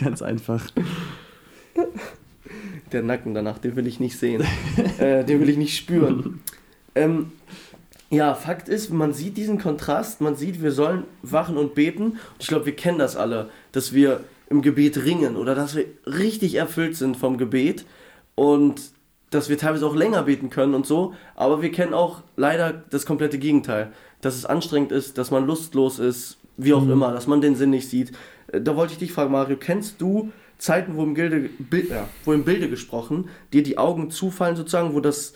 Ganz 0.00 0.20
einfach. 0.22 0.66
Der 2.92 3.02
Nacken 3.02 3.34
danach, 3.34 3.58
den 3.58 3.76
will 3.76 3.86
ich 3.86 4.00
nicht 4.00 4.18
sehen. 4.18 4.42
äh, 4.98 5.24
den 5.24 5.40
will 5.40 5.48
ich 5.48 5.56
nicht 5.56 5.76
spüren. 5.76 6.40
Ähm, 6.94 7.32
ja, 8.10 8.34
Fakt 8.34 8.68
ist, 8.68 8.90
man 8.90 9.12
sieht 9.12 9.36
diesen 9.36 9.58
Kontrast, 9.60 10.20
man 10.20 10.34
sieht, 10.34 10.62
wir 10.62 10.72
sollen 10.72 11.04
wachen 11.22 11.56
und 11.56 11.74
beten. 11.74 12.02
Und 12.04 12.18
ich 12.40 12.48
glaube, 12.48 12.66
wir 12.66 12.74
kennen 12.76 12.98
das 12.98 13.16
alle, 13.16 13.48
dass 13.72 13.92
wir 13.92 14.20
im 14.48 14.62
Gebet 14.62 15.04
ringen 15.04 15.36
oder 15.36 15.54
dass 15.54 15.76
wir 15.76 15.84
richtig 16.06 16.56
erfüllt 16.56 16.96
sind 16.96 17.16
vom 17.16 17.38
Gebet 17.38 17.84
und 18.34 18.80
dass 19.30 19.48
wir 19.48 19.58
teilweise 19.58 19.86
auch 19.86 19.94
länger 19.94 20.24
beten 20.24 20.50
können 20.50 20.74
und 20.74 20.86
so. 20.86 21.14
Aber 21.36 21.62
wir 21.62 21.70
kennen 21.70 21.94
auch 21.94 22.22
leider 22.36 22.82
das 22.90 23.06
komplette 23.06 23.38
Gegenteil. 23.38 23.92
Dass 24.22 24.34
es 24.34 24.44
anstrengend 24.44 24.90
ist, 24.90 25.16
dass 25.18 25.30
man 25.30 25.46
lustlos 25.46 26.00
ist, 26.00 26.36
wie 26.56 26.74
auch 26.74 26.82
Mhm. 26.84 26.92
immer, 26.92 27.12
dass 27.12 27.28
man 27.28 27.40
den 27.40 27.54
Sinn 27.54 27.70
nicht 27.70 27.88
sieht. 27.88 28.10
Äh, 28.52 28.60
Da 28.60 28.74
wollte 28.74 28.94
ich 28.94 28.98
dich 28.98 29.12
fragen, 29.12 29.30
Mario, 29.30 29.56
kennst 29.56 30.00
du 30.00 30.32
Zeiten, 30.58 30.96
wo 30.96 31.04
im, 31.04 31.14
Gilde, 31.14 31.48
Bil- 31.58 31.88
ja, 31.88 32.08
wo 32.24 32.32
im 32.32 32.44
Bilde 32.44 32.68
gesprochen 32.68 33.28
dir 33.52 33.62
die 33.62 33.78
Augen 33.78 34.10
zufallen 34.10 34.56
sozusagen, 34.56 34.92
wo, 34.94 35.00
das, 35.00 35.32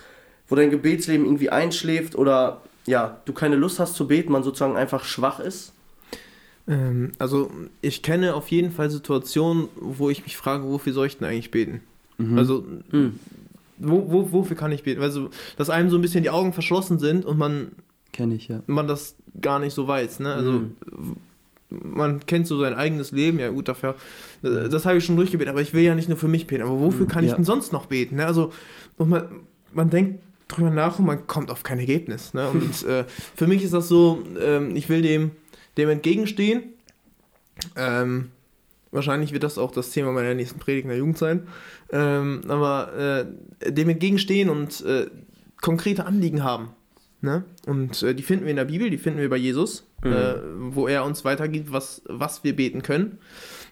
wo 0.49 0.55
dein 0.57 0.71
Gebetsleben 0.71 1.25
irgendwie 1.27 1.51
einschläft 1.51 2.15
oder 2.17 2.61
ja, 2.87 3.19
du 3.25 3.33
keine 3.33 3.57
Lust 3.57 3.81
hast 3.81 3.95
zu 3.95 4.07
beten, 4.07 4.31
man 4.33 4.43
sozusagen 4.43 4.77
einfach 4.77 5.05
schwach 5.05 5.41
ist? 5.41 5.73
Ähm, 6.69 7.13
also, 7.19 7.51
ich 7.83 8.03
kenne 8.03 8.35
auf 8.35 8.49
jeden 8.49 8.71
Fall 8.73 8.91
Situationen, 8.91 9.69
wo 9.81 10.11
ich 10.11 10.23
mich 10.25 10.37
frage, 10.37 10.65
wofür 10.65 10.93
soll 10.93 11.07
ich 11.07 11.19
denn 11.19 11.29
eigentlich 11.29 11.51
beten? 11.51 11.81
Mhm. 12.19 12.39
Also, 12.39 12.65
Hm. 12.91 13.19
wo, 13.79 14.11
wo, 14.11 14.33
wofür 14.33 14.57
kann 14.57 14.73
ich 14.73 14.83
beten? 14.83 15.03
Also, 15.03 15.31
dass 15.57 15.71
einem 15.71 15.91
so 15.91 15.97
ein 15.99 16.03
bisschen 16.03 16.23
die 16.23 16.31
Augen 16.31 16.53
verschlossen 16.53 16.99
sind 16.99 17.25
und 17.25 17.39
man, 17.39 17.73
Kenne 18.13 18.35
ich, 18.35 18.49
ja. 18.49 18.61
man 18.67 18.87
das 18.87 19.17
gar 19.41 19.59
nicht 19.59 19.75
so 19.75 19.89
weiß. 19.89 20.21
Ne? 20.21 20.33
Also, 20.35 20.53
Mhm. 20.53 20.77
man 21.71 22.25
kennt 22.27 22.47
so 22.47 22.59
sein 22.61 22.75
eigenes 22.75 23.11
Leben, 23.13 23.39
ja 23.41 23.49
gut, 23.51 23.67
dafür, 23.69 23.97
äh, 24.43 24.69
das 24.69 24.87
habe 24.87 24.99
ich 24.99 25.05
schon 25.05 25.17
durchgebetet, 25.17 25.51
aber 25.51 25.61
ich 25.63 25.75
will 25.75 25.83
ja 25.83 25.95
nicht 25.95 26.09
nur 26.09 26.19
für 26.19 26.29
mich 26.29 26.47
beten, 26.47 26.63
aber 26.63 26.79
wofür 26.81 27.07
kann 27.07 27.25
ich 27.25 27.31
Ja. 27.31 27.37
denn 27.37 27.45
sonst 27.45 27.73
noch 27.73 27.87
beten? 27.87 28.17
Ne? 28.17 28.27
Also, 28.27 28.53
und 28.97 29.09
man, 29.09 29.25
man 29.73 29.91
denkt 29.91 30.21
drüber 30.49 30.71
nach 30.71 30.99
und 30.99 31.07
man 31.07 31.27
kommt 31.27 31.51
auf 31.51 31.63
kein 31.63 31.79
Ergebnis. 31.79 32.35
Ne? 32.35 32.49
Und 32.49 32.83
äh, 32.89 33.05
für 33.35 33.47
mich 33.47 33.63
ist 33.63 33.75
das 33.75 33.89
so, 33.89 34.23
ähm, 34.41 34.77
ich 34.77 34.89
will 34.89 35.03
dem, 35.03 35.33
dem 35.77 35.89
entgegenstehen. 35.89 36.65
Ähm, 37.77 38.31
wahrscheinlich 38.91 39.33
wird 39.33 39.43
das 39.43 39.59
auch 39.59 39.71
das 39.73 39.91
Thema 39.91 40.13
meiner 40.13 40.35
nächsten 40.35 40.59
Predigt 40.59 40.85
in 40.85 40.91
der 40.91 40.99
Jugend 40.99 41.19
sein. 41.19 41.47
Ähm, 41.91 42.43
aber 42.49 43.27
äh, 43.61 43.73
dem 43.73 43.89
entgegenstehen 43.89 44.49
und 44.51 44.85
äh, 44.85 45.07
konkrete 45.61 46.07
Anliegen 46.07 46.43
haben. 46.43 46.71
Ne? 47.21 47.45
Und 47.67 48.03
äh, 48.03 48.15
die 48.15 48.23
finden 48.23 48.45
wir 48.45 48.51
in 48.51 48.57
der 48.57 48.67
Bibel, 48.67 48.91
die 48.91 48.99
finden 48.99 49.21
wir 49.21 49.31
bei 49.31 49.37
Jesus, 49.37 49.85
Mhm. 50.05 50.13
äh, 50.13 50.35
wo 50.75 50.87
er 50.87 51.05
uns 51.05 51.25
weitergibt, 51.25 51.73
was, 51.73 52.03
was 52.05 52.45
wir 52.45 52.55
beten 52.55 52.83
können. 52.83 53.19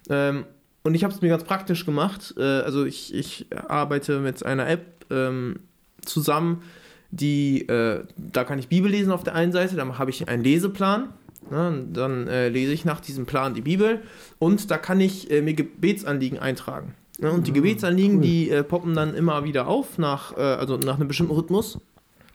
Ähm, 0.09 0.47
und 0.83 0.95
ich 0.95 1.05
habe 1.05 1.13
es 1.15 1.21
mir 1.21 1.29
ganz 1.29 1.45
praktisch 1.45 1.85
gemacht. 1.85 2.35
Äh, 2.37 2.43
also 2.43 2.85
ich, 2.85 3.15
ich 3.15 3.47
arbeite 3.69 4.19
mit 4.21 4.45
einer 4.45 4.69
App 4.69 5.07
ähm, 5.11 5.61
zusammen, 6.05 6.62
die, 7.11 7.69
äh, 7.69 8.05
da 8.17 8.45
kann 8.45 8.59
ich 8.59 8.69
Bibel 8.69 8.91
lesen 8.91 9.12
auf 9.12 9.23
der 9.23 9.35
einen 9.35 9.53
Seite, 9.53 9.77
dann 9.77 9.99
habe 9.99 10.11
ich 10.11 10.29
einen 10.29 10.43
Leseplan. 10.43 11.11
Ne, 11.51 11.85
dann 11.93 12.29
äh, 12.29 12.49
lese 12.49 12.73
ich 12.73 12.85
nach 12.85 13.01
diesem 13.01 13.27
Plan 13.27 13.53
die 13.53 13.62
Bibel 13.62 14.03
und 14.38 14.71
da 14.71 14.79
kann 14.79 15.01
ich 15.01 15.29
äh, 15.31 15.43
mir 15.43 15.55
Gebetsanliegen 15.55 16.38
eintragen. 16.38 16.95
Ne, 17.19 17.33
und 17.33 17.49
die 17.49 17.53
Gebetsanliegen, 17.53 18.19
cool. 18.19 18.23
die 18.23 18.51
äh, 18.51 18.62
poppen 18.62 18.95
dann 18.95 19.15
immer 19.15 19.45
wieder 19.45 19.67
auf, 19.67 19.99
nach, 19.99 20.37
äh, 20.37 20.41
also 20.41 20.77
nach 20.77 20.97
einem 20.97 21.09
bestimmten 21.09 21.33
Rhythmus. 21.33 21.79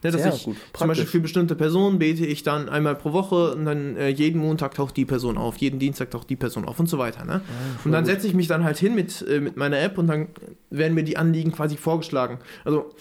Ne, 0.03 0.11
dass 0.11 0.21
Sehr 0.21 0.33
ich 0.33 0.43
gut, 0.43 0.57
zum. 0.73 0.87
Beispiel 0.87 1.07
für 1.07 1.19
bestimmte 1.19 1.55
Personen 1.55 1.97
bete 1.99 2.25
ich 2.25 2.43
dann 2.43 2.69
einmal 2.69 2.95
pro 2.95 3.13
Woche 3.13 3.53
und 3.53 3.65
dann 3.65 3.97
äh, 3.97 4.09
jeden 4.09 4.39
Montag 4.39 4.75
taucht 4.75 4.95
die 4.95 5.05
Person 5.05 5.37
auf, 5.37 5.57
jeden 5.57 5.79
Dienstag 5.79 6.11
taucht 6.11 6.29
die 6.29 6.35
Person 6.35 6.65
auf 6.65 6.79
und 6.79 6.87
so 6.87 6.97
weiter. 6.99 7.25
Ne? 7.25 7.41
und 7.83 7.91
dann 7.91 8.05
setze 8.05 8.27
ich 8.27 8.33
mich 8.33 8.47
dann 8.47 8.63
halt 8.63 8.77
hin 8.77 8.93
mit, 8.93 9.25
äh, 9.27 9.39
mit 9.39 9.57
meiner 9.57 9.79
App 9.79 9.97
und 9.97 10.07
dann 10.07 10.27
werden 10.69 10.93
mir 10.93 11.03
die 11.03 11.17
Anliegen 11.17 11.51
quasi 11.51 11.77
vorgeschlagen. 11.77 12.37
Also 12.63 12.91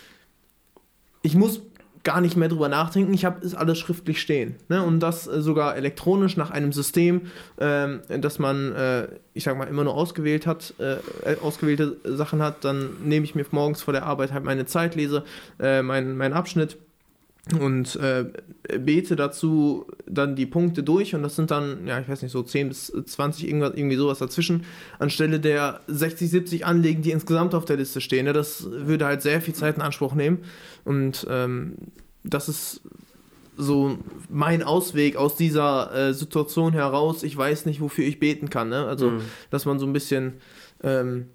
ich 1.22 1.34
muss 1.34 1.62
gar 2.06 2.20
nicht 2.20 2.36
mehr 2.36 2.48
drüber 2.48 2.68
nachdenken, 2.68 3.12
ich 3.12 3.24
habe 3.24 3.44
es 3.44 3.56
alles 3.56 3.78
schriftlich 3.78 4.20
stehen. 4.20 4.54
Ne? 4.68 4.80
Und 4.80 5.00
das 5.00 5.26
äh, 5.26 5.42
sogar 5.42 5.74
elektronisch 5.74 6.36
nach 6.36 6.52
einem 6.52 6.72
System, 6.72 7.22
ähm, 7.58 8.00
das 8.20 8.38
man, 8.38 8.72
äh, 8.76 9.08
ich 9.34 9.42
sag 9.42 9.58
mal, 9.58 9.64
immer 9.64 9.82
nur 9.82 9.94
ausgewählt 9.94 10.46
hat, 10.46 10.74
äh, 10.78 10.98
äh, 11.28 11.36
ausgewählte 11.42 11.96
Sachen 12.04 12.42
hat, 12.42 12.64
dann 12.64 12.90
nehme 13.04 13.24
ich 13.24 13.34
mir 13.34 13.44
morgens 13.50 13.82
vor 13.82 13.92
der 13.92 14.06
Arbeit 14.06 14.32
halt 14.32 14.44
meine 14.44 14.66
Zeit, 14.66 14.94
lese 14.94 15.24
äh, 15.58 15.82
meinen 15.82 16.16
meinen 16.16 16.32
Abschnitt 16.32 16.78
und 17.60 17.96
äh, 17.96 18.26
bete 18.78 19.14
dazu 19.14 19.86
dann 20.06 20.34
die 20.36 20.46
Punkte 20.46 20.82
durch 20.82 21.14
und 21.14 21.22
das 21.22 21.36
sind 21.36 21.50
dann, 21.50 21.86
ja, 21.86 22.00
ich 22.00 22.08
weiß 22.08 22.22
nicht, 22.22 22.32
so 22.32 22.42
10 22.42 22.68
bis 22.68 22.92
20, 23.04 23.46
irgendwas, 23.46 23.74
irgendwie 23.74 23.96
sowas 23.96 24.18
dazwischen, 24.18 24.64
anstelle 24.98 25.38
der 25.38 25.80
60, 25.86 26.28
70 26.28 26.66
Anliegen, 26.66 27.02
die 27.02 27.12
insgesamt 27.12 27.54
auf 27.54 27.64
der 27.64 27.76
Liste 27.76 28.00
stehen. 28.00 28.26
Ne? 28.26 28.32
Das 28.32 28.68
würde 28.70 29.06
halt 29.06 29.22
sehr 29.22 29.40
viel 29.40 29.54
Zeit 29.54 29.76
in 29.76 29.82
Anspruch 29.82 30.14
nehmen 30.14 30.38
und 30.86 31.26
ähm, 31.28 31.74
das 32.24 32.48
ist 32.48 32.80
so 33.58 33.98
mein 34.28 34.62
Ausweg 34.62 35.16
aus 35.16 35.36
dieser 35.36 35.92
äh, 35.94 36.14
Situation 36.14 36.72
heraus. 36.72 37.22
Ich 37.22 37.36
weiß 37.36 37.66
nicht, 37.66 37.80
wofür 37.80 38.04
ich 38.04 38.18
beten 38.18 38.50
kann. 38.50 38.68
Ne? 38.68 38.86
Also, 38.86 39.10
Mhm. 39.12 39.20
dass 39.50 39.64
man 39.66 39.78
so 39.78 39.86
ein 39.86 39.92
bisschen 39.92 40.34
ähm, 40.82 41.26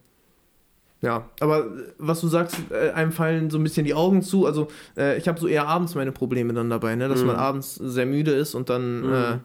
ja, 1.01 1.29
aber 1.39 1.65
äh, 1.65 1.69
was 1.97 2.21
du 2.21 2.27
sagst, 2.27 2.57
äh, 2.69 2.91
einem 2.91 3.11
fallen 3.11 3.49
so 3.49 3.57
ein 3.57 3.63
bisschen 3.63 3.85
die 3.85 3.95
Augen 3.95 4.21
zu. 4.21 4.45
Also 4.45 4.67
äh, 4.95 5.17
ich 5.17 5.27
habe 5.27 5.39
so 5.39 5.47
eher 5.47 5.67
abends 5.67 5.95
meine 5.95 6.11
Probleme 6.11 6.53
dann 6.53 6.69
dabei, 6.69 6.95
ne? 6.95 7.09
dass 7.09 7.21
Mhm. 7.21 7.27
man 7.27 7.35
abends 7.37 7.73
sehr 7.75 8.05
müde 8.05 8.31
ist 8.31 8.53
und 8.53 8.69
dann 8.69 9.01
Mhm. 9.01 9.11
äh, 9.11 9.37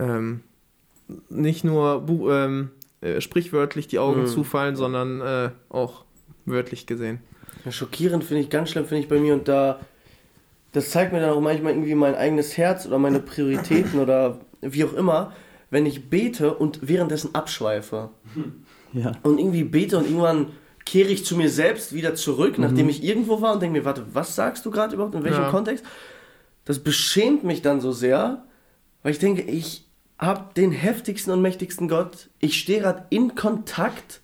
ähm, 0.00 0.40
nicht 1.30 1.64
nur 1.64 2.04
ähm, 2.30 2.70
äh, 3.00 3.22
sprichwörtlich 3.22 3.86
die 3.88 3.98
Augen 3.98 4.22
Mhm. 4.22 4.26
zufallen, 4.26 4.76
sondern 4.76 5.52
auch 5.70 6.04
wörtlich 6.44 6.86
gesehen. 6.86 7.20
Schockierend 7.70 8.24
finde 8.24 8.42
ich, 8.42 8.50
ganz 8.50 8.70
schlimm 8.70 8.86
finde 8.86 9.02
ich 9.02 9.08
bei 9.08 9.18
mir 9.18 9.34
und 9.34 9.48
da, 9.48 9.80
das 10.72 10.90
zeigt 10.90 11.12
mir 11.12 11.20
dann 11.20 11.30
auch 11.30 11.40
manchmal 11.40 11.72
irgendwie 11.72 11.94
mein 11.94 12.14
eigenes 12.14 12.56
Herz 12.56 12.86
oder 12.86 12.98
meine 12.98 13.20
Prioritäten 13.20 14.00
oder 14.00 14.38
wie 14.60 14.84
auch 14.84 14.94
immer, 14.94 15.32
wenn 15.70 15.86
ich 15.86 16.08
bete 16.08 16.54
und 16.54 16.80
währenddessen 16.88 17.34
abschweife. 17.34 18.10
Ja. 18.92 19.12
Und 19.22 19.38
irgendwie 19.38 19.64
bete 19.64 19.98
und 19.98 20.06
irgendwann 20.06 20.52
kehre 20.86 21.10
ich 21.10 21.24
zu 21.26 21.36
mir 21.36 21.50
selbst 21.50 21.92
wieder 21.92 22.14
zurück, 22.14 22.58
nachdem 22.58 22.88
ich 22.88 23.04
irgendwo 23.04 23.42
war 23.42 23.52
und 23.52 23.60
denke 23.60 23.78
mir, 23.78 23.84
warte, 23.84 24.06
was 24.12 24.34
sagst 24.34 24.64
du 24.64 24.70
gerade 24.70 24.94
überhaupt, 24.94 25.14
in 25.14 25.24
welchem 25.24 25.42
Ja. 25.42 25.50
Kontext? 25.50 25.84
Das 26.64 26.78
beschämt 26.78 27.44
mich 27.44 27.60
dann 27.60 27.82
so 27.82 27.92
sehr, 27.92 28.44
weil 29.02 29.12
ich 29.12 29.18
denke, 29.18 29.42
ich 29.42 29.86
habe 30.18 30.52
den 30.56 30.72
heftigsten 30.72 31.32
und 31.32 31.42
mächtigsten 31.42 31.88
Gott. 31.88 32.30
Ich 32.40 32.58
stehe 32.58 32.80
gerade 32.80 33.04
in 33.10 33.34
Kontakt. 33.34 34.20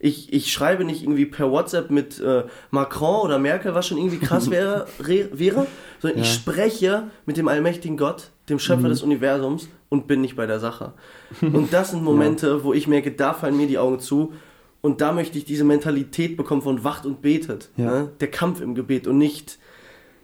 Ich, 0.00 0.32
ich 0.32 0.52
schreibe 0.52 0.84
nicht 0.84 1.02
irgendwie 1.02 1.26
per 1.26 1.50
WhatsApp 1.50 1.90
mit 1.90 2.20
äh, 2.20 2.44
Macron 2.70 3.22
oder 3.26 3.38
Merkel, 3.40 3.74
was 3.74 3.86
schon 3.88 3.98
irgendwie 3.98 4.18
krass 4.18 4.48
wäre, 4.50 4.86
re, 5.00 5.28
wäre 5.32 5.66
sondern 6.00 6.20
ich 6.20 6.26
Ja. 6.28 6.32
spreche 6.32 7.02
mit 7.26 7.36
dem 7.36 7.48
allmächtigen 7.48 7.96
Gott, 7.96 8.30
dem 8.48 8.58
Schöpfer 8.60 8.88
des 8.88 9.02
Universums 9.02 9.68
und 9.88 10.06
bin 10.06 10.20
nicht 10.20 10.36
bei 10.36 10.46
der 10.46 10.60
Sache. 10.60 10.92
Und 11.40 11.72
das 11.72 11.90
sind 11.90 12.02
Momente, 12.04 12.62
wo 12.62 12.72
ich 12.72 12.86
merke, 12.86 13.10
da 13.10 13.32
fallen 13.34 13.56
mir 13.56 13.66
die 13.66 13.78
Augen 13.78 13.98
zu 13.98 14.32
und 14.80 15.00
da 15.00 15.12
möchte 15.12 15.36
ich 15.38 15.44
diese 15.44 15.64
Mentalität 15.64 16.36
bekommen 16.36 16.62
von 16.62 16.84
wacht 16.84 17.04
und 17.04 17.20
betet. 17.20 17.70
Ja. 17.76 17.86
Ne? 17.86 18.08
Der 18.20 18.30
Kampf 18.30 18.60
im 18.60 18.76
Gebet 18.76 19.08
und 19.08 19.18
nicht, 19.18 19.58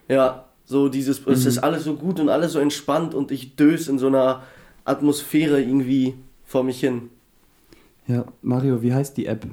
ja, 0.08 0.44
so 0.64 0.88
dieses, 0.88 1.26
es 1.26 1.44
ist 1.46 1.58
alles 1.58 1.82
so 1.84 1.94
gut 1.94 2.20
und 2.20 2.28
alles 2.28 2.52
so 2.52 2.60
entspannt 2.60 3.14
und 3.14 3.32
ich 3.32 3.56
döse 3.56 3.90
in 3.90 3.98
so 3.98 4.06
einer 4.06 4.44
Atmosphäre 4.84 5.60
irgendwie 5.60 6.14
vor 6.44 6.62
mich 6.62 6.78
hin. 6.78 7.10
Ja, 8.06 8.24
Mario, 8.42 8.80
wie 8.82 8.92
heißt 8.94 9.16
die 9.16 9.26
App? 9.26 9.44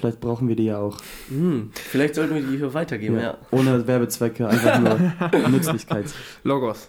Vielleicht 0.00 0.20
brauchen 0.20 0.48
wir 0.48 0.56
die 0.56 0.64
ja 0.64 0.78
auch. 0.78 0.96
Hm, 1.28 1.70
vielleicht 1.74 2.14
sollten 2.14 2.34
wir 2.34 2.42
die 2.42 2.56
hier 2.56 2.72
weitergeben, 2.74 3.20
ja. 3.20 3.36
Ohne 3.50 3.86
Werbezwecke, 3.86 4.48
einfach 4.48 4.80
nur 4.80 5.48
Nützlichkeit. 5.50 6.06
Logos. 6.42 6.88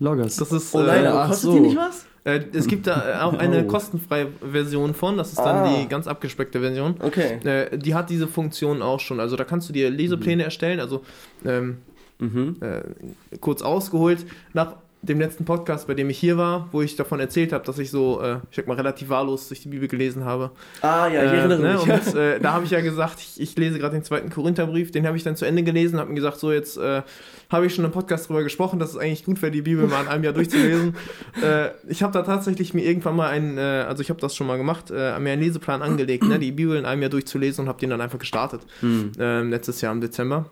Loggers. 0.00 0.36
Das 0.36 0.50
ist, 0.52 0.74
Oh 0.74 0.80
nein, 0.82 1.04
äh, 1.04 1.08
kostet 1.10 1.38
so. 1.40 1.52
die 1.54 1.60
nicht 1.60 1.76
was? 1.76 2.06
äh, 2.24 2.40
es 2.52 2.66
gibt 2.68 2.86
da 2.86 3.24
auch 3.24 3.34
eine 3.34 3.64
Oh. 3.64 3.66
kostenfreie 3.68 4.28
Version 4.52 4.94
von, 4.94 5.16
das 5.16 5.30
ist 5.30 5.38
dann 5.38 5.56
Ah. 5.66 5.76
die 5.76 5.88
ganz 5.88 6.06
abgespeckte 6.06 6.60
Version. 6.60 6.94
Okay. 7.00 7.38
Äh, 7.44 7.76
die 7.76 7.94
hat 7.94 8.08
diese 8.08 8.28
Funktion 8.28 8.80
auch 8.80 9.00
schon. 9.00 9.18
Also 9.20 9.36
da 9.36 9.44
kannst 9.44 9.68
du 9.68 9.72
dir 9.72 9.90
Lesepläne 9.90 10.44
erstellen. 10.44 10.80
Also 10.80 11.02
ähm, 11.44 11.78
Mhm. 12.20 12.56
äh, 12.60 13.36
kurz 13.40 13.60
ausgeholt, 13.62 14.24
nach 14.52 14.74
dem 15.00 15.20
letzten 15.20 15.44
Podcast, 15.44 15.86
bei 15.86 15.94
dem 15.94 16.10
ich 16.10 16.18
hier 16.18 16.36
war, 16.36 16.68
wo 16.72 16.82
ich 16.82 16.96
davon 16.96 17.20
erzählt 17.20 17.52
habe, 17.52 17.64
dass 17.64 17.78
ich 17.78 17.90
so, 17.90 18.20
äh, 18.20 18.38
ich 18.50 18.56
sag 18.56 18.66
mal, 18.66 18.74
relativ 18.74 19.08
wahllos 19.08 19.46
durch 19.48 19.60
die 19.62 19.68
Bibel 19.68 19.86
gelesen 19.86 20.24
habe. 20.24 20.50
Ah 20.82 21.06
ja, 21.06 21.24
ich 21.24 21.30
Äh, 21.32 21.36
erinnere 21.36 21.60
ne, 21.60 21.72
mich. 21.74 21.82
Und 22.08 22.14
äh, 22.16 22.40
da 22.40 22.52
habe 22.52 22.64
ich 22.64 22.72
ja 22.72 22.80
gesagt, 22.80 23.20
ich, 23.20 23.40
ich 23.40 23.56
lese 23.56 23.78
gerade 23.78 23.94
den 23.94 24.02
zweiten 24.04 24.28
Korintherbrief, 24.28 24.90
den 24.90 25.06
habe 25.06 25.16
ich 25.16 25.22
dann 25.22 25.36
zu 25.36 25.44
Ende 25.44 25.62
gelesen, 25.62 25.98
habe 26.00 26.08
mir 26.10 26.16
gesagt, 26.16 26.38
so 26.38 26.50
jetzt 26.52 26.76
äh, 26.78 27.02
habe 27.48 27.66
ich 27.66 27.74
schon 27.74 27.84
im 27.84 27.92
Podcast 27.92 28.28
drüber 28.28 28.42
gesprochen, 28.42 28.78
dass 28.80 28.90
es 28.90 28.96
eigentlich 28.96 29.24
gut 29.24 29.40
wäre, 29.40 29.52
die 29.52 29.62
Bibel 29.62 29.86
mal 29.86 30.02
in 30.02 30.08
einem 30.08 30.24
Jahr 30.24 30.32
durchzulesen. 30.34 30.96
äh, 31.42 31.68
ich 31.88 32.02
habe 32.02 32.12
da 32.12 32.22
tatsächlich 32.22 32.74
mir 32.74 32.82
irgendwann 32.84 33.14
mal 33.16 33.28
einen, 33.30 33.56
äh, 33.56 33.60
also 33.88 34.02
ich 34.02 34.10
habe 34.10 34.20
das 34.20 34.34
schon 34.34 34.46
mal 34.48 34.56
gemacht, 34.58 34.90
mir 34.90 35.14
einen 35.14 35.40
Leseplan 35.42 35.80
angelegt, 35.82 36.24
ne, 36.24 36.38
die 36.38 36.50
Bibel 36.52 36.76
in 36.76 36.84
einem 36.84 37.02
Jahr 37.02 37.10
durchzulesen 37.10 37.62
und 37.64 37.68
habe 37.68 37.78
den 37.78 37.90
dann 37.90 38.00
einfach 38.00 38.18
gestartet 38.18 38.62
Hm. 38.80 39.12
ähm, 39.18 39.50
letztes 39.50 39.80
Jahr 39.80 39.92
im 39.92 40.00
Dezember. 40.00 40.50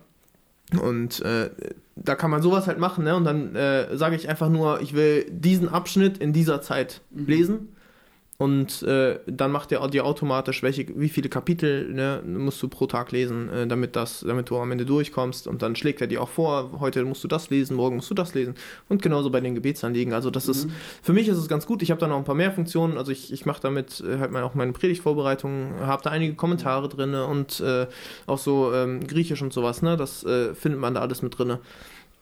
Und 0.81 1.21
äh, 1.21 1.51
da 1.95 2.15
kann 2.15 2.31
man 2.31 2.43
sowas 2.43 2.67
halt 2.67 2.79
machen, 2.79 3.05
ne? 3.05 3.17
Und 3.17 3.25
dann 3.25 3.55
äh, 3.55 3.97
sage 3.97 4.17
ich 4.17 4.29
einfach 4.29 4.49
nur, 4.49 4.81
ich 4.81 4.95
will 4.95 5.27
diesen 5.31 5.69
Abschnitt 5.69 6.19
in 6.19 6.33
dieser 6.33 6.61
Zeit 6.61 7.03
lesen. 7.15 7.76
Und 8.39 8.83
äh, 8.83 9.19
dann 9.27 9.51
macht 9.51 9.73
er 9.73 9.87
dir 9.89 10.05
automatisch, 10.05 10.63
welche, 10.63 10.87
wie 10.95 11.09
viele 11.09 11.31
Kapitel 11.31 11.91
ne, 11.93 12.23
musst 12.27 12.63
du 12.63 12.69
pro 12.69 12.87
Tag 12.87 13.11
lesen, 13.11 13.49
äh, 13.49 13.67
damit, 13.67 13.97
das, 13.97 14.25
damit 14.27 14.51
du 14.51 14.59
am 14.59 14.71
Ende 14.71 14.85
durchkommst. 14.85 15.47
Und 15.47 15.63
dann 15.63 15.75
schlägt 15.75 16.03
er 16.03 16.07
dir 16.07 16.21
auch 16.21 16.29
vor, 16.29 16.79
heute 16.79 17.03
musst 17.05 17.25
du 17.25 17.29
das 17.29 17.49
lesen, 17.49 17.77
morgen 17.77 17.97
musst 17.97 18.11
du 18.11 18.15
das 18.15 18.35
lesen. 18.35 18.55
Und 18.91 19.01
genauso 19.01 19.31
bei 19.31 19.41
den 19.41 19.55
Gebetsanliegen. 19.55 20.13
Also 20.13 20.31
das 20.31 20.49
ist, 20.49 20.69
für 21.03 21.15
mich 21.15 21.29
ist 21.29 21.39
es 21.39 21.49
ganz 21.49 21.67
gut. 21.67 21.81
Ich 21.83 21.91
habe 21.91 22.01
da 22.01 22.09
noch 22.09 22.19
ein 22.19 22.25
paar 22.25 22.35
mehr 22.35 22.53
Funktionen. 22.53 22.99
Also 22.99 23.11
ich, 23.11 23.33
ich 23.33 23.47
mache 23.47 23.63
damit 23.63 24.01
äh, 24.07 24.19
halt 24.19 24.33
mal 24.33 24.43
auch 24.43 24.55
meine 24.55 24.73
Predigtvorbereitung, 24.73 25.81
habe 25.81 26.03
da 26.03 26.11
einige 26.11 26.35
Kommentare 26.35 26.91
drin 26.91 27.15
und 27.15 27.61
äh, 27.61 27.87
auch 28.27 28.39
so 28.39 28.75
ähm, 28.75 29.07
Griechisch 29.07 29.41
und 29.41 29.55
sowas. 29.55 29.81
Ne? 29.81 29.97
Das 29.97 30.25
äh, 30.25 30.55
findet 30.55 30.81
man 30.81 30.93
da 30.93 31.01
alles 31.01 31.23
mit 31.23 31.39
drin. 31.39 31.57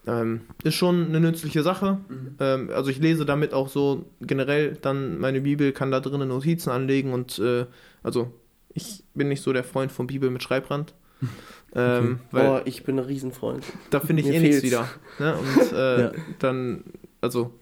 Ähm, 0.07 0.43
ist 0.63 0.75
schon 0.75 1.07
eine 1.07 1.19
nützliche 1.21 1.63
Sache. 1.63 1.99
Ähm, 2.39 2.71
also 2.75 2.91
ich 2.91 2.99
lese 2.99 3.25
damit 3.25 3.55
auch 3.55 3.69
so 3.69 4.05
generell 4.21 4.77
dann 4.83 5.19
meine 5.19 5.41
Bibel, 5.41 5.73
kann 5.73 5.91
da 5.91 6.01
drinnen 6.01 6.29
Notizen 6.29 6.71
anlegen 6.71 7.13
und 7.15 7.39
äh, 7.39 7.65
also 8.03 8.31
ich 8.75 9.03
bin 9.15 9.29
nicht 9.29 9.41
so 9.43 9.53
der 9.53 9.65
Freund 9.65 9.91
von 9.93 10.07
Bibel 10.07 10.31
mit 10.31 10.43
Schreibrand. 10.43 10.95
Ähm, 11.77 12.21
weil 12.31 12.45
Boah, 12.47 12.63
ich 12.67 12.85
bin 12.85 13.01
ein 13.01 13.05
Riesenfreund. 13.05 13.65
da 13.91 13.99
finde 13.99 14.23
ich 14.23 14.29
mir 14.29 14.35
eh 14.35 14.39
nichts 14.39 14.61
fehlt's. 14.61 14.65
wieder. 14.65 14.89
Ne? 15.19 15.35
Und 15.37 15.73
äh, 15.77 16.01
Ja. 16.03 16.13
dann, 16.39 16.85
also 17.21 17.53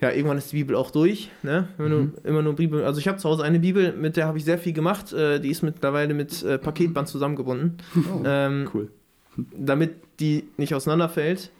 ja, 0.00 0.12
irgendwann 0.12 0.38
ist 0.38 0.52
die 0.52 0.56
Bibel 0.58 0.76
auch 0.76 0.92
durch. 0.92 1.28
Ne? 1.42 1.66
Wenn 1.76 1.88
Mhm. 1.90 2.12
du 2.22 2.28
immer 2.28 2.40
nur 2.42 2.52
Bibel, 2.54 2.84
also 2.84 3.00
ich 3.00 3.08
habe 3.08 3.18
zu 3.18 3.28
Hause 3.28 3.42
eine 3.42 3.58
Bibel, 3.58 3.92
mit 3.94 4.16
der 4.16 4.26
habe 4.28 4.38
ich 4.38 4.44
sehr 4.44 4.58
viel 4.58 4.72
gemacht. 4.74 5.12
Äh, 5.12 5.40
die 5.40 5.50
ist 5.50 5.62
mittlerweile 5.62 6.14
mit 6.14 6.40
äh, 6.44 6.56
Paketband 6.56 7.08
zusammengebunden. 7.08 7.78
Oh, 7.96 8.22
Ähm, 8.24 8.68
cool. 8.72 8.92
damit 9.56 9.94
die 10.20 10.48
nicht 10.56 10.74
auseinanderfällt. 10.74 11.50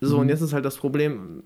So, 0.00 0.16
Mhm. 0.16 0.20
und 0.22 0.28
jetzt 0.28 0.40
ist 0.40 0.52
halt 0.52 0.64
das 0.64 0.76
Problem, 0.76 1.42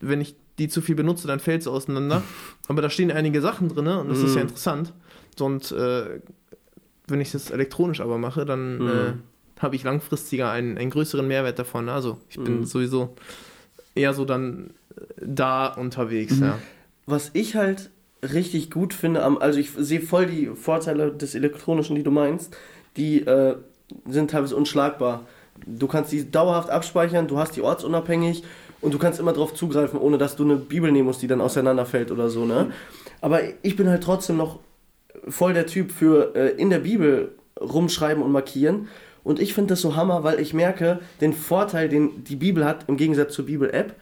wenn 0.00 0.20
ich 0.20 0.34
die 0.58 0.68
zu 0.68 0.80
viel 0.80 0.94
benutze, 0.94 1.26
dann 1.26 1.40
fällt 1.40 1.62
es 1.62 1.66
auseinander. 1.68 2.22
Aber 2.68 2.80
da 2.82 2.88
stehen 2.90 3.10
einige 3.10 3.40
Sachen 3.40 3.68
drin 3.68 3.86
und 3.86 4.08
das 4.08 4.22
ist 4.22 4.34
ja 4.34 4.42
Mhm. 4.42 4.48
interessant. 4.48 4.92
Und 5.40 5.72
äh, 5.72 6.20
wenn 7.08 7.20
ich 7.20 7.32
das 7.32 7.50
elektronisch 7.50 8.00
aber 8.00 8.18
mache, 8.18 8.44
dann 8.46 8.78
Mhm. 8.78 8.88
äh, 8.88 9.12
habe 9.60 9.76
ich 9.76 9.82
langfristiger 9.82 10.50
einen, 10.50 10.78
einen 10.78 10.90
größeren 10.90 11.26
Mehrwert 11.26 11.58
davon. 11.58 11.88
Also 11.88 12.18
ich 12.30 12.38
bin 12.38 12.60
Mhm. 12.60 12.64
sowieso 12.64 13.14
eher 13.94 14.14
so 14.14 14.24
dann 14.24 14.70
äh, 14.96 15.02
da 15.20 15.66
unterwegs, 15.66 16.38
Mhm. 16.40 16.44
ja. 16.46 16.58
Was 17.06 17.30
ich 17.34 17.56
halt 17.56 17.90
richtig 18.22 18.70
gut 18.70 18.94
finde, 18.94 19.22
also 19.22 19.58
ich 19.58 19.72
sehe 19.76 20.00
voll 20.00 20.26
die 20.26 20.46
Vorteile 20.46 21.12
des 21.12 21.34
Elektronischen, 21.34 21.94
die 21.96 22.02
du 22.02 22.10
meinst, 22.10 22.56
die 22.96 23.20
äh, 23.20 23.56
sind 24.08 24.30
teilweise 24.30 24.56
unschlagbar. 24.56 25.26
Du 25.66 25.86
kannst 25.86 26.12
die 26.12 26.30
dauerhaft 26.30 26.70
abspeichern, 26.70 27.26
du 27.26 27.38
hast 27.38 27.56
die 27.56 27.62
ortsunabhängig 27.62 28.42
und 28.80 28.92
du 28.92 28.98
kannst 28.98 29.18
immer 29.18 29.32
darauf 29.32 29.54
zugreifen, 29.54 29.98
ohne 29.98 30.18
dass 30.18 30.36
du 30.36 30.44
eine 30.44 30.56
Bibel 30.56 30.92
nehmen 30.92 31.06
musst, 31.06 31.22
die 31.22 31.26
dann 31.26 31.40
auseinanderfällt 31.40 32.10
oder 32.10 32.28
so, 32.28 32.44
ne? 32.44 32.70
Aber 33.20 33.40
ich 33.62 33.76
bin 33.76 33.88
halt 33.88 34.02
trotzdem 34.02 34.36
noch 34.36 34.58
voll 35.28 35.54
der 35.54 35.66
Typ 35.66 35.90
für 35.90 36.34
äh, 36.34 36.50
in 36.60 36.70
der 36.70 36.80
Bibel 36.80 37.32
rumschreiben 37.60 38.22
und 38.22 38.32
markieren. 38.32 38.88
Und 39.22 39.40
ich 39.40 39.54
finde 39.54 39.72
das 39.72 39.80
so 39.80 39.96
hammer, 39.96 40.22
weil 40.22 40.38
ich 40.38 40.52
merke 40.52 41.00
den 41.20 41.32
Vorteil, 41.32 41.88
den 41.88 42.24
die 42.24 42.36
Bibel 42.36 42.64
hat 42.64 42.84
im 42.88 42.96
Gegensatz 42.98 43.32
zur 43.32 43.46
Bibel-App. 43.46 43.94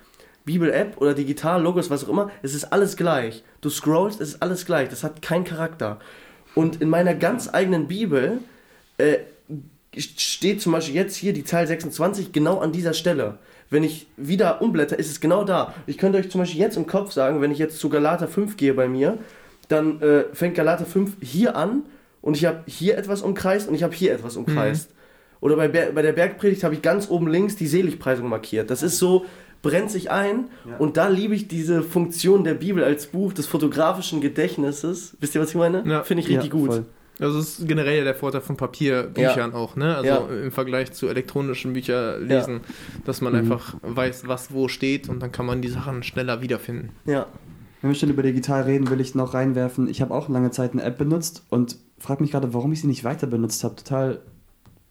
Bibel-App 0.45 1.01
oder 1.01 1.15
digital, 1.15 1.63
Logos, 1.63 1.89
was 1.91 2.05
auch 2.05 2.09
immer, 2.09 2.31
es 2.43 2.55
ist 2.55 2.73
alles 2.73 2.97
gleich. 2.97 3.45
Du 3.61 3.71
scrollst, 3.71 4.21
es 4.21 4.31
ist 4.31 4.43
alles 4.43 4.67
gleich. 4.67 4.89
Das 4.89 5.05
hat 5.05 5.23
keinen 5.23 5.45
Charakter. 5.45 6.01
Und 6.57 6.83
in 6.83 6.89
meiner 6.89 7.15
ganz 7.15 7.49
eigenen 7.53 7.87
Bibel 7.87 8.41
äh, 8.99 9.19
steht 9.97 10.61
zum 10.61 10.73
Beispiel 10.73 10.95
jetzt 10.95 11.17
hier 11.17 11.33
die 11.33 11.45
Zahl 11.45 11.67
26 11.67 12.33
genau 12.33 12.59
an 12.59 12.73
dieser 12.73 12.95
Stelle. 12.95 13.39
Wenn 13.71 13.85
ich 13.85 14.07
wieder 14.17 14.61
umblätter, 14.63 14.99
ist 14.99 15.11
es 15.11 15.21
genau 15.21 15.45
da. 15.45 15.75
Ich 15.87 15.99
könnte 15.99 16.19
euch 16.19 16.31
zum 16.31 16.41
Beispiel 16.41 16.61
jetzt 16.61 16.77
im 16.77 16.87
Kopf 16.87 17.13
sagen, 17.13 17.41
wenn 17.41 17.51
ich 17.51 17.59
jetzt 17.59 17.79
zu 17.79 17.89
Galater 17.89 18.29
5 18.29 18.57
gehe 18.57 18.75
bei 18.75 18.89
mir, 18.89 19.19
dann 19.69 20.01
äh, 20.03 20.25
fängt 20.33 20.55
Galater 20.55 20.85
5 20.85 21.17
hier 21.23 21.57
an 21.57 21.83
und 22.21 22.37
ich 22.37 22.45
habe 22.45 22.61
hier 22.67 22.99
etwas 22.99 23.23
umkreist 23.23 23.69
und 23.69 23.75
ich 23.75 23.83
habe 23.83 23.95
hier 23.95 24.13
etwas 24.13 24.37
umkreist. 24.37 24.91
Oder 25.41 25.57
bei, 25.57 25.69
Ber 25.69 25.87
bei 25.93 26.03
der 26.03 26.13
Bergpredigt 26.13 26.63
habe 26.65 26.75
ich 26.75 26.83
ganz 26.83 27.09
oben 27.11 27.27
links 27.29 27.57
die 27.57 27.67
Seligpreisung 27.67 28.29
markiert. 28.29 28.71
Das 28.71 28.83
ist 28.83 28.99
so, 28.99 29.25
brennt 29.63 29.91
sich 29.91 30.11
ein 30.11 30.49
Ja. 30.69 30.77
und 30.77 30.97
da 30.97 31.09
liebe 31.09 31.35
ich 31.35 31.49
diese 31.49 31.83
Funktion 31.83 32.45
der 32.45 32.55
Bibel 32.55 32.85
als 32.85 33.07
Buch 33.07 33.33
des 33.33 33.47
fotografischen 33.47 34.21
Gedächtnisses. 34.21 35.17
Wisst 35.21 35.35
ihr, 35.35 35.41
was 35.41 35.49
ich 35.51 35.57
meine? 35.57 35.83
Ja. 35.87 36.05
Finde 36.05 36.23
ich 36.23 36.29
richtig 36.29 36.51
gut. 36.51 36.69
voll. 36.71 36.85
Also 37.21 37.39
es 37.39 37.59
ist 37.61 37.69
generell 37.69 37.99
ja 37.99 38.05
der 38.05 38.15
Vorteil 38.15 38.41
von 38.41 38.57
Papierbüchern 38.57 39.53
auch, 39.53 39.77
ne? 39.77 39.97
Also 39.97 40.09
Ja. 40.09 40.27
im 40.29 40.51
Vergleich 40.51 40.93
zu 40.93 41.09
elektronischen 41.09 41.73
Büchern 41.75 42.27
lesen, 42.27 42.61
dass 43.05 43.21
man 43.21 43.33
Mhm. 43.33 43.39
einfach 43.41 43.75
weiß, 43.83 44.27
was 44.29 44.53
wo 44.53 44.69
steht 44.69 45.09
und 45.09 45.21
dann 45.21 45.31
kann 45.31 45.47
man 45.47 45.63
die 45.63 45.69
Sachen 45.69 46.03
schneller 46.03 46.41
wiederfinden. 46.43 46.91
Ja. 47.05 47.27
Wenn 47.81 47.91
wir 47.91 47.95
schon 47.97 48.11
über 48.11 48.23
digital 48.23 48.63
reden, 48.63 48.89
will 48.91 49.01
ich 49.01 49.15
noch 49.15 49.35
reinwerfen. 49.35 49.89
Ich 49.89 50.01
habe 50.01 50.15
auch 50.15 50.29
lange 50.29 50.51
Zeit 50.53 50.73
eine 50.73 50.83
App 50.85 50.99
benutzt 50.99 51.45
und 51.51 51.77
frage 51.99 52.23
mich 52.23 52.31
gerade, 52.33 52.55
warum 52.55 52.73
ich 52.73 52.81
sie 52.81 52.87
nicht 52.87 53.05
weiter 53.05 53.27
benutzt 53.27 53.63
habe. 53.65 53.75
Total 53.77 54.21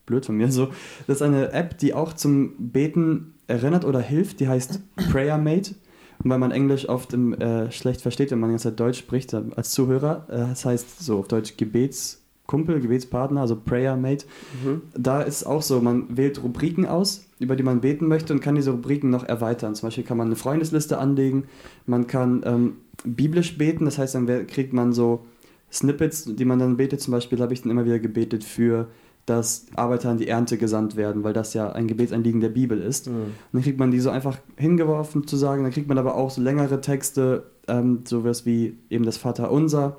blöd 0.06 0.26
von 0.26 0.36
mir. 0.36 0.52
So, 0.52 0.68
das 1.08 1.18
ist 1.18 1.22
eine 1.22 1.54
App, 1.54 1.78
die 1.78 1.94
auch 1.94 2.14
zum 2.14 2.54
Beten 2.72 3.36
erinnert 3.48 3.86
oder 3.86 4.00
hilft. 4.02 4.40
Die 4.42 4.48
heißt 4.50 4.82
PrayerMate. 5.12 5.76
Und 6.24 6.30
weil 6.30 6.40
man 6.40 6.52
Englisch 6.52 6.88
oft 6.88 7.14
im, 7.14 7.34
äh, 7.34 7.72
schlecht 7.72 8.02
versteht, 8.02 8.32
wenn 8.32 8.40
man 8.40 8.50
die 8.50 8.54
ganze 8.54 8.70
Zeit 8.70 8.80
Deutsch 8.80 9.00
spricht, 9.00 9.34
als 9.34 9.72
Zuhörer, 9.72 10.26
äh, 10.30 10.38
das 10.50 10.66
heißt 10.66 11.04
so 11.04 11.20
auf 11.20 11.28
Deutsch 11.28 11.58
Gebetskumpel, 11.58 12.80
Gebetspartner, 12.80 13.42
also 13.42 13.56
PrayerMate. 13.56 14.26
Mhm. 14.64 14.82
Da 14.96 15.22
ist 15.22 15.44
auch 15.44 15.62
so, 15.62 15.82
man 15.82 16.16
wählt 16.16 16.44
Rubriken 16.44 16.86
aus, 16.86 17.26
über 17.40 17.56
die 17.56 17.64
man 17.64 17.82
beten 17.82 18.08
möchte 18.08 18.34
und 18.34 18.40
kann 18.40 18.56
diese 18.56 18.72
Rubriken 18.72 19.10
noch 19.10 19.24
erweitern. 19.24 19.74
Zum 19.76 19.88
Beispiel 19.88 20.04
kann 20.04 20.18
man 20.18 20.28
eine 20.28 20.36
Freundesliste 20.36 20.98
anlegen, 20.98 21.46
man 21.86 22.08
kann 22.08 22.44
ähm, 22.46 22.76
biblisch 23.04 23.58
beten, 23.58 23.86
das 23.86 23.98
heißt, 23.98 24.16
dann 24.16 24.28
kriegt 24.48 24.74
man 24.74 24.94
so 24.94 25.26
Snippets, 25.72 26.26
die 26.26 26.46
man 26.46 26.60
dann 26.60 26.78
betet. 26.78 27.02
Zum 27.02 27.14
Beispiel 27.14 27.40
habe 27.40 27.54
ich 27.54 27.62
dann 27.62 27.72
immer 27.72 27.86
wieder 27.86 28.00
gebetet 28.00 28.44
für, 28.44 28.88
dass 29.26 29.68
Arbeiter 29.76 30.10
an 30.10 30.18
die 30.18 30.28
Ernte 30.28 30.58
gesandt 30.58 30.96
werden, 30.96 31.24
weil 31.24 31.34
das 31.34 31.54
ja 31.54 31.72
ein 31.72 31.88
Gebetsanliegen 31.88 32.42
der 32.42 32.50
Bibel 32.50 32.82
ist. 32.82 33.08
Mhm. 33.08 33.14
Und 33.14 33.34
dann 33.54 33.62
kriegt 33.62 33.80
man 33.80 33.92
die 33.92 34.00
so 34.00 34.10
einfach 34.10 34.38
hingeworfen 34.58 35.28
zu 35.28 35.38
sagen. 35.38 35.64
Dann 35.64 35.72
kriegt 35.72 35.88
man 35.88 35.98
aber 35.98 36.16
auch 36.16 36.32
so 36.32 36.42
längere 36.42 36.82
Texte, 36.82 37.44
ähm, 37.68 38.02
sowas 38.06 38.46
wie 38.46 38.78
eben 38.90 39.06
das 39.06 39.18
Vaterunser 39.18 39.98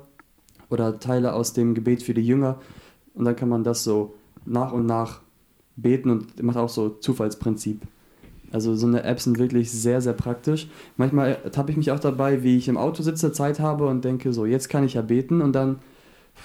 oder 0.69 0.99
Teile 0.99 1.33
aus 1.33 1.53
dem 1.53 1.73
Gebet 1.73 2.03
für 2.03 2.13
die 2.13 2.25
Jünger. 2.25 2.59
Und 3.13 3.25
dann 3.25 3.35
kann 3.35 3.49
man 3.49 3.63
das 3.63 3.83
so 3.83 4.15
nach 4.45 4.71
und 4.73 4.85
nach 4.85 5.21
beten 5.75 6.09
und 6.09 6.41
macht 6.43 6.57
auch 6.57 6.69
so 6.69 6.89
Zufallsprinzip. 6.89 7.81
Also 8.51 8.75
so 8.75 8.85
eine 8.85 9.03
Apps 9.03 9.23
sind 9.23 9.39
wirklich 9.39 9.71
sehr, 9.71 9.99
sehr 9.99 10.13
praktisch. 10.13 10.67
Manchmal 10.95 11.37
tappe 11.51 11.71
ich 11.71 11.77
mich 11.77 11.91
auch 11.91 11.99
dabei, 11.99 12.43
wie 12.43 12.57
ich 12.57 12.67
im 12.67 12.77
Auto 12.77 13.01
sitze, 13.01 13.31
Zeit 13.31 13.59
habe 13.59 13.87
und 13.87 14.05
denke, 14.05 14.31
so, 14.31 14.45
jetzt 14.45 14.69
kann 14.69 14.83
ich 14.83 14.93
ja 14.93 15.01
beten 15.01 15.41
und 15.41 15.53
dann, 15.53 15.79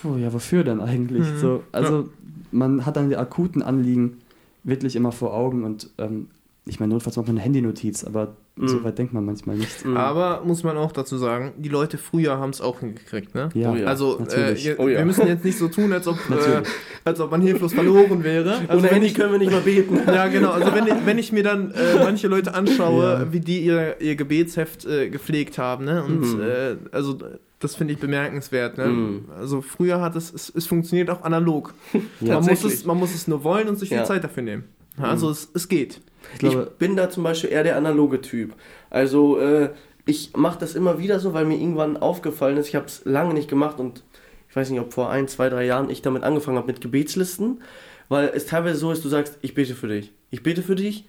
puh, 0.03 0.17
ja, 0.17 0.33
wofür 0.33 0.65
denn 0.65 0.81
eigentlich? 0.81 1.27
Mhm. 1.31 1.39
So, 1.39 1.63
also 1.73 2.09
man 2.51 2.87
hat 2.87 2.97
dann 2.97 3.09
die 3.09 3.17
akuten 3.17 3.63
Anliegen 3.63 4.19
wirklich 4.65 4.97
immer 4.97 5.13
vor 5.13 5.35
Augen 5.35 5.65
und 5.65 5.91
ähm, 5.99 6.29
ich 6.67 6.81
meine, 6.81 6.93
notfalls 6.93 7.17
macht 7.17 7.27
man 7.29 7.37
eine 7.37 7.45
Handynotiz, 7.45 8.05
aber 8.05 8.35
Mhm. 8.57 8.69
so 8.69 8.83
weit 8.83 8.99
denkt 8.99 9.13
man 9.15 9.25
manchmal 9.25 9.57
nicht. 9.57 9.85
Mhm. 9.87 9.97
Aber 9.97 10.43
muss 10.45 10.65
man 10.65 10.77
auch 10.77 10.91
dazu 10.91 11.17
sagen, 11.17 11.53
die 11.59 11.69
Leute 11.69 11.97
früher 11.97 12.39
haben 12.39 12.51
es 12.51 12.61
auch 12.61 12.81
hingekriegt, 12.81 13.33
ne? 13.33 13.51
Ja, 13.55 13.71
Oh 13.71 13.77
ja. 13.77 13.87
also 13.87 14.17
äh, 14.19 14.23
natürlich. 14.23 14.65
je- 14.65 14.75
Oh 14.79 14.89
ja. 14.89 14.99
wir 14.99 15.05
müssen 15.05 15.29
jetzt 15.29 15.45
nicht 15.45 15.57
so 15.57 15.69
tun, 15.69 15.93
als 15.93 16.09
ob, 16.09 16.17
äh, 16.31 16.63
als 17.05 17.21
ob 17.21 17.31
man 17.31 17.41
hilflos 17.41 17.73
verloren 17.73 18.25
wäre. 18.25 18.55
Also 18.67 18.73
Ohne 18.73 18.83
wenn 18.83 18.89
Handy 18.91 19.07
ich, 19.07 19.15
können 19.15 19.31
wir 19.31 19.39
nicht 19.39 19.53
mal 19.53 19.61
beten. 19.61 19.97
ja, 20.09 20.27
genau. 20.27 20.51
Also 20.51 20.75
wenn 20.75 20.89
ich, 20.89 20.95
wenn 21.07 21.19
ich 21.19 21.31
mir 21.31 21.45
dann 21.45 21.71
äh, 21.71 22.03
manche 22.03 22.27
Leute 22.27 22.53
anschaue, 22.53 23.05
Ja. 23.05 23.33
wie 23.33 23.39
die 23.41 23.61
ihr, 23.65 24.01
ihr 24.01 24.17
Gebetsheft 24.17 24.85
äh, 24.87 25.09
gepflegt 25.09 25.57
haben, 25.59 25.85
ne? 25.85 26.03
Und 26.03 26.21
Mhm. 26.35 26.41
äh, 26.41 26.77
also 26.91 27.17
das 27.61 27.75
finde 27.75 27.95
ich 27.95 28.01
bemerkenswert. 28.01 28.79
Ne? 28.79 28.87
Mhm. 28.87 29.25
Also 29.37 29.63
früher 29.63 30.01
hat 30.01 30.15
es, 30.17 30.33
es, 30.33 30.53
es 30.55 30.67
funktioniert 30.67 31.11
auch 31.11 31.23
analog. 31.23 31.75
Ja. 32.21 32.35
man, 32.41 32.45
muss 32.47 32.65
es, 32.65 32.85
man 32.85 32.97
muss 32.97 33.15
es 33.15 33.27
nur 33.29 33.43
wollen 33.45 33.69
und 33.69 33.79
sich 33.79 33.91
Ja. 33.91 33.99
viel 33.99 34.07
Zeit 34.07 34.25
dafür 34.25 34.43
nehmen. 34.43 34.65
Also 34.97 35.31
es, 35.31 35.49
es 35.55 35.69
geht. 35.69 36.01
Ich 36.33 36.39
glaube, 36.41 36.69
ich 36.73 36.79
bin 36.79 36.97
da 36.97 37.09
zum 37.09 37.23
Beispiel 37.23 37.51
eher 37.51 37.63
der 37.63 37.77
analoge 37.77 38.21
Typ. 38.21 38.55
Also 38.91 39.39
äh, 39.39 39.71
ich 40.07 40.37
mache 40.37 40.59
das 40.59 40.75
immer 40.75 40.99
wieder 40.99 41.21
so, 41.21 41.35
weil 41.35 41.45
mir 41.45 41.57
irgendwann 41.57 41.97
aufgefallen 41.97 42.57
ist, 42.57 42.69
ich 42.69 42.75
habe 42.75 42.87
es 42.87 43.05
lange 43.05 43.35
nicht 43.35 43.49
gemacht 43.49 43.79
und 43.79 44.03
ich 44.49 44.57
weiß 44.57 44.71
nicht, 44.71 44.81
ob 44.81 44.93
vor 44.93 45.11
ein, 45.11 45.29
zwei, 45.29 45.49
drei 45.49 45.67
Jahren 45.67 45.91
ich 45.91 46.03
damit 46.03 46.23
angefangen 46.23 46.57
habe 46.57 46.67
mit 46.67 46.81
Gebetslisten, 46.81 47.63
weil 48.09 48.31
es 48.35 48.47
teilweise 48.47 48.79
so 48.79 48.91
ist, 48.91 49.05
du 49.05 49.09
sagst, 49.09 49.39
ich 49.43 49.55
bete 49.55 49.75
für 49.75 49.89
dich. 49.89 50.13
Ich 50.31 50.43
bete 50.43 50.63
für 50.63 50.75
dich, 50.75 51.07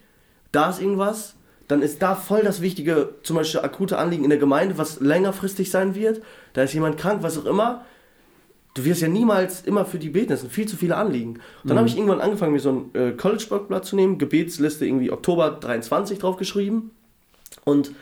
da 0.52 0.70
ist 0.70 0.80
irgendwas, 0.80 1.34
dann 1.70 1.82
ist 1.82 2.02
da 2.02 2.16
voll 2.16 2.42
das 2.42 2.60
wichtige, 2.60 3.10
zum 3.22 3.36
Beispiel 3.36 3.60
akute 3.60 3.96
Anliegen 3.96 4.24
in 4.24 4.30
der 4.30 4.40
Gemeinde, 4.40 4.76
was 4.76 4.98
längerfristig 4.98 5.70
sein 5.70 5.94
wird. 5.94 6.20
Da 6.52 6.62
ist 6.62 6.74
jemand 6.74 6.96
krank, 6.96 7.22
was 7.22 7.38
auch 7.38 7.44
immer. 7.44 7.84
Du 8.74 8.84
wirst 8.84 9.02
ja 9.02 9.08
niemals 9.08 9.62
immer 9.62 9.84
für 9.84 9.98
die 9.98 10.10
beten, 10.10 10.30
das 10.30 10.40
sind 10.40 10.52
viel 10.52 10.66
zu 10.66 10.76
viele 10.76 10.96
Anliegen. 10.96 11.34
Und 11.62 11.70
dann 11.70 11.78
habe 11.78 11.86
ich 11.86 11.96
irgendwann 11.96 12.20
angefangen, 12.20 12.52
mir 12.52 12.60
so 12.60 12.72
ein 12.72 13.00
äh, 13.00 13.12
College-Blockblatt 13.12 13.84
zu 13.84 13.94
nehmen, 13.94 14.18
Gebetsliste 14.18 14.84
irgendwie 14.84 15.12
Oktober 15.12 15.50
23 15.60 16.18
draufgeschrieben 16.18 16.90
und 17.64 17.92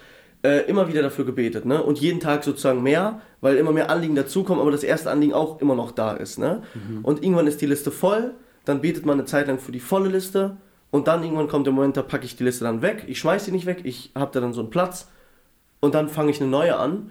äh, 0.43 0.67
immer 0.69 0.89
wieder 0.89 1.03
dafür 1.03 1.27
gebetet, 1.27 1.65
ne? 1.65 1.83
Und 1.83 1.99
jeden 1.99 2.21
Tag 2.21 2.45
sozusagen 2.45 2.83
mehr, 2.83 3.21
weil 3.41 3.57
immer 3.57 3.73
mehr 3.73 3.91
Anliegen 3.91 4.15
dazukommen, 4.15 4.61
aber 4.63 4.71
das 4.71 4.83
erste 4.83 5.11
Anliegen 5.11 5.35
auch 5.35 5.61
immer 5.61 5.75
noch 5.75 5.91
da 5.91 6.13
ist, 6.13 6.39
ne? 6.39 6.63
Und 7.03 7.23
irgendwann 7.23 7.47
ist 7.47 7.61
die 7.61 7.67
Liste 7.67 7.91
voll, 7.91 8.35
dann 8.65 8.81
betet 8.81 9.05
man 9.05 9.19
eine 9.19 9.27
Zeit 9.27 9.47
lang 9.47 9.59
für 9.59 9.73
die 9.73 9.81
volle 9.81 10.09
Liste 10.09 10.57
und 10.91 11.07
dann 11.09 11.23
irgendwann 11.23 11.49
kommt 11.49 11.67
der 11.67 11.73
Moment, 11.73 11.97
da 11.97 12.03
packe 12.03 12.25
ich 12.25 12.37
die 12.37 12.45
Liste 12.45 12.65
dann 12.65 12.83
weg, 12.83 13.05
ich 13.07 13.19
schmeiß 13.19 13.45
sie 13.45 13.53
nicht 13.53 13.67
weg, 13.67 13.81
ich 13.85 14.11
habe 14.15 14.31
da 14.33 14.41
dann 14.41 14.53
so 14.53 14.61
einen 14.61 14.71
Platz 14.71 15.09
und 15.81 15.95
dann 15.95 16.09
fange 16.09 16.31
ich 16.31 16.41
eine 16.41 16.51
neue 16.51 16.77
an 16.77 17.11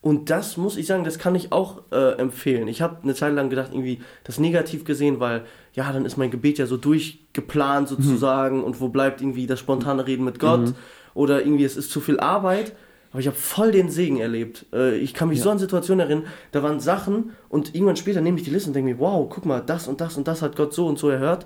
und 0.00 0.30
das 0.30 0.56
muss 0.56 0.76
ich 0.76 0.86
sagen, 0.86 1.02
das 1.04 1.18
kann 1.18 1.34
ich 1.34 1.50
auch 1.50 1.82
äh, 1.90 2.12
empfehlen. 2.18 2.68
Ich 2.68 2.80
habe 2.82 2.98
eine 3.02 3.14
Zeit 3.14 3.34
lang 3.34 3.50
gedacht, 3.50 3.70
irgendwie 3.72 4.00
das 4.22 4.38
negativ 4.38 4.84
gesehen, 4.84 5.18
weil 5.18 5.44
ja, 5.74 5.92
dann 5.92 6.04
ist 6.04 6.16
mein 6.16 6.30
Gebet 6.30 6.58
ja 6.58 6.66
so 6.66 6.76
durchgeplant 6.76 7.88
sozusagen 7.88 8.62
und 8.62 8.80
wo 8.80 8.88
bleibt 8.88 9.20
irgendwie 9.20 9.46
das 9.48 9.58
spontane 9.58 10.06
Reden 10.06 10.24
mit 10.24 10.38
Gott 10.38 10.72
oder 11.14 11.40
irgendwie 11.42 11.64
es 11.64 11.76
ist 11.76 11.90
zu 11.90 12.00
viel 12.00 12.20
Arbeit. 12.20 12.74
Aber 13.10 13.20
ich 13.20 13.26
habe 13.26 13.36
voll 13.36 13.72
den 13.72 13.88
Segen 13.90 14.18
erlebt. 14.18 14.66
Äh, 14.72 14.98
ich 14.98 15.14
kann 15.14 15.30
mich 15.30 15.38
Ja. 15.38 15.44
so 15.44 15.50
an 15.50 15.58
Situationen 15.58 16.06
erinnern, 16.06 16.26
da 16.52 16.62
waren 16.62 16.78
Sachen 16.78 17.32
und 17.48 17.74
irgendwann 17.74 17.96
später 17.96 18.20
nehme 18.20 18.36
ich 18.38 18.44
die 18.44 18.50
Liste 18.50 18.68
und 18.68 18.74
denke 18.74 18.92
mir, 18.92 18.98
wow, 19.00 19.26
guck 19.28 19.46
mal, 19.46 19.60
das 19.60 19.88
und 19.88 20.00
das 20.00 20.16
und 20.16 20.28
das 20.28 20.42
hat 20.42 20.56
Gott 20.56 20.74
so 20.74 20.86
und 20.86 20.98
so 20.98 21.08
erhört. 21.08 21.44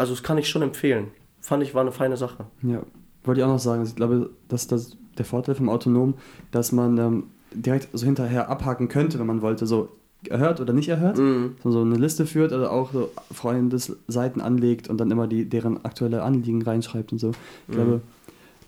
Also 0.00 0.12
das 0.14 0.22
kann 0.22 0.38
ich 0.38 0.48
schon 0.48 0.62
empfehlen. 0.62 1.08
Fand 1.40 1.62
ich, 1.62 1.74
war 1.74 1.82
eine 1.82 1.92
feine 1.92 2.16
Sache. 2.16 2.46
Ja, 2.62 2.82
wollte 3.24 3.40
ich 3.40 3.44
auch 3.44 3.50
noch 3.50 3.58
sagen. 3.58 3.82
Ich 3.84 3.94
glaube, 3.94 4.30
dass 4.48 4.66
das 4.66 4.96
der 5.18 5.24
Vorteil 5.24 5.54
vom 5.54 5.68
Autonom, 5.68 6.14
dass 6.50 6.72
man 6.72 6.98
ähm, 6.98 7.24
direkt 7.52 7.88
so 7.92 8.04
hinterher 8.04 8.48
abhaken 8.48 8.88
könnte, 8.88 9.18
wenn 9.18 9.26
man 9.26 9.42
wollte, 9.42 9.66
so 9.66 9.88
erhört 10.28 10.60
oder 10.60 10.72
nicht 10.72 10.88
erhört. 10.88 11.18
Mhm. 11.18 11.56
So, 11.64 11.80
eine 11.82 11.96
Liste 11.96 12.26
führt, 12.26 12.52
also 12.52 12.68
auch 12.68 12.92
so 12.92 13.10
Freundesseiten 13.32 14.40
anlegt 14.42 14.88
und 14.88 14.98
dann 14.98 15.10
immer 15.10 15.26
die, 15.26 15.44
deren 15.46 15.84
aktuelle 15.84 16.22
Anliegen 16.22 16.62
reinschreibt 16.62 17.12
und 17.12 17.18
so. 17.18 17.30
Ich 17.30 17.68
Mhm. 17.68 17.72
glaube, 17.72 18.00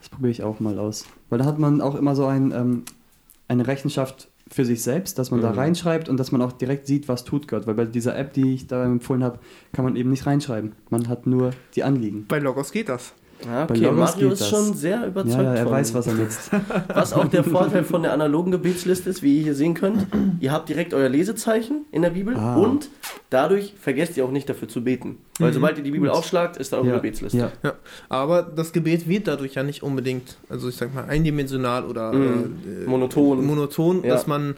das 0.01 0.09
probiere 0.09 0.31
ich 0.31 0.43
auch 0.43 0.61
mal 0.61 0.79
aus. 0.79 1.05
Weil 1.31 1.39
da 1.39 1.45
hat 1.45 1.59
man 1.59 1.81
auch 1.81 1.95
immer 1.95 2.15
so 2.17 2.27
ein, 2.27 2.53
ähm, 2.53 2.83
eine 3.49 3.67
Rechenschaft 3.67 4.29
für 4.53 4.65
sich 4.65 4.83
selbst, 4.83 5.19
dass 5.19 5.31
man 5.31 5.41
da 5.41 5.51
Mhm. 5.53 5.59
reinschreibt 5.59 6.09
und 6.09 6.19
dass 6.19 6.31
man 6.31 6.43
auch 6.43 6.53
direkt 6.53 6.87
sieht, 6.87 7.09
was 7.09 7.25
tut 7.25 7.49
Gott. 7.49 7.67
Weil 7.67 7.75
bei 7.75 7.87
dieser 7.87 8.17
App, 8.17 8.33
die 8.35 8.55
ich 8.55 8.67
da 8.67 8.85
empfohlen 8.85 9.25
habe, 9.25 9.39
kann 9.73 9.85
man 9.85 9.97
eben 9.97 10.11
nicht 10.11 10.27
reinschreiben. 10.27 10.73
Man 10.91 11.09
hat 11.09 11.27
nur 11.27 11.53
die 11.75 11.83
Anliegen. 11.85 12.27
Bei 12.29 12.39
Logos 12.39 12.71
geht 12.71 12.89
das. 12.89 13.15
Ja, 13.47 13.65
okay, 13.65 13.91
Mario 13.91 14.31
ist 14.31 14.41
das. 14.43 14.49
schon 14.51 14.75
sehr 14.75 15.07
überzeugt 15.07 15.35
Ja, 15.37 15.43
ja, 15.43 15.55
er 15.55 15.65
von. 15.65 15.73
weiß, 15.73 15.95
was 15.95 16.07
er 16.07 16.15
nutzt. 16.15 16.51
Was 16.95 17.13
auch 17.13 17.27
der 17.27 17.45
Vorteil 17.45 17.85
von 17.85 18.03
der 18.03 18.13
analogen 18.13 18.53
Gebetsliste 18.53 19.09
ist, 19.11 19.23
wie 19.23 19.39
ihr 19.39 19.43
hier 19.45 19.55
sehen 19.55 19.75
könnt. 19.75 20.07
Ihr 20.41 20.53
habt 20.53 20.69
direkt 20.69 20.95
euer 20.95 21.09
Lesezeichen 21.09 21.85
in 21.93 22.03
der 22.03 22.11
Bibel 22.11 22.37
Ah. 22.37 22.57
und 22.57 22.89
dadurch 23.31 23.75
vergesst 23.81 24.17
ihr 24.17 24.25
auch 24.25 24.31
nicht 24.31 24.49
dafür 24.49 24.69
zu 24.69 24.83
beten. 24.85 25.19
Weil 25.39 25.51
Mhm. 25.51 25.55
sobald 25.55 25.79
ihr 25.79 25.85
die 25.85 25.91
Bibel 25.91 26.11
aufschlagt, 26.11 26.57
ist 26.59 26.73
da 26.73 26.77
eure 26.79 26.89
ja, 26.89 26.95
Gebetsliste. 26.97 27.39
ja. 27.39 27.51
Ja, 27.63 27.73
aber 28.11 28.43
das 28.43 28.73
Gebet 28.73 29.09
wird 29.09 29.27
dadurch 29.29 29.55
ja 29.55 29.63
nicht 29.63 29.83
unbedingt, 29.83 30.37
also 30.49 30.69
ich 30.69 30.77
sag 30.77 30.95
mal, 30.95 31.05
eindimensional 31.05 31.85
oder 31.85 32.13
Mhm. 32.13 32.57
äh, 32.85 32.89
Monoton. 32.89 33.45
monoton 33.45 34.03
Ja. 34.05 34.11
dass 34.11 34.27
man, 34.27 34.55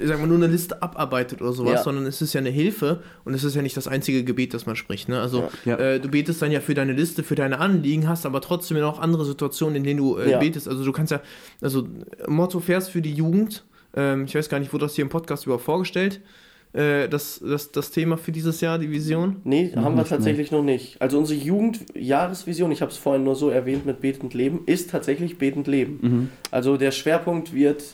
ich 0.00 0.08
sag 0.08 0.18
mal, 0.20 0.26
nur 0.26 0.38
eine 0.38 0.46
Liste 0.46 0.82
abarbeitet 0.82 1.42
oder 1.42 1.52
sowas, 1.52 1.72
Ja. 1.74 1.82
sondern 1.82 2.06
es 2.06 2.22
ist 2.22 2.32
ja 2.32 2.40
eine 2.40 2.50
Hilfe 2.50 3.00
und 3.24 3.34
es 3.34 3.44
ist 3.44 3.54
ja 3.54 3.62
nicht 3.62 3.76
das 3.76 3.86
einzige 3.86 4.24
Gebet, 4.24 4.54
das 4.54 4.64
man 4.66 4.76
spricht. 4.76 5.08
Ne? 5.08 5.20
Also 5.20 5.48
Ja. 5.64 5.76
äh, 5.76 6.00
du 6.00 6.08
betest 6.08 6.40
dann 6.40 6.50
ja 6.50 6.60
für 6.60 6.74
deine 6.74 6.92
Liste, 6.92 7.22
für 7.22 7.34
deine 7.34 7.60
Anliegen, 7.60 8.08
hast 8.08 8.23
aber 8.26 8.40
trotzdem 8.40 8.78
noch 8.78 8.98
andere 9.00 9.24
Situationen, 9.24 9.76
in 9.76 9.84
denen 9.84 9.98
du 9.98 10.16
äh, 10.18 10.30
Ja. 10.32 10.38
betest. 10.38 10.68
Also 10.68 10.84
du 10.84 10.92
kannst 10.92 11.12
ja, 11.12 11.20
also 11.60 11.86
Motto-Vers 12.26 12.88
für 12.88 13.02
die 13.02 13.12
Jugend, 13.12 13.64
ähm, 13.96 14.24
ich 14.26 14.34
weiß 14.34 14.48
gar 14.48 14.58
nicht, 14.60 14.72
wurde 14.72 14.86
das 14.86 14.94
hier 14.94 15.02
im 15.02 15.08
Podcast 15.08 15.46
überhaupt 15.46 15.64
vorgestellt, 15.64 16.20
äh, 16.72 17.08
das, 17.08 17.40
das, 17.44 17.70
das 17.70 17.90
Thema 17.92 18.16
für 18.16 18.32
dieses 18.32 18.60
Jahr, 18.60 18.78
die 18.78 18.90
Vision? 18.90 19.36
Nee, 19.44 19.70
Noch 19.74 19.84
haben 19.84 19.94
wir 19.94 20.00
nicht, 20.02 20.08
tatsächlich 20.10 20.50
noch 20.50 20.62
nicht. 20.62 21.00
Also 21.00 21.18
unsere 21.18 21.38
Jugendjahresvision, 21.38 22.72
ich 22.72 22.82
habe 22.82 22.90
es 22.90 22.98
vorhin 22.98 23.22
nur 23.24 23.36
so 23.36 23.48
erwähnt 23.50 23.86
mit 23.86 24.00
Betend 24.00 24.34
Leben, 24.34 24.60
ist 24.66 24.90
tatsächlich 24.90 25.38
Betend 25.38 25.66
Leben. 25.68 25.98
Mhm. 26.02 26.28
Also 26.50 26.76
der 26.76 26.90
Schwerpunkt 26.90 27.54
wird 27.54 27.84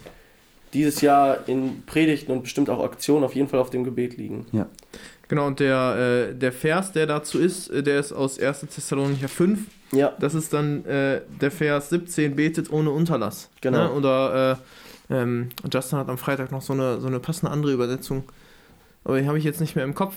dieses 0.73 1.01
Jahr 1.01 1.49
in 1.49 1.83
Predigten 1.85 2.33
und 2.33 2.43
bestimmt 2.43 2.71
auch 2.71 2.83
Aktionen 2.83 3.25
auf 3.25 3.35
jeden 3.35 3.49
Fall 3.49 3.61
auf 3.61 3.71
dem 3.71 3.85
Gebet 3.85 4.17
liegen. 4.17 4.47
Genau, 5.31 5.47
und 5.47 5.61
der, 5.61 6.29
äh, 6.31 6.35
der 6.35 6.51
Vers, 6.53 6.91
der 6.91 7.07
dazu 7.07 7.39
ist, 7.39 7.69
äh, 7.71 7.85
der 7.85 8.01
ist 8.01 8.13
aus 8.13 8.39
1. 8.41 8.63
Thessalonicher 8.75 9.29
5. 9.29 9.61
Ja, 9.93 10.13
Das 10.19 10.35
ist 10.35 10.53
dann 10.53 10.85
äh, 10.87 11.21
der 11.41 11.53
Vers 11.53 11.89
17, 11.91 12.35
betet 12.35 12.71
ohne 12.73 12.91
Unterlass. 12.91 13.49
Genau. 13.61 13.79
Ne? 13.85 13.93
Oder 13.93 14.59
äh, 15.09 15.15
ähm, 15.15 15.51
Justin 15.73 15.99
hat 16.01 16.09
am 16.09 16.19
Freitag 16.19 16.51
noch 16.51 16.63
so 16.63 16.73
eine, 16.73 17.01
so 17.01 17.07
eine 17.07 17.21
passende 17.21 17.53
andere 17.53 17.73
Übersetzung. 17.73 18.25
Aber 19.05 19.21
die 19.21 19.27
habe 19.29 19.39
ich 19.39 19.45
jetzt 19.45 19.61
nicht 19.61 19.77
mehr 19.77 19.85
im 19.85 19.95
Kopf. 19.95 20.15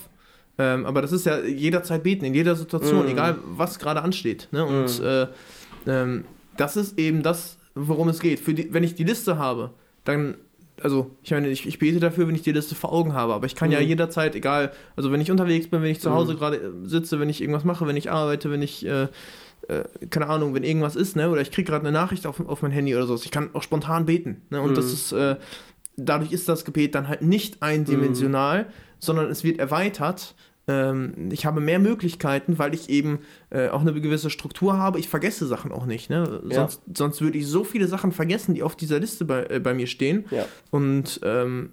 Ähm, 0.57 0.85
aber 0.87 1.03
das 1.03 1.11
ist 1.11 1.27
ja 1.27 1.39
jederzeit 1.41 2.01
beten, 2.01 2.25
in 2.25 2.33
jeder 2.33 2.55
Situation, 2.55 3.05
Mm. 3.05 3.09
egal 3.09 3.35
was 3.43 3.77
gerade 3.79 4.01
ansteht. 4.01 4.47
Ne? 4.51 4.65
Und 4.65 4.99
Mm. 4.99 5.03
äh, 5.05 5.27
ähm, 5.87 6.25
das 6.57 6.75
ist 6.75 6.97
eben 6.97 7.21
das, 7.21 7.57
worum 7.75 8.09
es 8.09 8.19
geht. 8.19 8.45
Die, 8.47 8.73
wenn 8.73 8.83
ich 8.83 8.95
die 8.95 9.03
Liste 9.03 9.37
habe, 9.37 9.71
dann, 10.05 10.35
also 10.81 11.11
ich 11.21 11.31
meine, 11.31 11.49
ich, 11.49 11.67
ich 11.67 11.79
bete 11.79 11.99
dafür, 11.99 12.27
wenn 12.27 12.35
ich 12.35 12.41
die 12.41 12.51
Liste 12.51 12.75
vor 12.75 12.91
Augen 12.91 13.13
habe, 13.13 13.33
aber 13.33 13.45
ich 13.45 13.55
kann 13.55 13.71
ja 13.71 13.79
Mhm. 13.79 13.87
jederzeit, 13.87 14.35
egal, 14.35 14.71
also 14.95 15.11
wenn 15.11 15.21
ich 15.21 15.29
unterwegs 15.31 15.67
bin, 15.69 15.81
wenn 15.81 15.91
ich 15.91 16.01
zu 16.01 16.09
Mhm. 16.09 16.13
Hause 16.15 16.35
gerade 16.35 16.57
äh, 16.57 16.71
sitze, 16.85 17.19
wenn 17.19 17.29
ich 17.29 17.41
irgendwas 17.41 17.63
mache, 17.63 17.87
wenn 17.87 17.95
ich 17.97 18.11
arbeite, 18.11 18.49
wenn 18.51 18.61
ich, 18.61 18.85
äh, 18.85 19.03
äh, 19.67 19.83
keine 20.09 20.27
Ahnung, 20.27 20.53
wenn 20.55 20.63
irgendwas 20.63 20.95
ist, 20.95 21.15
ne, 21.15 21.29
oder 21.29 21.41
ich 21.41 21.51
kriege 21.51 21.69
gerade 21.71 21.85
eine 21.87 21.91
Nachricht 21.97 22.25
auf, 22.25 22.39
auf 22.47 22.61
mein 22.63 22.71
Handy 22.71 22.95
oder 22.95 23.05
so, 23.05 23.15
ich 23.15 23.31
kann 23.31 23.51
auch 23.53 23.61
spontan 23.63 24.05
beten, 24.05 24.41
ne, 24.49 24.61
und 24.61 24.71
Mhm. 24.71 24.75
das 24.75 24.91
ist, 24.93 25.11
äh, 25.11 25.35
dadurch 25.95 26.31
ist 26.31 26.49
das 26.49 26.65
Gebet 26.65 26.95
dann 26.95 27.07
halt 27.07 27.21
nicht 27.21 27.61
eindimensional, 27.61 28.65
sondern 28.99 29.29
es 29.29 29.43
wird 29.43 29.59
erweitert. 29.59 30.33
Ähm, 30.67 31.29
ich 31.31 31.45
habe 31.45 31.59
mehr 31.59 31.79
Möglichkeiten, 31.79 32.57
weil 32.57 32.73
ich 32.73 32.89
eben 32.89 33.19
äh, 33.49 33.69
auch 33.69 33.81
eine 33.81 33.93
gewisse 33.93 34.29
Struktur 34.29 34.77
habe. 34.77 34.99
Ich 34.99 35.09
vergesse 35.09 35.45
Sachen 35.45 35.71
auch 35.71 35.85
nicht. 35.85 36.09
Ne? 36.09 36.41
Ja. 36.49 36.55
Sonst, 36.55 36.81
sonst 36.93 37.21
würde 37.21 37.37
ich 37.37 37.47
so 37.47 37.63
viele 37.63 37.87
Sachen 37.87 38.11
vergessen, 38.11 38.55
die 38.55 38.63
auf 38.63 38.75
dieser 38.75 38.99
Liste 38.99 39.25
bei, 39.25 39.45
äh, 39.45 39.59
bei 39.59 39.73
mir 39.73 39.87
stehen. 39.87 40.25
ja. 40.31 40.45
Und 40.71 41.19
ähm, 41.23 41.71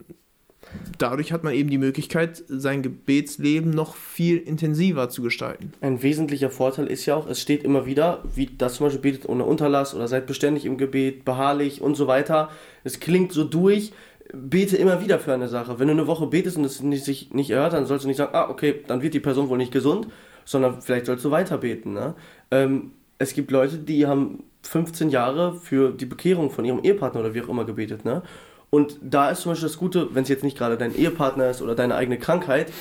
dadurch 0.99 1.32
hat 1.32 1.45
man 1.45 1.55
eben 1.55 1.70
die 1.70 1.78
Möglichkeit, 1.78 2.43
sein 2.49 2.82
Gebetsleben 2.82 3.70
noch 3.70 3.95
viel 3.95 4.38
intensiver 4.38 5.09
zu 5.09 5.22
gestalten. 5.22 5.72
Ein 5.80 6.03
wesentlicher 6.03 6.51
Vorteil 6.51 6.86
ist 6.86 7.07
ja 7.07 7.14
auch, 7.16 7.28
es 7.28 7.41
steht 7.41 7.64
immer 7.64 7.86
wieder, 7.86 8.22
wie 8.34 8.47
das 8.47 8.74
zum 8.74 8.86
Beispiel 8.86 9.12
betet 9.12 9.28
ohne 9.28 9.45
Unterlass 9.45 9.95
oder 9.95 10.09
seid 10.09 10.26
beständig 10.26 10.64
im 10.66 10.78
Gebet, 10.78 11.24
beharrlich 11.24 11.80
und 11.80 11.97
so 11.97 12.07
weiter. 12.07 12.51
Es 12.84 13.01
klingt 13.01 13.32
so 13.32 13.45
durch, 13.45 13.93
bete 14.33 14.76
immer 14.76 15.01
wieder 15.01 15.18
für 15.18 15.33
eine 15.33 15.49
Sache. 15.49 15.78
Wenn 15.78 15.89
du 15.89 15.93
eine 15.93 16.07
Woche 16.07 16.26
betest 16.26 16.57
und 16.57 16.64
es 16.64 16.83
nicht, 16.83 17.05
sich 17.05 17.33
nicht 17.33 17.51
erhört, 17.51 17.72
dann 17.72 17.87
sollst 17.87 18.05
du 18.05 18.09
nicht 18.09 18.16
sagen, 18.16 18.35
ah, 18.35 18.49
okay, 18.49 18.83
dann 18.87 19.03
wird 19.03 19.14
die 19.14 19.20
Person 19.20 19.49
wohl 19.49 19.59
nicht 19.59 19.72
gesund, 19.72 20.09
sondern 20.45 20.81
vielleicht 20.81 21.07
sollst 21.07 21.24
du 21.24 21.31
weiter 21.31 21.59
beten. 21.59 21.93
Ne? 21.93 22.14
Ähm, 22.51 22.93
es 23.18 23.35
gibt 23.35 23.51
Leute, 23.51 23.78
die 23.78 24.07
haben 24.07 24.45
15 24.62 25.11
Jahre 25.11 25.55
für 25.55 25.93
die 25.93 26.07
Bekehrung 26.07 26.51
von 26.51 26.64
ihrem 26.64 26.83
Ehepartner 26.83 27.20
oder 27.20 27.35
wie 27.35 27.43
auch 27.43 27.49
immer 27.49 27.64
gebetet. 27.64 28.05
Ne? 28.05 28.22
Und 28.70 28.99
da 29.03 29.31
ist 29.31 29.43
zum 29.43 29.53
Beispiel 29.53 29.68
das 29.68 29.78
Gute, 29.78 30.14
wenn 30.14 30.22
es 30.22 30.28
jetzt 30.28 30.45
nicht 30.45 30.57
gerade 30.57 30.76
dein 30.76 30.95
Ehepartner 30.95 31.51
ist 31.51 31.61
oder 31.61 31.74
deine 31.74 31.97
eigene 31.97 32.18
Krankheit, 32.18 32.72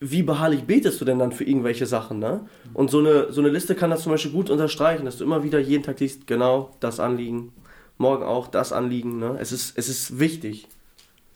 wie 0.00 0.22
beharrlich 0.22 0.64
betest 0.64 1.00
du 1.00 1.04
denn 1.04 1.18
dann 1.18 1.32
für 1.32 1.44
irgendwelche 1.44 1.86
Sachen, 1.86 2.18
ne? 2.18 2.46
Und 2.74 2.90
so 2.90 2.98
eine, 2.98 3.32
so 3.32 3.40
eine 3.40 3.50
Liste 3.50 3.74
kann 3.74 3.90
das 3.90 4.02
zum 4.02 4.12
Beispiel 4.12 4.32
gut 4.32 4.50
unterstreichen, 4.50 5.04
dass 5.04 5.18
du 5.18 5.24
immer 5.24 5.44
wieder 5.44 5.58
jeden 5.60 5.84
Tag 5.84 5.98
siehst, 5.98 6.26
genau, 6.26 6.70
das 6.80 6.98
Anliegen, 6.98 7.52
morgen 7.96 8.24
auch 8.24 8.48
das 8.48 8.72
Anliegen, 8.72 9.18
ne? 9.18 9.38
Es 9.40 9.52
ist, 9.52 9.78
es 9.78 9.88
ist 9.88 10.18
wichtig. 10.18 10.66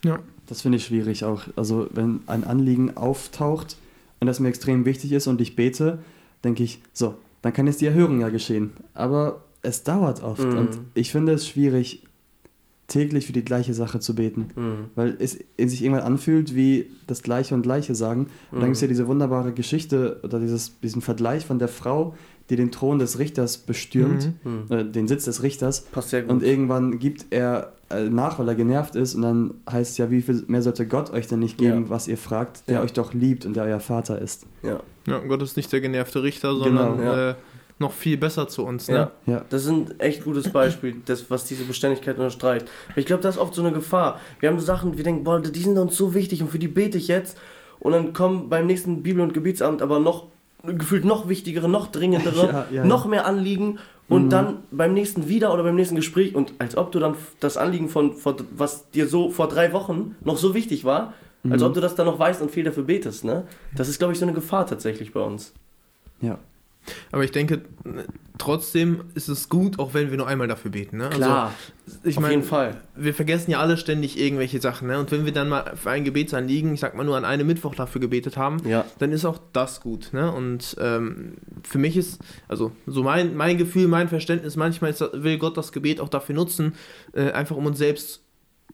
Ja. 0.03 0.19
Das 0.47 0.61
finde 0.61 0.77
ich 0.77 0.85
schwierig 0.85 1.23
auch. 1.25 1.43
Also 1.55 1.87
wenn 1.93 2.21
ein 2.27 2.43
Anliegen 2.43 2.97
auftaucht 2.97 3.77
und 4.19 4.27
das 4.27 4.39
mir 4.39 4.47
extrem 4.49 4.85
wichtig 4.85 5.11
ist 5.11 5.27
und 5.27 5.39
ich 5.41 5.55
bete, 5.55 5.99
denke 6.43 6.63
ich, 6.63 6.81
so, 6.93 7.15
dann 7.41 7.53
kann 7.53 7.67
jetzt 7.67 7.81
die 7.81 7.85
Erhörung 7.85 8.19
ja 8.21 8.29
geschehen. 8.29 8.71
Aber 8.93 9.43
es 9.61 9.83
dauert 9.83 10.23
oft 10.23 10.43
Mhm. 10.43 10.57
und 10.57 10.79
ich 10.93 11.11
finde 11.11 11.33
es 11.33 11.47
schwierig, 11.47 12.03
täglich 12.87 13.27
für 13.27 13.33
die 13.33 13.45
gleiche 13.45 13.75
Sache 13.75 13.99
zu 13.99 14.15
beten. 14.15 14.49
Mhm. 14.55 14.73
Weil 14.95 15.15
es 15.19 15.37
in 15.57 15.69
sich 15.69 15.83
irgendwann 15.83 16.05
anfühlt 16.05 16.55
wie 16.55 16.89
das 17.05 17.21
Gleiche 17.21 17.53
und 17.53 17.61
Gleiche 17.61 17.93
sagen. 17.93 18.27
Und 18.51 18.59
dann 18.61 18.69
gibt 18.69 18.77
es 18.77 18.81
ja 18.81 18.87
diese 18.87 19.07
wunderbare 19.07 19.53
Geschichte 19.53 20.19
oder 20.23 20.39
dieses, 20.39 20.79
diesen 20.79 21.01
Vergleich 21.03 21.45
von 21.45 21.59
der 21.59 21.67
Frau, 21.67 22.15
die 22.49 22.55
den 22.55 22.71
Thron 22.71 22.99
des 22.99 23.19
Richters 23.19 23.57
bestürmt, 23.57 24.31
Mhm. 24.43 24.65
äh, 24.69 24.83
den 24.83 25.07
Sitz 25.07 25.25
des 25.25 25.43
Richters. 25.43 25.81
Passt 25.91 26.09
sehr 26.09 26.21
gut. 26.23 26.31
Und 26.31 26.43
irgendwann 26.43 26.99
gibt 26.99 27.27
er 27.31 27.73
äh, 27.91 28.03
nach, 28.07 28.37
weil 28.37 28.47
er 28.47 28.53
genervt 28.53 28.95
ist. 28.95 29.15
Und 29.15 29.23
dann 29.23 29.53
heißt 29.69 29.91
es 29.93 29.97
ja, 29.97 30.11
wie 30.11 30.21
viel 30.21 30.43
mehr 30.47 30.61
sollte 30.61 30.85
Gott 30.85 31.11
euch 31.11 31.27
denn 31.27 31.39
nicht 31.39 31.57
geben, 31.57 31.85
Ja. 31.85 31.89
was 31.89 32.07
ihr 32.07 32.17
fragt, 32.19 32.67
der 32.67 32.75
Ja. 32.75 32.81
euch 32.83 32.93
doch 32.93 33.15
liebt 33.15 33.47
und 33.47 33.55
der 33.55 33.63
euer 33.63 33.79
Vater 33.79 34.19
ist. 34.21 34.45
ja. 34.63 34.79
Ja, 35.07 35.17
Gott 35.19 35.41
ist 35.41 35.57
nicht 35.57 35.71
der 35.73 35.81
genervte 35.81 36.21
Richter, 36.21 36.53
sondern 36.55 36.97
Genau, 36.97 37.11
ja. 37.11 37.29
äh, 37.31 37.35
noch 37.79 37.91
viel 37.93 38.15
besser 38.17 38.47
zu 38.47 38.63
uns. 38.63 38.87
Ne? 38.89 38.95
Ja. 38.95 39.11
Ja. 39.25 39.45
Das 39.49 39.63
ist 39.63 39.69
ein 39.69 39.99
echt 39.99 40.23
gutes 40.23 40.49
Beispiel, 40.51 40.97
das, 41.05 41.31
was 41.31 41.45
diese 41.45 41.63
Beständigkeit 41.63 42.15
unterstreicht. 42.17 42.67
Ich 42.95 43.07
glaube, 43.07 43.23
das 43.23 43.35
ist 43.37 43.41
oft 43.41 43.55
so 43.55 43.63
eine 43.63 43.71
Gefahr. 43.71 44.19
Wir 44.39 44.49
haben 44.49 44.59
so 44.59 44.65
Sachen, 44.67 44.97
wir 44.97 45.03
denken, 45.03 45.23
boah, 45.23 45.39
die 45.41 45.59
sind 45.59 45.75
uns 45.79 45.97
so 45.97 46.13
wichtig 46.13 46.43
und 46.43 46.51
für 46.51 46.59
die 46.59 46.67
bete 46.67 46.99
ich 46.99 47.07
jetzt. 47.07 47.37
Und 47.79 47.93
dann 47.93 48.13
kommen 48.13 48.49
beim 48.49 48.67
nächsten 48.67 49.01
Bibel- 49.01 49.21
und 49.23 49.33
Gebetsabend 49.33 49.81
aber 49.81 49.99
noch 49.99 50.27
gefühlt 50.63 51.05
noch 51.05 51.29
wichtigere, 51.29 51.69
noch 51.69 51.87
dringendere, 51.87 52.47
Ja, 52.71 52.77
ja, 52.81 52.85
noch 52.85 53.05
mehr 53.05 53.25
Anliegen 53.25 53.79
und 54.07 54.25
Mhm. 54.25 54.29
dann 54.29 54.57
beim 54.71 54.93
nächsten 54.93 55.27
wieder 55.29 55.53
oder 55.53 55.63
beim 55.63 55.75
nächsten 55.75 55.95
Gespräch 55.95 56.35
und 56.35 56.53
als 56.59 56.75
ob 56.77 56.91
du 56.91 56.99
dann 56.99 57.15
das 57.39 57.57
Anliegen 57.57 57.89
von, 57.89 58.13
von 58.13 58.35
was 58.55 58.89
dir 58.91 59.07
so 59.07 59.29
vor 59.29 59.47
drei 59.47 59.71
Wochen 59.73 60.15
noch 60.23 60.37
so 60.37 60.53
wichtig 60.53 60.83
war, 60.83 61.13
als 61.49 61.61
Mhm. 61.61 61.67
ob 61.67 61.73
du 61.75 61.79
das 61.81 61.95
dann 61.95 62.05
noch 62.07 62.19
weißt 62.19 62.41
und 62.41 62.51
viel 62.51 62.63
dafür 62.63 62.83
betest, 62.83 63.23
ne? 63.23 63.45
Das 63.75 63.87
ist, 63.87 63.97
glaube 63.99 64.11
ich, 64.13 64.19
so 64.19 64.25
eine 64.25 64.33
Gefahr 64.33 64.65
tatsächlich 64.67 65.13
bei 65.13 65.21
uns. 65.21 65.53
Ja. 66.21 66.37
Aber 67.11 67.23
ich 67.23 67.31
denke, 67.31 67.61
trotzdem 68.37 69.03
ist 69.15 69.27
es 69.27 69.49
gut, 69.49 69.79
auch 69.79 69.93
wenn 69.93 70.09
wir 70.11 70.17
nur 70.17 70.27
einmal 70.27 70.47
dafür 70.47 70.71
beten. 70.71 70.97
Ne? 70.97 71.09
Klar, 71.09 71.53
Also, 71.85 71.99
ich 72.03 72.17
auf 72.17 72.21
meine, 72.21 72.35
jeden 72.35 72.45
Fall. 72.47 72.81
wir 72.95 73.13
vergessen 73.13 73.51
ja 73.51 73.59
alle 73.59 73.77
ständig 73.77 74.19
irgendwelche 74.19 74.59
Sachen. 74.61 74.87
Ne? 74.87 74.97
Und 74.97 75.11
wenn 75.11 75.25
wir 75.25 75.33
dann 75.33 75.49
mal 75.49 75.75
für 75.75 75.91
ein 75.91 76.03
Gebetsanliegen, 76.03 76.73
ich 76.73 76.79
sag 76.79 76.95
mal 76.95 77.03
nur 77.03 77.17
an 77.17 77.25
einem 77.25 77.45
Mittwoch 77.47 77.75
dafür 77.75 77.99
gebetet 78.01 78.37
haben, 78.37 78.57
Ja. 78.67 78.85
dann 78.99 79.11
ist 79.11 79.25
auch 79.25 79.39
das 79.53 79.81
gut. 79.81 80.13
Ne? 80.13 80.31
Und 80.31 80.77
ähm, 80.79 81.33
für 81.63 81.77
mich 81.77 81.97
ist, 81.97 82.19
also 82.47 82.71
so 82.87 83.03
mein, 83.03 83.35
mein 83.35 83.57
Gefühl, 83.57 83.87
mein 83.87 84.07
Verständnis, 84.07 84.55
manchmal 84.55 84.91
ist, 84.91 85.01
will 85.13 85.37
Gott 85.37 85.57
das 85.57 85.71
Gebet 85.71 85.99
auch 85.99 86.09
dafür 86.09 86.35
nutzen, 86.35 86.73
äh, 87.13 87.31
einfach 87.31 87.55
um 87.55 87.65
uns 87.65 87.77
selbst 87.77 88.23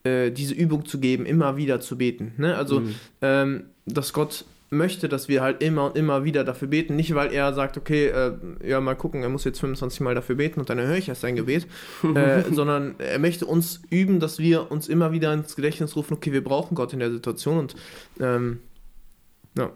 äh, 0.04 0.32
diese 0.32 0.54
Übung 0.54 0.86
zu 0.86 1.00
geben, 1.00 1.26
immer 1.26 1.58
wieder 1.58 1.80
zu 1.82 1.98
beten. 1.98 2.34
Ne? 2.38 2.56
Also, 2.56 2.82
Mhm. 2.82 2.96
ähm, 3.22 3.64
dass 3.88 4.14
Gott 4.14 4.46
möchte, 4.70 5.08
dass 5.08 5.28
wir 5.28 5.42
halt 5.42 5.62
immer 5.62 5.86
und 5.86 5.98
immer 5.98 6.24
wieder 6.24 6.44
dafür 6.44 6.68
beten. 6.68 6.96
Nicht, 6.96 7.14
weil 7.16 7.32
er 7.32 7.54
sagt, 7.54 7.78
okay, 7.78 8.08
äh, 8.08 8.34
ja, 8.68 8.82
mal 8.82 8.96
gucken, 8.96 9.22
er 9.24 9.30
muss 9.30 9.44
jetzt 9.44 9.60
25 9.60 10.02
Mal 10.02 10.16
dafür 10.16 10.36
beten 10.36 10.60
und 10.60 10.70
dann 10.70 10.80
höre 10.80 10.98
ich 10.98 11.08
erst 11.08 11.22
sein 11.22 11.36
Gebet, 11.36 11.68
äh, 12.16 12.44
sondern 12.52 12.96
er 12.98 13.20
möchte 13.20 13.46
uns 13.46 13.82
üben, 13.90 14.20
dass 14.20 14.40
wir 14.40 14.72
uns 14.72 14.88
immer 14.88 15.12
wieder 15.12 15.34
ins 15.34 15.56
Gedächtnis 15.56 15.96
rufen, 15.96 16.14
okay, 16.16 16.34
wir 16.34 16.44
brauchen 16.44 16.76
Gott 16.76 16.94
in 16.94 17.00
der 17.00 17.12
Situation 17.12 17.58
und 17.60 17.76
ähm, 18.20 18.60
ja. 19.58 19.72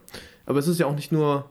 Aber 0.45 0.59
es 0.59 0.67
ist 0.67 0.79
ja 0.79 0.87
auch 0.87 0.95
nicht 0.95 1.11
nur 1.11 1.49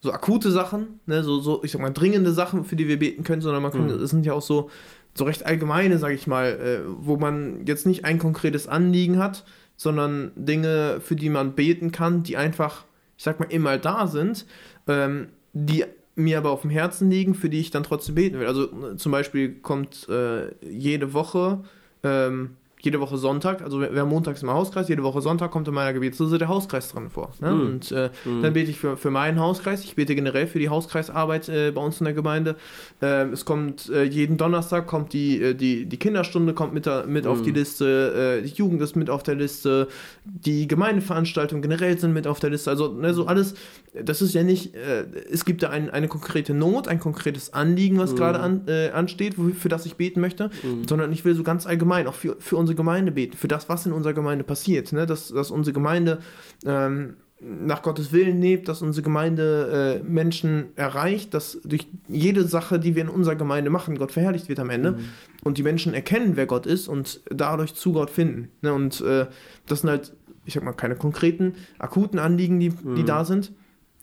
so 0.00 0.12
akute 0.12 0.50
Sachen, 0.50 1.00
ne, 1.06 1.22
so, 1.22 1.38
so, 1.40 1.62
ich 1.62 1.70
sag 1.70 1.80
mal, 1.80 1.90
dringende 1.90 2.32
Sachen, 2.32 2.64
für 2.64 2.74
die 2.74 2.88
wir 2.88 2.98
beten 2.98 3.22
können, 3.22 3.40
sondern 3.40 3.62
man 3.62 3.70
kann, 3.70 3.86
Mhm. 3.86 4.02
es 4.02 4.10
sind 4.10 4.26
ja 4.26 4.32
auch 4.32 4.42
so, 4.42 4.68
so 5.14 5.24
recht 5.24 5.46
allgemeine, 5.46 5.98
sag 5.98 6.10
ich 6.12 6.26
mal, 6.26 6.48
äh, 6.48 6.80
wo 6.88 7.16
man 7.16 7.64
jetzt 7.66 7.86
nicht 7.86 8.04
ein 8.04 8.18
konkretes 8.18 8.66
Anliegen 8.66 9.18
hat, 9.18 9.44
sondern 9.76 10.32
Dinge, 10.36 11.00
für 11.00 11.16
die 11.16 11.30
man 11.30 11.54
beten 11.54 11.92
kann, 11.92 12.22
die 12.22 12.36
einfach, 12.36 12.84
ich 13.16 13.24
sag 13.24 13.40
mal, 13.40 13.50
immer 13.50 13.78
da 13.78 14.06
sind, 14.06 14.46
ähm, 14.86 15.28
die 15.52 15.84
mir 16.14 16.38
aber 16.38 16.50
auf 16.50 16.62
dem 16.62 16.70
Herzen 16.70 17.10
liegen, 17.10 17.34
für 17.34 17.48
die 17.48 17.60
ich 17.60 17.70
dann 17.70 17.82
trotzdem 17.82 18.14
beten 18.14 18.38
will. 18.38 18.46
Also 18.46 18.94
zum 18.96 19.12
Beispiel 19.12 19.54
kommt 19.54 20.08
äh, 20.08 20.54
jede 20.62 21.14
Woche, 21.14 21.64
ähm, 22.02 22.56
jede 22.82 23.00
Woche 23.00 23.16
Sonntag, 23.16 23.62
also 23.62 23.80
wir 23.80 24.00
haben 24.00 24.08
montags 24.08 24.42
im 24.42 24.50
Hauskreis, 24.50 24.88
jede 24.88 25.02
Woche 25.04 25.20
Sonntag 25.22 25.50
kommt 25.52 25.68
in 25.68 25.74
meiner 25.74 25.92
Gebetsliste 25.92 26.36
der 26.38 26.48
Hauskreis 26.48 26.90
drin 26.90 27.10
vor. 27.10 27.32
Ne? 27.40 27.50
Mhm. 27.52 27.60
Und 27.60 27.92
äh, 27.92 28.10
Mhm. 28.24 28.42
dann 28.42 28.52
bete 28.52 28.70
ich 28.70 28.78
für, 28.78 28.96
für 28.96 29.10
meinen 29.10 29.38
Hauskreis, 29.40 29.84
ich 29.84 29.94
bete 29.94 30.14
generell 30.14 30.46
für 30.48 30.58
die 30.58 30.68
Hauskreisarbeit 30.68 31.48
äh, 31.48 31.70
bei 31.70 31.80
uns 31.80 32.00
in 32.00 32.04
der 32.04 32.14
Gemeinde. 32.14 32.56
Ähm, 33.00 33.32
es 33.32 33.44
kommt 33.44 33.88
äh, 33.88 34.02
jeden 34.04 34.36
Donnerstag 34.36 34.86
kommt 34.88 35.12
die, 35.12 35.40
äh, 35.40 35.54
die, 35.54 35.86
die 35.86 35.96
Kinderstunde 35.96 36.54
kommt 36.54 36.74
mit, 36.74 36.86
da, 36.86 37.04
mit 37.06 37.26
auf 37.26 37.38
Mhm. 37.38 37.44
die 37.44 37.50
Liste, 37.52 38.40
äh, 38.40 38.46
die 38.46 38.52
Jugend 38.54 38.82
ist 38.82 38.96
mit 38.96 39.08
auf 39.10 39.22
der 39.22 39.36
Liste, 39.36 39.86
die 40.24 40.66
Gemeindeveranstaltungen 40.68 41.62
generell 41.62 41.98
sind 41.98 42.12
mit 42.12 42.26
auf 42.26 42.40
der 42.40 42.50
Liste. 42.50 42.70
Also 42.70 42.88
ne, 42.92 43.14
so 43.14 43.26
alles, 43.26 43.54
das 43.94 44.22
ist 44.22 44.34
ja 44.34 44.42
nicht, 44.42 44.74
äh, 44.74 45.04
es 45.30 45.44
gibt 45.44 45.62
da 45.62 45.70
ein, 45.70 45.88
eine 45.90 46.08
konkrete 46.08 46.52
Not, 46.54 46.88
ein 46.88 46.98
konkretes 47.00 47.52
Anliegen, 47.52 47.98
was 47.98 48.12
Mhm. 48.12 48.16
gerade 48.16 48.40
an, 48.40 48.62
äh, 48.66 48.90
ansteht, 48.90 49.34
für 49.58 49.68
das 49.68 49.86
ich 49.86 49.94
beten 49.96 50.20
möchte, 50.20 50.50
Mhm. 50.62 50.88
sondern 50.88 51.12
ich 51.12 51.24
will 51.24 51.34
so 51.34 51.42
ganz 51.42 51.66
allgemein 51.66 52.06
auch 52.06 52.14
für, 52.14 52.36
für 52.38 52.56
unsere 52.56 52.71
Gemeinde 52.76 53.12
beten, 53.12 53.36
für 53.36 53.48
das, 53.48 53.68
was 53.68 53.86
in 53.86 53.92
unserer 53.92 54.12
Gemeinde 54.14 54.44
passiert, 54.44 54.92
ne? 54.92 55.06
dass, 55.06 55.28
dass 55.28 55.50
unsere 55.50 55.74
Gemeinde 55.74 56.18
ähm, 56.64 57.16
nach 57.40 57.82
Gottes 57.82 58.12
Willen 58.12 58.40
lebt, 58.40 58.68
dass 58.68 58.82
unsere 58.82 59.02
Gemeinde 59.02 60.00
äh, 60.00 60.04
Menschen 60.08 60.66
erreicht, 60.76 61.34
dass 61.34 61.58
durch 61.64 61.88
jede 62.08 62.44
Sache, 62.44 62.78
die 62.78 62.94
wir 62.94 63.02
in 63.02 63.08
unserer 63.08 63.34
Gemeinde 63.34 63.68
machen, 63.68 63.98
Gott 63.98 64.12
verherrlicht 64.12 64.48
wird 64.48 64.60
am 64.60 64.70
Ende 64.70 64.92
Mhm. 64.92 64.98
und 65.42 65.58
die 65.58 65.64
Menschen 65.64 65.92
erkennen, 65.92 66.36
wer 66.36 66.46
Gott 66.46 66.66
ist 66.66 66.86
und 66.86 67.20
dadurch 67.30 67.74
zu 67.74 67.92
Gott 67.92 68.10
finden. 68.10 68.48
Ne? 68.60 68.72
Und 68.72 69.00
äh, 69.00 69.26
das 69.66 69.80
sind 69.80 69.90
halt, 69.90 70.12
ich 70.44 70.54
sag 70.54 70.62
mal, 70.62 70.72
keine 70.72 70.94
konkreten, 70.94 71.54
akuten 71.80 72.20
Anliegen, 72.20 72.60
die, 72.60 72.68
die 72.70 73.02
Mhm. 73.02 73.06
da 73.06 73.24
sind, 73.24 73.50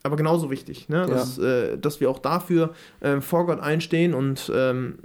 aber 0.02 0.16
genauso 0.16 0.50
wichtig, 0.50 0.90
ne? 0.90 1.06
dass, 1.06 1.38
äh, 1.38 1.78
dass 1.78 2.00
wir 2.00 2.10
auch 2.10 2.18
dafür 2.18 2.74
äh, 3.00 3.22
vor 3.22 3.46
Gott 3.46 3.60
einstehen 3.60 4.12
und 4.12 4.52
ähm, 4.54 4.98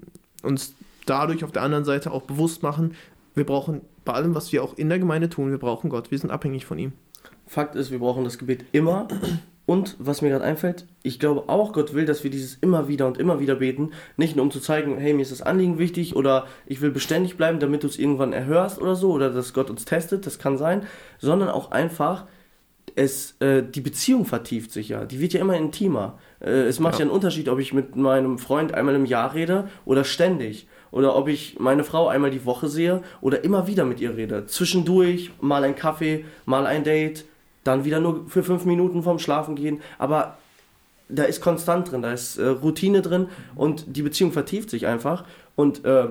uns 0.44 0.74
dadurch 1.06 1.44
auf 1.46 1.52
der 1.54 1.62
anderen 1.62 1.86
Seite 1.86 2.12
auch 2.12 2.24
bewusst 2.24 2.64
machen, 2.64 2.96
wir 3.36 3.46
brauchen 3.46 3.82
bei 4.04 4.14
allem, 4.14 4.36
was 4.36 4.52
wir 4.52 4.64
auch 4.64 4.78
in 4.78 4.90
der 4.90 5.00
Gemeinde 5.00 5.30
tun, 5.30 5.52
wir 5.52 5.58
brauchen 5.58 5.90
Gott, 5.90 6.12
wir 6.12 6.18
sind 6.18 6.32
abhängig 6.32 6.66
von 6.66 6.80
ihm. 6.80 6.94
Fakt 7.48 7.76
ist, 7.76 7.92
wir 7.92 8.00
brauchen 8.00 8.24
das 8.24 8.38
Gebet 8.38 8.66
immer. 8.72 9.08
Und 9.68 9.96
was 9.98 10.22
mir 10.22 10.30
gerade 10.30 10.44
einfällt, 10.44 10.86
ich 11.02 11.20
glaube 11.20 11.50
auch, 11.50 11.74
Gott 11.74 11.96
will, 11.96 12.06
dass 12.06 12.24
wir 12.24 12.30
dieses 12.30 12.56
immer 12.56 12.88
wieder 12.88 13.08
und 13.08 13.18
immer 13.18 13.40
wieder 13.40 13.56
beten. 13.56 13.92
Nicht 14.16 14.36
nur 14.36 14.44
um 14.44 14.52
zu 14.52 14.60
zeigen, 14.60 14.98
hey, 14.98 15.14
mir 15.14 15.24
ist 15.24 15.32
das 15.32 15.42
Anliegen 15.42 15.80
wichtig 15.80 16.16
oder 16.16 16.46
ich 16.68 16.82
will 16.82 16.92
beständig 16.92 17.36
bleiben, 17.36 17.60
damit 17.60 17.82
du 17.82 17.88
es 17.88 17.98
irgendwann 17.98 18.32
erhörst 18.32 18.80
oder 18.80 18.96
so 18.96 19.12
oder 19.12 19.32
dass 19.32 19.54
Gott 19.54 19.72
uns 19.72 19.86
testet, 19.86 20.28
das 20.28 20.38
kann 20.38 20.60
sein, 20.60 20.84
sondern 21.18 21.50
auch 21.50 21.72
einfach, 21.72 22.26
es, 22.96 23.36
äh, 23.40 23.64
die 23.64 23.82
Beziehung 23.82 24.26
vertieft 24.26 24.72
sich 24.72 24.90
ja. 24.90 25.06
Die 25.06 25.20
wird 25.20 25.34
ja 25.34 25.42
immer 25.42 25.58
intimer. 25.58 26.20
Äh, 26.40 26.68
es 26.68 26.80
macht 26.80 26.96
ja. 26.96 27.00
Ja. 27.00 27.06
einen 27.06 27.16
Unterschied, 27.16 27.50
ob 27.50 27.58
ich 27.58 27.74
mit 27.74 27.96
meinem 27.96 28.38
Freund 28.38 28.74
einmal 28.74 28.94
im 28.94 29.06
Jahr 29.06 29.34
rede 29.34 29.68
oder 29.84 30.04
ständig. 30.04 30.68
Oder 30.96 31.14
ob 31.18 31.28
ich 31.28 31.60
meine 31.60 31.84
Frau 31.84 32.08
einmal 32.08 32.32
die 32.32 32.46
Woche 32.46 32.70
sehe 32.70 33.04
oder 33.20 33.44
immer 33.44 33.68
wieder 33.68 33.84
mit 33.84 34.00
ihr 34.00 34.16
rede. 34.16 34.46
Zwischendurch 34.48 35.30
mal 35.42 35.66
ein 35.66 35.76
Kaffee, 35.76 36.24
mal 36.46 36.66
ein 36.66 36.86
Date, 36.86 37.26
dann 37.66 37.84
wieder 37.84 38.00
nur 38.00 38.30
für 38.30 38.44
fünf 38.44 38.64
Minuten 38.64 39.04
vorm 39.04 39.20
Schlafen 39.20 39.56
gehen. 39.56 39.82
Aber 39.98 40.38
da 41.10 41.24
ist 41.24 41.42
konstant 41.42 41.92
drin, 41.92 42.02
da 42.02 42.14
ist 42.14 42.38
äh, 42.38 42.48
Routine 42.48 43.02
drin 43.02 43.28
und 43.56 43.98
die 43.98 44.04
Beziehung 44.04 44.32
vertieft 44.32 44.70
sich 44.70 44.88
einfach. 44.88 45.26
Und 45.58 45.84
äh, 45.84 46.08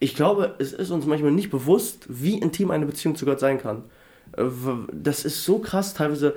ich 0.00 0.14
glaube, 0.14 0.54
es 0.58 0.74
ist 0.74 0.90
uns 0.90 1.06
manchmal 1.06 1.32
nicht 1.32 1.48
bewusst, 1.50 2.04
wie 2.10 2.36
intim 2.36 2.70
eine 2.70 2.84
Beziehung 2.84 3.16
zu 3.16 3.24
Gott 3.24 3.40
sein 3.40 3.58
kann. 3.58 3.84
Äh, 4.36 4.44
Das 4.92 5.24
ist 5.24 5.46
so 5.46 5.60
krass, 5.60 5.94
teilweise, 5.94 6.34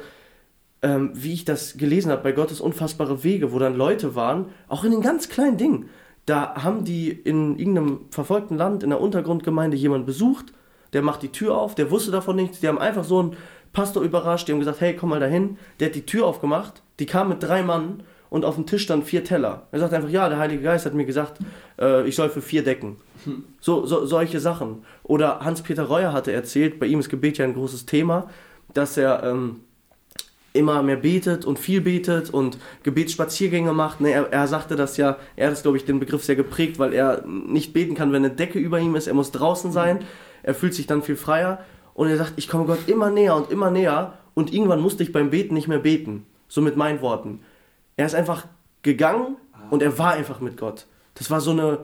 ähm, 0.84 1.12
wie 1.16 1.34
ich 1.34 1.44
das 1.44 1.76
gelesen 1.76 2.12
habe 2.14 2.24
bei 2.24 2.32
Gottes 2.32 2.62
unfassbare 2.62 3.26
Wege, 3.26 3.52
wo 3.52 3.60
dann 3.60 3.76
Leute 3.76 4.16
waren, 4.16 4.46
auch 4.70 4.86
in 4.86 4.92
den 4.92 5.02
ganz 5.02 5.28
kleinen 5.28 5.58
Dingen. 5.58 5.90
Da 6.26 6.56
haben 6.56 6.84
die 6.84 7.10
in 7.10 7.58
irgendeinem 7.58 8.02
verfolgten 8.12 8.58
Land, 8.58 8.84
in 8.84 8.90
der 8.90 9.02
Untergrundgemeinde 9.02 9.76
jemanden 9.76 10.06
besucht, 10.06 10.54
der 10.94 11.02
macht 11.02 11.22
die 11.24 11.30
Tür 11.32 11.58
auf, 11.58 11.76
der 11.76 11.90
wusste 11.90 12.12
davon 12.12 12.36
nichts, 12.36 12.60
die 12.60 12.68
haben 12.68 12.78
einfach 12.78 13.04
so 13.04 13.20
einen 13.20 13.38
Pastor 13.74 14.04
überrascht, 14.04 14.48
die 14.48 14.52
haben 14.52 14.60
gesagt, 14.60 14.82
hey, 14.82 14.96
komm 14.96 15.10
mal 15.10 15.20
dahin. 15.20 15.58
Der 15.80 15.88
hat 15.88 15.96
die 15.96 16.06
Tür 16.06 16.26
aufgemacht, 16.26 16.82
die 17.00 17.06
kam 17.06 17.30
mit 17.30 17.42
drei 17.42 17.64
Mann 17.64 18.04
und 18.30 18.46
auf 18.46 18.56
dem 18.56 18.66
Tisch 18.66 18.84
stand 18.84 19.06
vier 19.06 19.24
Teller. 19.24 19.68
Er 19.72 19.80
sagt 19.80 19.94
einfach, 19.94 20.10
ja, 20.10 20.28
der 20.30 20.38
Heilige 20.38 20.64
Geist 20.64 20.86
hat 20.86 20.94
mir 20.94 21.06
gesagt, 21.06 21.40
äh, 21.80 22.08
ich 22.08 22.16
soll 22.16 22.30
für 22.30 22.42
vier 22.42 22.64
decken. 22.64 22.98
So, 23.60 23.86
so, 23.86 24.06
solche 24.06 24.40
Sachen. 24.40 24.84
Oder 25.04 25.42
Hans-Peter 25.42 25.84
Reuer 25.84 26.12
hatte 26.12 26.32
erzählt, 26.32 26.80
bei 26.80 26.88
ihm 26.88 27.00
ist 27.00 27.10
Gebet 27.10 27.38
ja 27.38 27.46
ein 27.46 27.54
großes 27.54 27.86
Thema, 27.86 28.30
dass 28.74 28.98
er 28.98 29.24
ähm, 29.24 29.62
immer 30.54 30.84
mehr 30.84 30.98
betet 30.98 31.46
und 31.46 31.60
viel 31.60 31.82
betet 31.82 32.30
und 32.30 32.58
Gebetsspaziergänge 32.84 33.74
macht. 33.74 34.02
Ne, 34.02 34.12
er, 34.12 34.32
er 34.32 34.48
sagte 34.48 34.76
das 34.76 34.98
ja, 34.98 35.18
er 35.36 35.52
hat, 35.52 35.62
glaube 35.62 35.78
ich, 35.78 35.86
den 35.86 36.00
Begriff 36.00 36.24
sehr 36.24 36.36
geprägt, 36.36 36.80
weil 36.80 36.94
er 36.94 37.26
nicht 37.26 37.74
beten 37.74 37.96
kann, 37.96 38.12
wenn 38.12 38.26
eine 38.26 38.34
Decke 38.34 38.60
über 38.60 38.80
ihm 38.80 38.96
ist. 38.96 39.08
Er 39.08 39.14
muss 39.14 39.32
draußen 39.32 39.72
sein. 39.72 40.00
Er 40.44 40.54
fühlt 40.54 40.74
sich 40.74 40.88
dann 40.88 41.04
viel 41.04 41.16
freier. 41.16 41.60
Und 41.94 42.08
er 42.08 42.18
sagt, 42.18 42.34
ich 42.38 42.48
komme 42.48 42.66
Gott 42.66 42.88
immer 42.88 43.10
näher 43.10 43.36
und 43.36 43.52
immer 43.52 43.72
näher. 43.72 44.18
Und 44.34 44.54
irgendwann 44.54 44.82
musste 44.82 45.04
ich 45.04 45.12
beim 45.12 45.30
Beten 45.30 45.54
nicht 45.54 45.68
mehr 45.68 45.80
beten. 45.80 46.26
So 46.48 46.62
mit 46.62 46.76
meinen 46.76 47.02
Worten. 47.02 47.42
Er 47.96 48.06
ist 48.06 48.16
einfach 48.16 48.48
gegangen 48.82 49.38
und 49.70 49.82
er 49.82 49.98
war 49.98 50.14
einfach 50.14 50.40
mit 50.40 50.58
Gott. 50.58 50.88
Das 51.16 51.30
war 51.30 51.42
so 51.42 51.52
eine, 51.52 51.80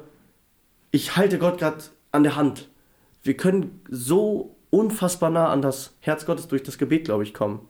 ich 0.92 1.16
halte 1.16 1.38
Gott 1.38 1.58
gerade 1.60 1.78
an 2.12 2.24
der 2.24 2.36
Hand. 2.36 2.70
Wir 3.24 3.38
können 3.38 3.82
so 3.90 4.56
unfassbar 4.70 5.30
nah 5.30 5.50
an 5.50 5.62
das 5.62 5.96
Herz 6.00 6.26
Gottes 6.26 6.48
durch 6.48 6.64
das 6.64 6.78
Gebet, 6.78 7.06
glaube 7.06 7.24
ich, 7.24 7.34
kommen. 7.34 7.68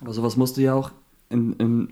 Aber 0.00 0.12
sowas 0.12 0.36
musst 0.36 0.56
du 0.56 0.62
ja 0.62 0.74
auch 0.74 0.90
in, 1.28 1.52
im 1.54 1.88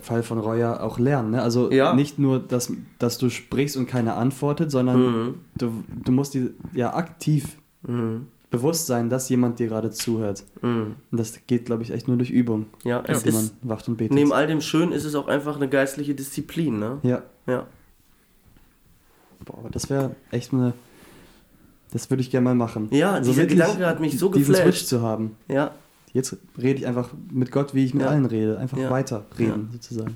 Fall 0.00 0.22
von 0.22 0.38
Reuer 0.38 0.82
auch 0.82 0.98
lernen. 0.98 1.32
Ne? 1.32 1.42
Also 1.42 1.70
Ja. 1.70 1.94
nicht 1.94 2.18
nur, 2.18 2.38
dass, 2.38 2.72
dass 2.98 3.18
du 3.18 3.28
sprichst 3.30 3.76
und 3.76 3.86
keiner 3.86 4.16
antwortet, 4.16 4.70
sondern 4.70 5.00
Mhm. 5.26 5.34
du, 5.58 5.84
du 6.04 6.12
musst 6.12 6.34
dir 6.34 6.50
ja 6.74 6.94
aktiv 6.94 7.56
Mhm. 7.86 8.26
bewusst 8.50 8.86
sein, 8.86 9.10
dass 9.10 9.28
jemand 9.28 9.58
dir 9.58 9.66
gerade 9.68 9.90
zuhört. 9.90 10.44
Mhm. 10.62 10.94
Und 11.10 11.18
das 11.20 11.38
geht, 11.46 11.66
glaube 11.66 11.82
ich, 11.82 11.90
echt 11.90 12.08
nur 12.08 12.16
durch 12.16 12.30
Übung, 12.30 12.66
Ja, 12.82 13.02
es 13.06 13.22
dass 13.22 13.32
man 13.34 13.44
ist, 13.44 13.54
wacht 13.62 13.86
und 13.88 13.96
betet. 13.98 14.14
neben 14.14 14.32
all 14.32 14.46
dem 14.46 14.60
Schönen 14.62 14.92
ist 14.92 15.04
es 15.04 15.14
auch 15.14 15.28
einfach 15.28 15.56
eine 15.56 15.68
geistliche 15.68 16.14
Disziplin, 16.14 16.78
ne? 16.78 16.98
ja. 17.02 17.22
Ja. 17.46 17.66
Boah, 19.44 19.58
aber 19.58 19.70
das 19.70 19.90
wäre 19.90 20.16
echt 20.30 20.52
eine. 20.54 20.72
Das 21.92 22.08
würde 22.10 22.22
ich 22.22 22.30
gerne 22.30 22.44
mal 22.44 22.54
machen. 22.54 22.88
Ja, 22.90 23.12
Also 23.12 23.30
dieser 23.32 23.46
Gedanke 23.46 23.86
hat 23.86 24.00
mich 24.00 24.18
so 24.18 24.28
diesen 24.30 24.54
geflasht. 24.54 24.78
Switch 24.78 24.86
zu 24.86 25.02
haben. 25.02 25.36
Ja, 25.48 25.72
Jetzt 26.14 26.36
rede 26.56 26.78
ich 26.78 26.86
einfach 26.86 27.10
mit 27.30 27.50
Gott, 27.52 27.74
wie 27.74 27.84
ich 27.84 27.92
mit 27.92 28.04
Ja. 28.04 28.08
allen 28.08 28.24
rede. 28.24 28.56
Einfach 28.58 28.78
Ja. 28.78 28.88
weiter 28.88 29.26
reden, 29.38 29.68
sozusagen. 29.72 30.14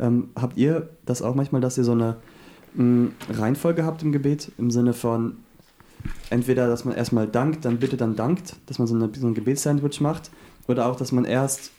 Ähm, 0.00 0.30
habt 0.34 0.56
ihr 0.56 0.88
das 1.06 1.22
auch 1.22 1.34
manchmal, 1.36 1.60
dass 1.60 1.78
ihr 1.78 1.84
so 1.84 1.92
eine 1.92 2.16
mh, 2.74 3.10
Reihenfolge 3.30 3.84
habt 3.84 4.02
im 4.02 4.10
Gebet? 4.10 4.50
Im 4.58 4.70
Sinne 4.70 4.94
von 4.94 5.36
entweder, 6.30 6.66
dass 6.66 6.84
man 6.86 6.94
erstmal 6.96 7.28
dankt, 7.28 7.64
dann 7.66 7.78
bitte, 7.78 7.96
dann 7.98 8.16
dankt, 8.16 8.56
dass 8.66 8.78
man 8.78 8.88
so, 8.88 8.94
eine, 8.94 9.10
so 9.14 9.26
ein 9.26 9.34
Gebetssandwich 9.34 10.00
macht. 10.00 10.30
Oder 10.66 10.86
auch, 10.86 10.96
dass 10.96 11.12
man 11.12 11.24
erst 11.26 11.70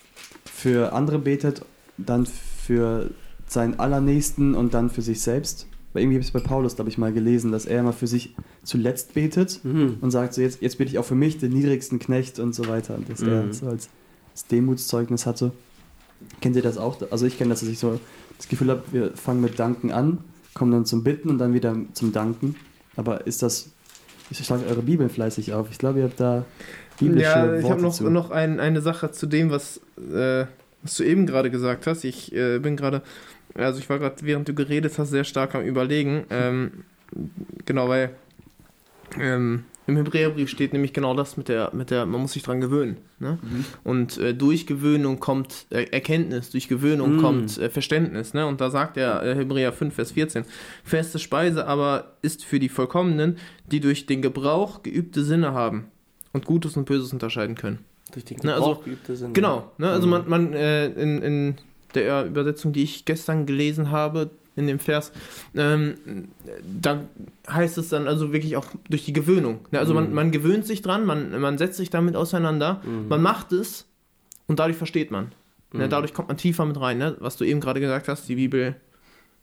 für 0.45 0.93
andere 0.93 1.17
betet, 1.19 1.65
dann 1.97 2.25
für 2.27 3.09
seinen 3.47 3.79
Allernächsten 3.79 4.53
und 4.55 4.73
dann 4.75 4.89
für 4.91 5.01
sich 5.01 5.21
selbst. 5.21 5.67
Weil 5.94 6.04
irgendwie 6.04 6.16
habe 6.18 6.22
ich 6.22 6.28
es 6.28 6.34
bei 6.34 6.39
Paulus, 6.39 6.76
glaube 6.76 6.89
ich, 6.89 6.98
mal 6.98 7.14
gelesen, 7.14 7.52
dass 7.52 7.66
er 7.66 7.80
immer 7.80 7.94
für 7.94 8.08
sich 8.08 8.36
zuletzt 8.64 9.14
betet 9.14 9.60
mhm. 9.64 9.98
und 10.02 10.12
sagt 10.12 10.34
so, 10.34 10.41
jetzt, 10.41 10.62
jetzt 10.62 10.78
bete 10.78 10.89
ich 10.91 10.98
auch 10.98 11.06
für 11.06 11.16
mich, 11.16 11.38
den 11.38 11.54
niedrigsten 11.54 12.00
Knecht 12.00 12.39
und 12.39 12.54
so 12.56 12.68
weiter. 12.68 12.96
Und 12.96 13.10
dass 13.10 13.22
er 13.22 13.44
Mhm. 13.44 13.54
so 13.54 13.68
als, 13.68 13.89
als 14.32 14.48
Demutszeugnis 14.48 15.26
hatte. 15.26 15.52
Kennt 16.41 16.56
ihr 16.56 16.62
das 16.62 16.78
auch? 16.78 16.98
Also 17.12 17.26
ich 17.26 17.38
kenne 17.38 17.52
das, 17.52 17.60
dass 17.60 17.70
ich 17.70 17.80
so 17.80 18.00
das 18.38 18.48
Gefühl 18.48 18.70
habe, 18.70 18.84
wir 18.91 19.12
fangen 19.16 19.41
mit 19.41 19.60
Danken 19.60 19.91
an, 19.91 20.20
kommen 20.54 20.72
dann 20.72 20.86
zum 20.86 21.04
Bitten 21.04 21.30
und 21.30 21.38
dann 21.38 21.54
wieder 21.54 21.76
zum 21.94 22.12
Danken. 22.12 22.56
Aber 22.96 23.28
ist 23.28 23.41
das, 23.44 23.70
ich 24.30 24.44
schlage 24.44 24.66
eure 24.68 24.82
Bibeln 24.82 25.10
fleißig 25.10 25.54
auf. 25.54 25.68
Ich 25.72 25.78
glaube, 25.78 26.00
ihr 26.00 26.06
habt 26.06 26.20
da 26.20 26.46
biblische 27.00 27.24
Ja, 27.26 27.56
ich 27.56 27.70
habe 27.70 27.82
noch, 27.82 27.94
zu. 27.94 28.10
noch 28.10 28.32
ein, 28.32 28.60
eine 28.60 28.82
Sache 28.82 29.12
zu 29.12 29.26
dem, 29.28 29.50
was, 29.52 29.82
äh, 29.98 30.46
was 30.82 30.96
du 30.98 31.04
eben 31.04 31.26
gerade 31.26 31.52
gesagt 31.52 31.88
hast. 31.88 32.04
Ich 32.04 32.34
äh, 32.34 32.60
bin 32.60 32.78
gerade, 32.78 33.02
also 33.56 33.80
ich 33.80 33.89
war 33.89 33.99
gerade, 33.99 34.16
während 34.22 34.47
du 34.47 34.54
geredet 34.54 34.97
hast, 34.97 35.10
sehr 35.12 35.24
stark 35.24 35.56
am 35.56 35.64
Überlegen. 35.64 36.26
Ähm, 36.30 36.72
genau, 37.66 37.88
weil 37.89 38.12
ähm, 39.20 39.66
im 39.86 39.97
Hebräerbrief 39.97 40.49
steht 40.49 40.72
nämlich 40.72 40.93
genau 40.93 41.14
das 41.14 41.36
mit 41.36 41.49
der, 41.49 41.70
mit 41.74 41.91
der, 41.91 42.06
man 42.06 42.22
muss 42.22 42.32
sich 42.34 42.43
dran 42.43 42.62
gewöhnen. 42.62 42.97
Ne? 43.20 43.38
Mhm. 43.41 43.66
Und 43.84 44.18
äh, 44.18 44.34
durch 44.34 44.66
Gewöhnung 44.66 45.20
kommt 45.20 45.66
äh, 45.72 45.84
Erkenntnis, 45.91 46.51
durch 46.51 46.70
Gewöhnung 46.70 47.18
Mm. 47.18 47.20
kommt 47.22 47.58
äh, 47.58 47.70
Verständnis. 47.70 48.34
Ne? 48.34 48.47
Und 48.47 48.62
da 48.62 48.70
sagt 48.70 48.95
er 48.95 49.22
äh, 49.24 49.36
Hebräer 49.36 49.74
5, 49.74 49.93
Vers 49.93 50.12
14, 50.14 50.45
feste 50.86 51.20
Speise 51.20 51.68
aber 51.68 52.14
ist 52.22 52.45
für 52.45 52.60
die 52.60 52.70
Vollkommenen, 52.70 53.38
die 53.70 53.82
durch 53.82 54.06
den 54.06 54.22
Gebrauch 54.22 54.84
geübte 54.84 55.22
Sinne 55.24 55.51
haben 55.54 55.88
und 56.32 56.45
Gutes 56.45 56.78
und 56.78 56.86
Böses 56.86 57.12
unterscheiden 57.12 57.56
können. 57.56 57.80
durch 58.14 58.24
den 58.26 58.38
Na, 58.43 58.54
also- 58.54 58.68
Gebrauch 58.70 58.86
geübte 58.86 59.16
Sinne. 59.18 59.34
Genau, 59.34 59.70
ne? 59.78 59.89
also 59.89 60.08
Mhm. 60.08 60.12
man, 60.12 60.30
man 60.30 60.54
äh, 60.54 60.86
in, 60.88 61.22
in 61.22 61.56
der 61.96 62.26
Übersetzung, 62.26 62.74
die 62.74 62.84
ich 62.84 63.06
gestern 63.06 63.46
gelesen 63.46 63.91
habe, 63.91 64.30
in 64.56 64.68
dem 64.68 64.78
Vers, 64.78 65.12
ähm, 65.56 65.96
da 66.80 67.02
heißt 67.50 67.78
es 67.80 67.89
dann 67.89 68.08
also 68.08 68.32
wirklich 68.34 68.56
auch 68.56 68.68
durch 68.88 69.04
die 69.04 69.14
Gewöhnung. 69.14 69.62
Ne? 69.72 69.80
Also 69.80 69.96
man, 69.96 70.10
Mhm. 70.10 70.14
man 70.16 70.32
gewöhnt 70.32 70.68
sich 70.68 70.84
dran, 70.84 71.06
man, 71.06 71.39
man 71.41 71.58
setzt 71.58 71.78
sich 71.78 71.89
damit 71.89 72.16
auseinander, 72.16 72.82
Mhm. 72.86 73.08
man 73.08 73.22
macht 73.24 73.52
es 73.52 73.88
und 74.48 74.60
dadurch 74.60 74.78
versteht 74.78 75.10
man. 75.10 75.32
Ne? 75.72 75.86
Mhm. 75.86 75.89
Dadurch 75.89 76.14
kommt 76.14 76.28
man 76.28 76.38
tiefer 76.38 76.66
mit 76.66 76.80
rein, 76.80 77.00
ne? 77.00 77.16
was 77.20 77.36
du 77.38 77.46
eben 77.46 77.60
gerade 77.62 77.80
gesagt 77.80 78.08
hast, 78.08 78.30
die 78.30 78.36
Bibel 78.36 78.76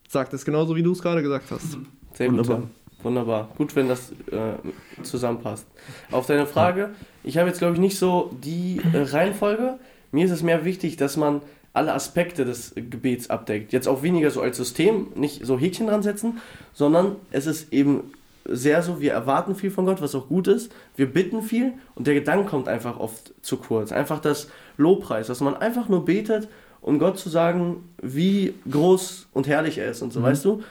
sagt 0.09 0.33
es 0.33 0.45
genauso, 0.45 0.77
wie 0.77 0.83
du 0.85 0.93
es 0.93 1.03
gerade 1.03 1.23
gesagt 1.23 1.51
hast. 1.51 1.77
Sehr 2.15 2.29
gut. 2.29 2.39
Wunderbar. 2.39 2.69
Wunderbar. 3.03 3.49
Gut, 3.57 3.75
wenn 3.75 3.89
das 3.89 4.13
äh, 4.31 5.03
zusammenpasst. 5.03 5.67
Auf 6.13 6.27
deine 6.27 6.47
Frage, 6.47 6.91
ich 7.25 7.37
habe 7.39 7.49
jetzt 7.49 7.59
glaube 7.59 7.75
ich 7.75 7.81
nicht 7.81 7.99
so 7.99 8.31
die 8.45 8.81
äh, 8.93 8.99
Reihenfolge. 9.03 9.79
Mir 10.13 10.25
ist 10.27 10.31
es 10.31 10.43
mehr 10.43 10.65
wichtig, 10.65 10.97
dass 10.99 11.17
man 11.17 11.41
alle 11.73 11.93
Aspekte 11.95 12.45
des 12.45 12.75
Gebets 12.75 13.31
abdeckt. 13.31 13.73
Jetzt 13.73 13.89
auch 13.89 14.03
weniger 14.03 14.31
so 14.31 14.41
als 14.41 14.57
System, 14.57 15.09
nicht 15.15 15.45
so 15.45 15.59
Häkchen 15.59 15.87
dran 15.87 16.03
setzen, 16.03 16.39
sondern 16.73 17.17
es 17.31 17.47
ist 17.47 17.73
eben 17.73 18.13
sehr 18.45 18.83
so, 18.83 19.01
wir 19.01 19.13
erwarten 19.13 19.55
viel 19.55 19.71
von 19.71 19.87
Gott, 19.87 20.03
was 20.03 20.15
auch 20.15 20.29
gut 20.29 20.49
ist. 20.49 20.73
Wir 20.97 21.07
bitten 21.07 21.43
viel 21.43 21.75
und 21.95 22.07
der 22.07 22.15
Gedanke 22.15 22.49
kommt 22.49 22.69
einfach 22.69 22.99
oft 22.99 23.33
zu 23.43 23.59
kurz. 23.59 23.93
Einfach 23.93 24.19
das 24.21 24.49
Lobpreis, 24.77 25.29
dass 25.29 25.41
man 25.41 25.55
einfach 25.57 25.89
nur 25.89 26.05
betet, 26.05 26.49
um 26.81 26.99
Gott 26.99 27.19
zu 27.19 27.29
sagen, 27.29 27.89
wie 28.03 28.55
groß 28.69 29.29
und 29.33 29.47
herrlich 29.47 29.79
er 29.79 29.91
ist 29.91 30.03
und 30.03 30.13
so, 30.13 30.21
mhm. 30.21 30.25
weißt 30.25 30.45
du? 30.45 30.63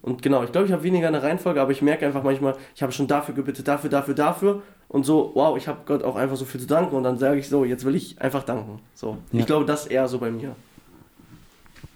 Und 0.00 0.20
genau, 0.20 0.42
ich 0.42 0.50
glaube, 0.50 0.66
ich 0.66 0.72
habe 0.72 0.82
weniger 0.82 1.06
eine 1.06 1.22
Reihenfolge, 1.22 1.60
aber 1.60 1.70
ich 1.70 1.80
merke 1.80 2.04
einfach 2.04 2.24
manchmal, 2.24 2.56
ich 2.74 2.82
habe 2.82 2.90
schon 2.90 3.06
dafür 3.06 3.34
gebeten, 3.34 3.62
dafür, 3.62 3.88
dafür, 3.88 4.14
dafür. 4.14 4.62
Und 4.92 5.06
so, 5.06 5.30
wow, 5.34 5.56
ich 5.56 5.68
habe 5.68 5.80
Gott 5.86 6.04
auch 6.04 6.16
einfach 6.16 6.36
so 6.36 6.44
viel 6.44 6.60
zu 6.60 6.66
danken. 6.66 6.94
Und 6.94 7.04
dann 7.04 7.16
sage 7.16 7.40
ich 7.40 7.48
so, 7.48 7.64
jetzt 7.64 7.86
will 7.86 7.94
ich 7.94 8.20
einfach 8.20 8.44
danken. 8.44 8.78
So. 8.94 9.16
Ja. 9.32 9.40
Ich 9.40 9.46
glaube, 9.46 9.64
das 9.64 9.86
eher 9.86 10.06
so 10.06 10.18
bei 10.18 10.30
mir. 10.30 10.54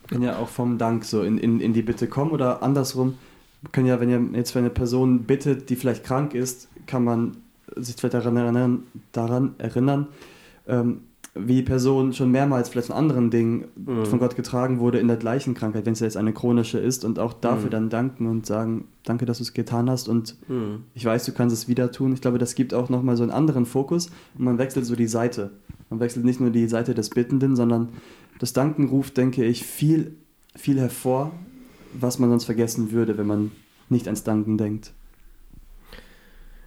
Kann 0.09 0.23
ja 0.23 0.39
auch 0.39 0.49
vom 0.49 0.79
Dank 0.79 1.05
so 1.05 1.23
in, 1.23 1.37
in, 1.37 1.61
in 1.61 1.75
die 1.75 1.83
Bitte 1.83 2.07
kommen 2.07 2.31
oder 2.31 2.63
andersrum. 2.63 3.19
Können 3.73 3.87
ja, 3.87 4.01
wenn 4.01 4.09
ihr 4.09 4.39
jetzt 4.39 4.53
für 4.53 4.61
eine 4.61 4.71
Person 4.71 5.25
bittet, 5.25 5.69
die 5.69 5.77
vielleicht 5.77 6.05
krank 6.05 6.33
ist, 6.33 6.69
kann 6.87 7.05
man 7.05 7.37
sich 7.75 7.97
vielleicht 7.97 8.15
daran 8.15 8.37
erinnern, 8.37 8.85
daran 9.13 9.55
erinnern 9.59 10.07
ähm, 10.67 11.03
wie 11.39 11.57
die 11.57 11.63
Person 11.63 12.13
schon 12.13 12.31
mehrmals 12.31 12.69
vielleicht 12.69 12.89
von 12.89 12.97
anderen 12.97 13.31
Dingen 13.31 13.67
mhm. 13.77 14.07
von 14.07 14.19
Gott 14.19 14.37
getragen 14.37 14.79
wurde 14.79 14.99
in 14.99 15.09
der 15.09 15.17
gleichen 15.17 15.55
Krankheit, 15.55 15.87
wenn 15.87 15.93
es 15.93 16.01
jetzt 16.01 16.17
eine 16.17 16.33
chronische 16.33 16.79
ist 16.79 17.05
und 17.05 17.19
auch 17.19 17.33
dafür 17.33 17.67
mhm. 17.67 17.71
dann 17.71 17.91
danken 17.91 18.27
und 18.27 18.47
sagen, 18.47 18.89
danke, 19.05 19.27
dass 19.27 19.39
du 19.39 19.45
es 19.45 19.55
getan 19.55 19.91
hast 19.91 20.09
und 20.09 20.37
mhm. 20.49 20.85
ich 20.95 21.05
weiß, 21.05 21.25
du 21.25 21.33
kannst 21.33 21.55
es 21.55 21.69
wieder 21.69 21.93
tun. 21.93 22.13
Ich 22.13 22.21
glaube, 22.21 22.39
das 22.39 22.55
gibt 22.55 22.75
auch 22.75 22.89
nochmal 22.89 23.17
so 23.17 23.23
einen 23.23 23.33
anderen 23.33 23.67
Fokus 23.67 24.11
und 24.37 24.45
man 24.45 24.59
wechselt 24.59 24.87
so 24.87 24.97
die 24.97 25.07
Seite. 25.07 25.51
Man 25.91 26.01
wechselt 26.01 26.25
nicht 26.25 26.41
nur 26.41 26.51
die 26.51 26.69
Seite 26.69 26.95
des 26.95 27.11
Bittenden, 27.11 27.57
sondern 27.57 27.91
das 28.39 28.53
Danken 28.53 28.89
ruft, 28.89 29.17
denke 29.17 29.45
ich, 29.45 29.65
viel, 29.65 30.17
viel 30.55 30.79
hervor, 30.79 31.33
was 31.99 32.19
man 32.19 32.31
sonst 32.31 32.45
vergessen 32.45 32.93
würde, 32.93 33.19
wenn 33.19 33.27
man 33.27 33.53
nicht 33.89 34.07
ans 34.07 34.25
Danken 34.25 34.59
denkt. 34.59 34.93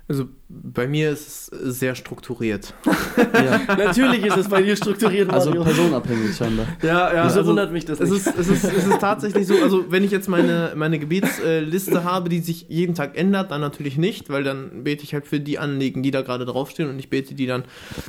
Also 0.09 0.25
bei 0.49 0.87
mir 0.87 1.11
ist 1.11 1.53
es 1.53 1.77
sehr 1.77 1.93
strukturiert. 1.93 2.73
ja. 3.17 3.75
Natürlich 3.77 4.25
ist 4.25 4.37
es 4.37 4.49
bei 4.49 4.63
dir 4.63 4.75
strukturiert, 4.75 5.29
also 5.29 5.51
Mario. 5.51 5.63
Also 5.63 5.75
personabhängig 5.75 6.35
scheinbar. 6.35 6.65
Ja, 6.81 7.13
ja. 7.13 7.25
Wieso 7.25 7.39
also, 7.39 7.51
wundert 7.51 7.71
mich 7.71 7.85
das 7.85 7.99
nicht? 7.99 8.11
Es 8.11 8.25
ist, 8.25 8.35
es, 8.35 8.47
ist, 8.47 8.63
es 8.63 8.87
ist 8.87 8.99
tatsächlich 8.99 9.45
so, 9.45 9.53
also 9.61 9.91
wenn 9.91 10.03
ich 10.03 10.09
jetzt 10.09 10.27
meine, 10.27 10.73
meine 10.75 10.97
Gebetsliste 10.97 12.03
habe, 12.03 12.29
die 12.29 12.39
sich 12.39 12.65
jeden 12.69 12.95
Tag 12.95 13.15
ändert, 13.19 13.51
dann 13.51 13.61
natürlich 13.61 13.97
nicht, 13.97 14.31
weil 14.31 14.43
dann 14.43 14.83
bete 14.83 15.03
ich 15.03 15.13
halt 15.13 15.27
für 15.27 15.39
die 15.39 15.59
Anliegen, 15.59 16.01
die 16.01 16.09
da 16.09 16.23
gerade 16.23 16.43
draufstehen 16.43 16.89
und 16.89 16.97
ich 16.97 17.11
bete 17.11 17.35
die 17.35 17.45
dann, 17.45 17.63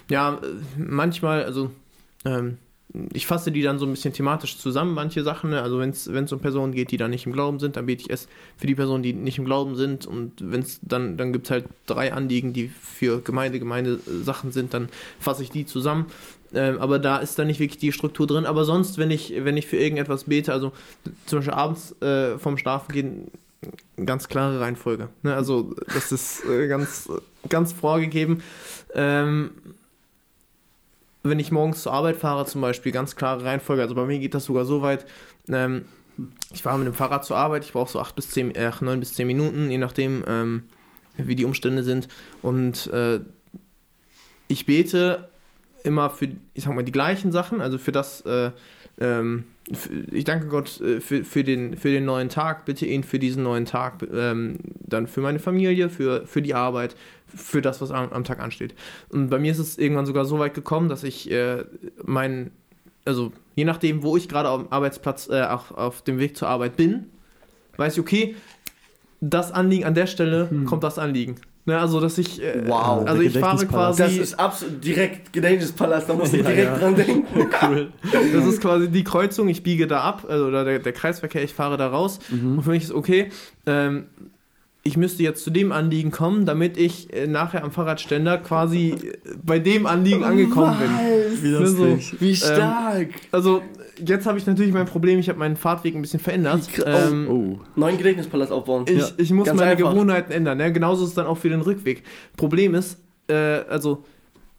ja, 0.09 0.41
manchmal, 0.79 1.45
also 1.45 1.71
ähm, 2.25 2.57
ich 3.13 3.27
fasse 3.27 3.53
die 3.53 3.63
dann 3.63 3.79
so 3.79 3.87
ein 3.87 3.93
bisschen 3.93 4.13
thematisch 4.13 4.59
zusammen, 4.59 4.95
manche 4.95 5.23
Sachen. 5.23 5.51
Ne? 5.51 5.63
Also 5.63 5.79
wenn 5.79 5.91
es 5.91 6.33
um 6.33 6.41
Personen 6.41 6.73
geht, 6.73 6.91
die 6.91 6.97
da 6.97 7.09
nicht 7.09 7.27
im 7.27 7.33
Glauben 7.33 7.61
sind, 7.61 7.77
dann 7.77 7.87
bete 7.87 8.03
ich 8.03 8.11
erst 8.11 8.29
für 8.57 8.67
die 8.67 8.75
Personen, 8.75 9.03
die 9.03 9.13
nicht 9.13 9.39
im 9.39 9.45
Glauben 9.45 9.77
sind. 9.77 10.07
Und 10.07 10.33
wenn 10.41 10.61
es 10.61 10.81
dann, 10.83 11.17
dann 11.17 11.33
gibt 11.33 11.47
es 11.47 11.51
halt 11.51 11.67
drei 11.87 12.13
Anliegen, 12.13 12.53
die 12.53 12.69
für 12.69 13.21
Gemeinde, 13.21 13.59
Gemeindesachen 13.59 14.51
sind, 14.51 14.75
dann 14.75 14.89
fasse 15.21 15.43
ich 15.43 15.51
die 15.51 15.67
zusammen. 15.67 16.07
Ähm, 16.53 16.79
aber 16.81 16.99
da 16.99 17.19
ist 17.19 17.39
dann 17.39 17.47
nicht 17.47 17.61
wirklich 17.61 17.79
die 17.79 17.93
Struktur 17.93 18.27
drin. 18.27 18.45
Aber 18.45 18.65
sonst, 18.65 18.99
wenn 18.99 19.13
ich, 19.13 19.35
wenn 19.39 19.57
ich 19.57 19.67
für 19.67 19.77
irgendetwas 19.77 20.25
bete, 20.25 20.53
also 20.53 20.73
zum 21.27 21.39
Beispiel 21.39 21.55
abends 21.55 21.95
äh, 22.03 22.39
vom 22.39 22.59
Schlafen 22.59 22.93
gehen, 22.93 23.31
ganz 24.05 24.27
klare 24.29 24.61
Reihenfolge. 24.61 25.09
Ne? 25.23 25.35
Also 25.35 25.75
das 25.95 26.11
ist 26.11 26.45
äh, 26.45 26.67
ganz, 26.67 27.09
ganz 27.49 27.73
vorgegeben. 27.73 28.43
Ähm, 28.95 29.51
wenn 31.23 31.39
ich 31.39 31.53
morgens 31.53 31.83
zur 31.83 31.93
Arbeit 31.93 32.17
fahre, 32.17 32.47
zum 32.47 32.61
Beispiel, 32.61 32.93
ganz 32.93 33.17
klare 33.17 33.45
Reihenfolge. 33.45 33.83
Also 33.83 33.95
bei 33.95 34.05
mir 34.05 34.19
geht 34.19 34.35
das 34.35 34.45
sogar 34.45 34.65
so 34.65 34.83
weit. 34.83 35.07
Ähm, 35.49 35.85
ich 36.53 36.63
fahre 36.63 36.79
mit 36.79 36.87
dem 36.87 36.95
Fahrrad 36.95 37.25
zur 37.25 37.37
Arbeit, 37.37 37.65
ich 37.65 37.73
brauche 37.73 37.91
so 37.91 38.01
8 38.01 38.15
bis 38.15 38.31
10, 38.31 38.55
äh, 38.55 38.71
9 38.81 39.01
bis 39.01 39.15
10 39.15 39.27
Minuten, 39.27 39.71
je 39.71 39.79
nachdem, 39.79 40.25
ähm, 40.27 40.65
wie 41.17 41.37
die 41.37 41.45
Umstände 41.45 41.83
sind. 41.83 42.09
Und 42.43 42.89
äh, 42.89 43.21
ich 44.49 44.67
bete 44.67 45.30
immer 45.85 46.11
für, 46.11 46.29
ich 46.55 46.65
sag 46.65 46.75
mal, 46.75 46.85
die 46.85 46.93
gleichen 46.93 47.33
Sachen, 47.33 47.61
also 47.61 47.79
für 47.79 47.93
das, 47.93 48.23
äh, 48.23 48.51
ähm, 49.01 49.45
ich 50.11 50.25
danke 50.25 50.47
Gott 50.47 50.81
äh, 50.81 51.01
für, 51.01 51.25
für, 51.25 51.45
den, 51.45 51.77
für 51.77 51.91
den 51.91 52.05
neuen 52.05 52.29
Tag, 52.29 52.65
bitte 52.65 52.87
ihn 52.87 53.05
für 53.05 53.19
diesen 53.19 53.43
neuen 53.43 53.65
Tag, 53.65 54.03
ähm, 54.13 54.59
dann 54.81 55.07
für 55.07 55.21
meine 55.21 55.39
Familie, 55.39 55.89
für, 55.89 56.27
für 56.27 56.43
die 56.43 56.55
Arbeit, 56.55 56.97
für 57.27 57.63
das, 57.63 57.81
was 57.81 57.91
am, 57.91 58.13
am, 58.13 58.25
Tag 58.25 58.41
ansteht. 58.41 58.75
Und 59.09 59.31
bei 59.31 59.39
mir 59.39 59.53
ist 59.53 59.59
es 59.59 59.79
irgendwann 59.79 60.07
sogar 60.07 60.25
so 60.25 60.39
weit 60.39 60.55
gekommen, 60.55 60.89
dass 60.89 61.05
ich 61.05 61.31
äh, 61.31 61.65
meinen, 62.05 62.51
also 63.05 63.33
je 63.55 63.65
nachdem, 63.65 64.03
wo 64.03 64.17
ich 64.17 64.29
gerade 64.29 64.49
am 64.49 64.67
Arbeitsplatz, 64.71 65.29
äh, 65.29 65.43
auf, 65.43 65.71
auf 65.73 66.03
dem 66.03 66.19
Weg 66.19 66.37
zur 66.37 66.49
Arbeit 66.49 66.77
bin, 66.77 67.07
weiß 67.77 67.95
ich, 67.95 68.01
okay, 68.01 68.35
das 69.21 69.53
Anliegen 69.53 69.85
an 69.85 69.95
der 69.95 70.07
Stelle 70.07 70.51
hm. 70.51 70.65
kommt 70.65 70.83
das 70.83 70.99
Anliegen. 70.99 71.37
Ne, 71.67 71.79
also, 71.79 72.01
dass 72.01 72.17
ich. 72.17 72.43
Äh, 72.43 72.63
wow, 72.67 73.07
also 73.07 73.21
ich 73.21 73.39
fahre 73.39 73.67
quasi. 73.67 74.03
Das 74.03 74.17
ist 74.17 74.39
absolut 74.39 74.83
direkt 74.83 75.33
Gedächtnispalast, 75.33 76.09
da 76.09 76.15
muss 76.15 76.33
ich 76.33 76.43
direkt 76.43 76.65
ja. 76.65 76.79
dran 76.79 76.95
denken. 76.97 77.27
cool. 77.63 77.93
Das 78.33 78.47
ist 78.47 78.63
quasi 78.63 78.89
die 78.89 79.05
Kreuzung, 79.05 79.49
ich 79.49 79.63
biege 79.63 79.87
da 79.87 80.01
ab, 80.01 80.27
also, 80.29 80.47
oder 80.47 80.65
der, 80.65 80.79
der 80.79 80.93
Kreisverkehr, 80.93 81.43
ich 81.45 81.53
fahre 81.53 81.77
da 81.77 81.89
raus. 81.89 82.19
Mhm. 82.31 82.59
Und 82.59 82.63
für 82.63 82.71
mich 82.71 82.85
ist 82.85 82.93
okay, 82.93 83.31
ähm, 83.67 84.07
ich 84.83 84.97
müsste 84.97 85.23
jetzt 85.23 85.45
zu 85.45 85.51
dem 85.51 85.73
Anliegen 85.73 86.11
kommen, 86.11 86.47
damit 86.47 86.79
ich 86.79 87.13
äh, 87.13 87.27
nachher 87.27 87.63
am 87.63 87.71
Fahrradständer 87.71 88.39
quasi 88.39 88.93
äh, 88.93 89.19
bei 89.45 89.59
dem 89.59 89.87
Anliegen 89.87 90.25
angekommen 90.25 90.77
bin. 90.79 91.43
Wie, 91.43 91.67
so, 91.67 91.99
wie 92.21 92.37
stark. 92.37 93.01
Ähm, 93.01 93.15
also 93.33 93.63
jetzt 94.05 94.27
habe 94.27 94.39
ich 94.39 94.47
natürlich 94.47 94.73
mein 94.73 94.87
Problem, 94.87 95.19
ich 95.19 95.29
habe 95.29 95.39
meinen 95.39 95.57
Fahrtweg 95.57 95.95
ein 95.95 96.03
bisschen 96.03 96.21
verändert. 96.21 96.69
Oh, 96.79 96.83
ähm, 96.87 97.29
oh. 97.29 97.59
Neuen 97.77 97.99
Gedächtnispalast 97.99 98.53
aufbauen. 98.53 98.85
Ich, 98.89 98.99
ja. 98.99 99.09
ich 99.17 99.31
muss 99.33 99.47
Ganz 99.47 99.59
meine 99.59 99.73
einfach. 99.73 99.91
Gewohnheiten 99.91 100.33
ändern. 100.33 100.59
Ne? 100.59 100.73
Genauso 100.73 101.05
ist 101.05 101.11
es 101.11 101.15
dann 101.15 101.27
auch 101.27 101.39
für 101.39 101.49
den 101.49 101.61
Rückweg. 101.61 102.03
Problem 102.37 102.75
ist, 102.75 102.99
äh, 103.29 103.35
also 103.35 104.05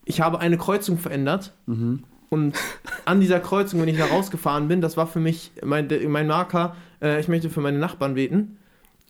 ich 0.06 0.22
habe 0.22 0.40
eine 0.40 0.58
Kreuzung 0.58 0.98
verändert. 0.98 1.54
Mhm. 1.66 2.04
Und 2.30 2.58
an 3.06 3.20
dieser 3.20 3.40
Kreuzung, 3.40 3.82
wenn 3.82 3.90
ich 3.90 3.98
da 3.98 4.06
rausgefahren 4.06 4.68
bin, 4.68 4.82
das 4.82 4.96
war 4.96 5.08
für 5.08 5.20
mich 5.20 5.52
mein, 5.64 5.90
mein 6.08 6.28
Marker, 6.28 6.76
äh, 7.02 7.20
ich 7.20 7.28
möchte 7.28 7.50
für 7.50 7.62
meine 7.62 7.78
Nachbarn 7.78 8.14
beten. 8.14 8.58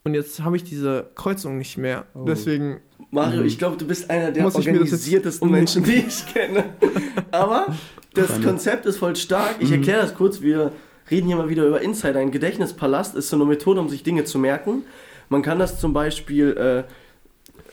Und 0.03 0.15
jetzt 0.15 0.43
habe 0.43 0.55
ich 0.55 0.63
diese 0.63 1.11
Kreuzung 1.15 1.57
nicht 1.57 1.77
mehr. 1.77 2.05
Oh. 2.15 2.25
Deswegen. 2.25 2.79
Mario, 3.11 3.43
ich 3.43 3.57
glaube, 3.57 3.75
du 3.75 3.85
bist 3.85 4.09
einer 4.09 4.31
der 4.31 4.45
organisiertesten 4.45 5.51
Menschen, 5.51 5.83
die 5.83 6.05
ich 6.07 6.25
kenne. 6.33 6.63
Aber 7.31 7.67
das 8.13 8.41
Konzept 8.41 8.85
ist 8.85 8.97
voll 8.97 9.17
stark. 9.17 9.55
Ich 9.59 9.69
mhm. 9.69 9.75
erkläre 9.75 10.01
das 10.01 10.15
kurz. 10.15 10.41
Wir 10.41 10.71
reden 11.09 11.27
hier 11.27 11.35
mal 11.35 11.49
wieder 11.49 11.65
über 11.65 11.81
Insider. 11.81 12.19
Ein 12.19 12.31
Gedächtnispalast 12.31 13.15
ist 13.15 13.29
so 13.29 13.35
eine 13.35 13.45
Methode, 13.45 13.81
um 13.81 13.89
sich 13.89 14.03
Dinge 14.03 14.23
zu 14.23 14.39
merken. 14.39 14.83
Man 15.27 15.41
kann 15.41 15.59
das 15.59 15.77
zum 15.77 15.91
Beispiel 15.91 16.85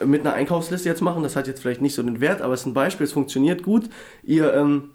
äh, 0.01 0.05
mit 0.05 0.22
einer 0.22 0.34
Einkaufsliste 0.34 0.89
jetzt 0.89 1.03
machen. 1.03 1.22
Das 1.22 1.36
hat 1.36 1.47
jetzt 1.47 1.62
vielleicht 1.62 1.82
nicht 1.82 1.95
so 1.95 2.03
den 2.03 2.20
Wert, 2.20 2.43
aber 2.43 2.55
es 2.55 2.61
ist 2.61 2.66
ein 2.66 2.74
Beispiel. 2.74 3.05
Es 3.05 3.12
funktioniert 3.12 3.62
gut. 3.62 3.89
Ihr 4.24 4.53
ähm, 4.55 4.91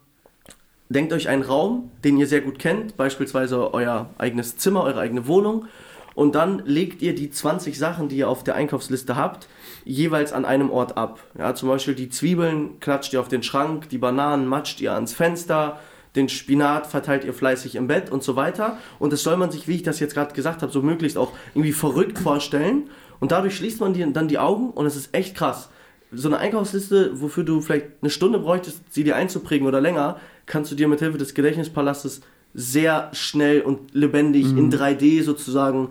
denkt 0.89 1.13
euch 1.13 1.29
einen 1.29 1.43
Raum, 1.43 1.89
den 2.03 2.17
ihr 2.17 2.27
sehr 2.27 2.41
gut 2.41 2.59
kennt, 2.59 2.97
beispielsweise 2.97 3.73
euer 3.73 4.09
eigenes 4.17 4.57
Zimmer, 4.57 4.83
eure 4.83 4.99
eigene 4.99 5.25
Wohnung 5.25 5.67
und 6.15 6.35
dann 6.35 6.63
legt 6.65 7.01
ihr 7.01 7.15
die 7.15 7.29
20 7.29 7.77
Sachen, 7.77 8.09
die 8.09 8.17
ihr 8.17 8.29
auf 8.29 8.43
der 8.43 8.55
Einkaufsliste 8.55 9.15
habt, 9.15 9.47
jeweils 9.85 10.33
an 10.33 10.45
einem 10.45 10.69
Ort 10.69 10.97
ab. 10.97 11.19
Ja, 11.37 11.55
zum 11.55 11.69
Beispiel 11.69 11.95
die 11.95 12.09
Zwiebeln 12.09 12.79
klatscht 12.79 13.13
ihr 13.13 13.19
auf 13.19 13.27
den 13.27 13.43
Schrank, 13.43 13.89
die 13.89 13.97
Bananen 13.97 14.47
matscht 14.47 14.81
ihr 14.81 14.93
ans 14.93 15.13
Fenster, 15.13 15.79
den 16.15 16.29
Spinat 16.29 16.85
verteilt 16.85 17.23
ihr 17.23 17.33
fleißig 17.33 17.75
im 17.75 17.87
Bett 17.87 18.11
und 18.11 18.23
so 18.23 18.35
weiter. 18.35 18.77
Und 18.99 19.13
das 19.13 19.23
soll 19.23 19.37
man 19.37 19.49
sich, 19.49 19.67
wie 19.67 19.75
ich 19.75 19.83
das 19.83 19.99
jetzt 19.99 20.13
gerade 20.13 20.33
gesagt 20.33 20.61
habe, 20.61 20.71
so 20.71 20.81
möglichst 20.81 21.17
auch 21.17 21.31
irgendwie 21.55 21.73
verrückt 21.73 22.19
vorstellen. 22.19 22.89
Und 23.19 23.31
dadurch 23.31 23.55
schließt 23.55 23.79
man 23.79 23.93
die, 23.93 24.13
dann 24.13 24.27
die 24.27 24.37
Augen 24.37 24.69
und 24.69 24.85
es 24.85 24.95
ist 24.95 25.15
echt 25.15 25.35
krass. 25.35 25.69
So 26.11 26.27
eine 26.27 26.37
Einkaufsliste, 26.37 27.19
wofür 27.19 27.43
du 27.43 27.61
vielleicht 27.61 27.87
eine 28.01 28.11
Stunde 28.11 28.37
bräuchtest, 28.37 28.81
sie 28.93 29.03
dir 29.03 29.15
einzuprägen 29.15 29.67
oder 29.67 29.81
länger, 29.81 30.17
kannst 30.45 30.71
du 30.71 30.75
dir 30.75 30.87
mit 30.87 30.99
Hilfe 30.99 31.17
des 31.17 31.33
Gedächtnispalastes 31.33 32.21
sehr 32.53 33.09
schnell 33.13 33.61
und 33.61 33.93
lebendig 33.93 34.45
mhm. 34.51 34.57
in 34.57 34.71
3D 34.71 35.23
sozusagen 35.23 35.89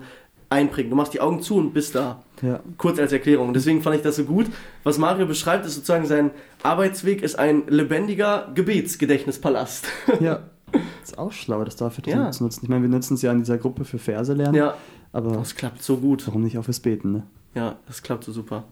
einprägen. 0.49 0.89
Du 0.91 0.95
machst 0.95 1.13
die 1.13 1.21
Augen 1.21 1.41
zu 1.41 1.55
und 1.55 1.73
bist 1.73 1.95
da. 1.95 2.23
Ja. 2.41 2.61
Kurz 2.77 2.99
als 2.99 3.11
Erklärung. 3.11 3.53
Deswegen 3.53 3.81
fand 3.81 3.95
ich 3.97 4.01
das 4.01 4.15
so 4.15 4.23
gut. 4.23 4.47
Was 4.83 4.97
Mario 4.97 5.25
beschreibt, 5.25 5.65
ist 5.65 5.75
sozusagen 5.75 6.05
sein 6.05 6.31
Arbeitsweg 6.61 7.23
ist 7.23 7.37
ein 7.39 7.63
lebendiger 7.67 8.51
Gebetsgedächtnispalast. 8.53 9.87
Ja. 10.19 10.43
ist 11.03 11.17
auch 11.17 11.31
schlau, 11.31 11.63
das 11.63 11.75
dafür 11.75 12.03
ja. 12.07 12.31
zu 12.31 12.43
nutzen. 12.43 12.61
Ich 12.63 12.69
meine, 12.69 12.83
wir 12.83 12.89
nutzen 12.89 13.15
es 13.15 13.21
ja 13.21 13.31
in 13.31 13.39
dieser 13.39 13.57
Gruppe 13.57 13.83
für 13.85 13.97
Verse 13.97 14.33
lernen. 14.33 14.55
Ja. 14.55 14.75
Aber 15.11 15.33
das 15.33 15.55
klappt 15.55 15.83
so 15.83 15.97
gut. 15.97 16.25
Warum 16.27 16.41
nicht 16.41 16.57
auch 16.57 16.65
fürs 16.65 16.79
Beten, 16.79 17.11
ne? 17.11 17.23
Ja, 17.55 17.77
das 17.87 18.01
klappt 18.01 18.23
so 18.23 18.31
super. 18.31 18.65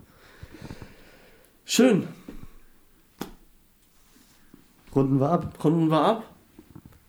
Schön. 1.65 2.07
Runden 4.95 5.19
wir 5.19 5.29
ab. 5.29 5.63
Runden 5.63 5.89
wir 5.89 6.01
ab. 6.01 6.23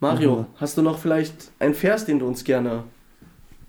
Mario, 0.02 0.46
hast 0.56 0.76
du 0.76 0.82
noch 0.82 0.98
vielleicht 0.98 1.52
einen 1.60 1.74
Vers, 1.74 2.04
den 2.04 2.18
du 2.18 2.26
uns 2.26 2.42
gerne 2.42 2.82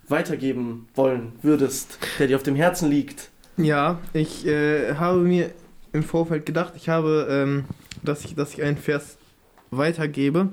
weitergeben 0.07 0.87
wollen 0.95 1.33
würdest, 1.43 1.99
der 2.17 2.25
dir 2.25 2.35
auf 2.35 2.41
dem 2.41 2.55
Herzen 2.55 2.89
liegt. 2.89 3.29
Ja, 3.55 3.99
ich 4.13 4.47
äh, 4.47 4.95
habe 4.95 5.19
mir 5.19 5.51
im 5.91 6.01
Vorfeld 6.01 6.47
gedacht, 6.47 6.73
ich 6.75 6.89
habe, 6.89 7.27
ähm, 7.29 7.65
dass, 8.01 8.25
ich, 8.25 8.33
dass 8.33 8.51
ich 8.51 8.63
einen 8.63 8.77
Vers 8.77 9.17
weitergebe, 9.69 10.49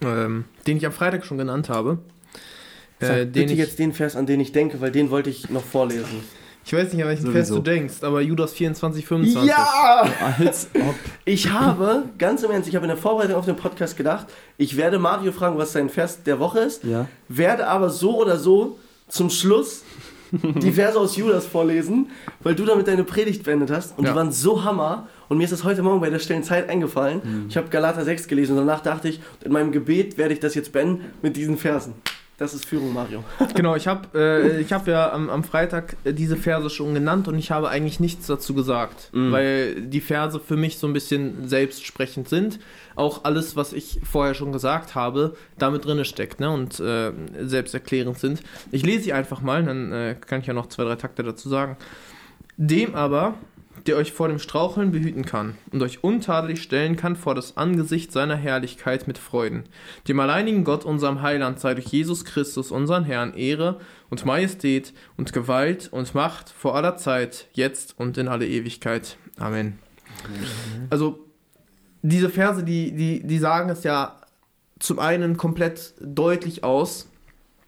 ähm, 0.00 0.44
den 0.68 0.76
ich 0.76 0.86
am 0.86 0.92
Freitag 0.92 1.26
schon 1.26 1.38
genannt 1.38 1.68
habe. 1.68 1.98
Sag 3.00 3.10
Äh, 3.10 3.24
bitte 3.24 3.30
den 3.30 3.50
ich, 3.50 3.58
jetzt 3.58 3.80
den 3.80 3.92
Vers, 3.92 4.14
an 4.14 4.26
den 4.26 4.38
ich 4.38 4.52
denke, 4.52 4.80
weil 4.80 4.92
den 4.92 5.10
wollte 5.10 5.28
ich 5.28 5.50
noch 5.50 5.64
vorlesen. 5.64 6.22
Ich 6.68 6.72
weiß 6.74 6.92
nicht, 6.92 7.02
an 7.02 7.08
welchen 7.08 7.32
Vers 7.32 7.48
Sowieso. 7.48 7.62
du 7.62 7.70
denkst, 7.70 7.94
aber 8.02 8.20
Judas 8.20 8.52
24, 8.52 9.06
25. 9.06 9.48
Ja! 9.48 10.06
Als 10.38 10.68
ob. 10.74 10.94
Ich 11.24 11.50
habe, 11.50 12.04
ganz 12.18 12.42
im 12.42 12.50
Ernst, 12.50 12.68
ich 12.68 12.76
habe 12.76 12.84
in 12.84 12.90
der 12.90 12.98
Vorbereitung 12.98 13.36
auf 13.36 13.46
den 13.46 13.56
Podcast 13.56 13.96
gedacht, 13.96 14.26
ich 14.58 14.76
werde 14.76 14.98
Mario 14.98 15.32
fragen, 15.32 15.56
was 15.58 15.72
sein 15.72 15.88
Vers 15.88 16.22
der 16.22 16.38
Woche 16.38 16.60
ist, 16.60 16.84
Ja. 16.84 17.06
werde 17.28 17.66
aber 17.66 17.90
so 17.90 18.18
oder 18.20 18.36
so 18.38 18.78
zum 19.08 19.30
Schluss 19.30 19.82
die 20.30 20.72
Verse 20.72 20.98
aus 21.00 21.16
Judas 21.16 21.46
vorlesen, 21.46 22.10
weil 22.42 22.54
du 22.54 22.66
damit 22.66 22.86
deine 22.86 23.02
Predigt 23.04 23.44
beendet 23.44 23.70
hast 23.70 23.96
und 23.98 24.04
Ja. 24.04 24.10
die 24.10 24.16
waren 24.16 24.30
so 24.30 24.62
Hammer 24.62 25.08
und 25.30 25.38
mir 25.38 25.44
ist 25.44 25.52
das 25.54 25.64
heute 25.64 25.82
Morgen 25.82 26.00
bei 26.02 26.10
der 26.10 26.18
stillen 26.18 26.42
Zeit 26.42 26.68
eingefallen. 26.68 27.46
Ich 27.48 27.56
habe 27.56 27.68
Galater 27.68 28.04
6 28.04 28.28
gelesen 28.28 28.52
und 28.58 28.66
danach 28.66 28.82
dachte 28.82 29.08
ich, 29.08 29.20
in 29.42 29.52
meinem 29.52 29.72
Gebet 29.72 30.18
werde 30.18 30.34
ich 30.34 30.40
das 30.40 30.54
jetzt 30.54 30.70
beenden 30.72 31.06
mit 31.22 31.34
diesen 31.36 31.56
Versen. 31.56 31.94
Das 32.38 32.54
ist 32.54 32.64
Führung, 32.66 32.92
Mario. 32.94 33.24
Genau, 33.56 33.74
ich 33.74 33.88
habe 33.88 34.16
äh, 34.16 34.60
ich 34.60 34.72
hab 34.72 34.86
ja 34.86 35.12
am, 35.12 35.28
am 35.28 35.42
Freitag 35.42 35.96
äh, 36.04 36.12
diese 36.14 36.36
Verse 36.36 36.70
schon 36.70 36.94
genannt 36.94 37.26
und 37.26 37.36
ich 37.36 37.50
habe 37.50 37.68
eigentlich 37.68 37.98
nichts 38.00 38.28
dazu 38.28 38.54
gesagt, 38.54 39.10
Mhm. 39.12 39.32
weil 39.32 39.74
die 39.82 40.00
Verse 40.00 40.38
für 40.38 40.56
mich 40.56 40.78
so 40.78 40.86
ein 40.86 40.92
bisschen 40.92 41.48
selbstsprechend 41.48 42.28
sind. 42.28 42.60
Auch 42.94 43.24
alles, 43.24 43.56
was 43.56 43.72
ich 43.72 44.00
vorher 44.08 44.34
schon 44.34 44.52
gesagt 44.52 44.94
habe, 44.94 45.36
damit 45.58 45.84
drin 45.84 46.04
steckt 46.04 46.38
ne, 46.40 46.50
und 46.50 46.78
äh, 46.80 47.12
selbsterklärend 47.40 48.18
sind. 48.18 48.40
Ich 48.70 48.84
lese 48.86 49.02
sie 49.04 49.12
einfach 49.12 49.40
mal, 49.40 49.64
dann 49.64 49.92
äh, 49.92 50.14
kann 50.14 50.40
ich 50.40 50.46
ja 50.46 50.54
noch 50.54 50.66
zwei, 50.68 50.84
drei 50.84 50.96
Takte 50.96 51.22
dazu 51.24 51.48
sagen. 51.48 51.76
Dem 52.56 52.94
aber, 52.94 53.34
der 53.86 53.96
euch 53.96 54.12
vor 54.12 54.28
dem 54.28 54.38
Straucheln 54.38 54.90
behüten 54.90 55.24
kann 55.24 55.56
und 55.72 55.82
euch 55.82 56.02
untadelig 56.02 56.62
stellen 56.62 56.96
kann 56.96 57.16
vor 57.16 57.34
das 57.34 57.56
Angesicht 57.56 58.12
seiner 58.12 58.36
Herrlichkeit 58.36 59.06
mit 59.06 59.18
Freuden. 59.18 59.64
Dem 60.06 60.20
alleinigen 60.20 60.64
Gott, 60.64 60.84
unserem 60.84 61.22
Heiland, 61.22 61.60
sei 61.60 61.74
durch 61.74 61.86
Jesus 61.86 62.24
Christus, 62.24 62.70
unseren 62.70 63.04
Herrn, 63.04 63.34
Ehre 63.34 63.80
und 64.10 64.24
Majestät 64.24 64.92
und 65.16 65.32
Gewalt 65.32 65.88
und 65.92 66.14
Macht 66.14 66.50
vor 66.50 66.74
aller 66.74 66.96
Zeit, 66.96 67.46
jetzt 67.52 67.98
und 67.98 68.18
in 68.18 68.28
alle 68.28 68.46
Ewigkeit. 68.46 69.16
Amen. 69.38 69.78
Also, 70.90 71.24
diese 72.02 72.30
Verse, 72.30 72.64
die, 72.64 72.92
die, 72.92 73.26
die 73.26 73.38
sagen 73.38 73.70
es 73.70 73.84
ja 73.84 74.20
zum 74.78 74.98
einen 74.98 75.36
komplett 75.36 75.94
deutlich 76.00 76.64
aus, 76.64 77.08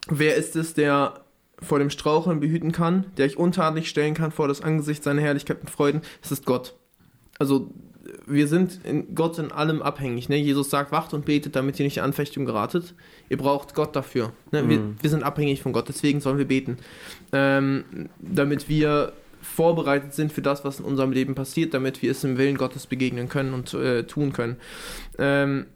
wer 0.08 0.36
ist 0.36 0.56
es, 0.56 0.74
der 0.74 1.24
vor 1.62 1.78
dem 1.78 1.90
Straucheln 1.90 2.40
behüten 2.40 2.72
kann, 2.72 3.06
der 3.16 3.26
euch 3.26 3.36
untadelig 3.36 3.88
stellen 3.88 4.14
kann 4.14 4.30
vor 4.32 4.48
das 4.48 4.62
Angesicht 4.62 5.02
seiner 5.02 5.20
Herrlichkeit 5.22 5.62
mit 5.62 5.70
Freuden, 5.70 6.00
es 6.22 6.32
ist 6.32 6.46
Gott. 6.46 6.74
Also 7.38 7.70
wir 8.26 8.48
sind 8.48 8.80
in 8.84 9.14
Gott 9.14 9.38
in 9.38 9.52
allem 9.52 9.82
abhängig. 9.82 10.28
Ne? 10.28 10.36
Jesus 10.36 10.70
sagt, 10.70 10.90
wacht 10.90 11.14
und 11.14 11.24
betet, 11.26 11.54
damit 11.54 11.78
ihr 11.78 11.84
nicht 11.84 11.98
in 11.98 12.02
Anfechtung 12.02 12.44
geratet. 12.44 12.94
Ihr 13.28 13.36
braucht 13.36 13.74
Gott 13.74 13.94
dafür. 13.94 14.32
Ne? 14.50 14.68
Wir, 14.68 14.78
Mhm. 14.78 14.96
wir 15.00 15.10
sind 15.10 15.22
abhängig 15.22 15.62
von 15.62 15.72
Gott, 15.72 15.88
deswegen 15.88 16.20
sollen 16.20 16.38
wir 16.38 16.46
beten. 16.48 16.78
Ähm, 17.32 18.08
damit 18.18 18.68
wir 18.68 19.12
vorbereitet 19.42 20.14
sind 20.14 20.32
für 20.32 20.42
das, 20.42 20.64
was 20.64 20.80
in 20.80 20.84
unserem 20.84 21.12
Leben 21.12 21.34
passiert, 21.34 21.72
damit 21.72 22.02
wir 22.02 22.10
es 22.10 22.24
im 22.24 22.36
Willen 22.36 22.56
Gottes 22.58 22.86
begegnen 22.86 23.28
können 23.28 23.54
und 23.54 23.72
äh, 23.74 24.04
tun 24.04 24.32
können. 24.32 24.56
Ähm, 25.18 25.66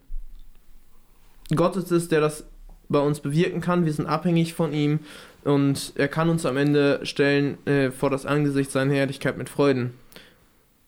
Gott 1.55 1.75
ist 1.77 1.91
es, 1.91 2.07
der 2.09 2.21
das 2.21 2.45
bei 2.89 2.99
uns 2.99 3.19
bewirken 3.19 3.61
kann. 3.61 3.85
Wir 3.85 3.93
sind 3.93 4.07
abhängig 4.07 4.53
von 4.53 4.73
ihm 4.73 4.99
und 5.45 5.93
er 5.95 6.07
kann 6.07 6.29
uns 6.29 6.45
am 6.45 6.57
Ende 6.57 6.99
stellen 7.03 7.65
äh, 7.67 7.91
vor 7.91 8.09
das 8.09 8.25
Angesicht 8.25 8.71
seiner 8.71 8.93
Herrlichkeit 8.93 9.37
mit 9.37 9.47
Freuden. 9.47 9.93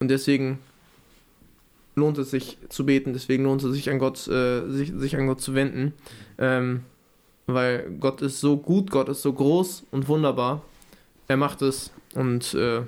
Und 0.00 0.08
deswegen 0.08 0.58
lohnt 1.94 2.18
es 2.18 2.30
sich 2.30 2.58
zu 2.68 2.84
beten, 2.84 3.12
deswegen 3.12 3.44
lohnt 3.44 3.62
es 3.62 3.72
sich 3.72 3.88
an 3.88 3.98
Gott, 3.98 4.26
äh, 4.28 4.68
sich, 4.68 4.92
sich 4.96 5.16
an 5.16 5.28
Gott 5.28 5.40
zu 5.40 5.54
wenden. 5.54 5.94
Ähm, 6.38 6.82
weil 7.46 7.90
Gott 8.00 8.20
ist 8.20 8.40
so 8.40 8.56
gut, 8.56 8.90
Gott 8.90 9.08
ist 9.08 9.22
so 9.22 9.32
groß 9.32 9.84
und 9.90 10.08
wunderbar. 10.08 10.62
Er 11.28 11.36
macht 11.36 11.62
es 11.62 11.92
und 12.14 12.52
äh, 12.54 12.82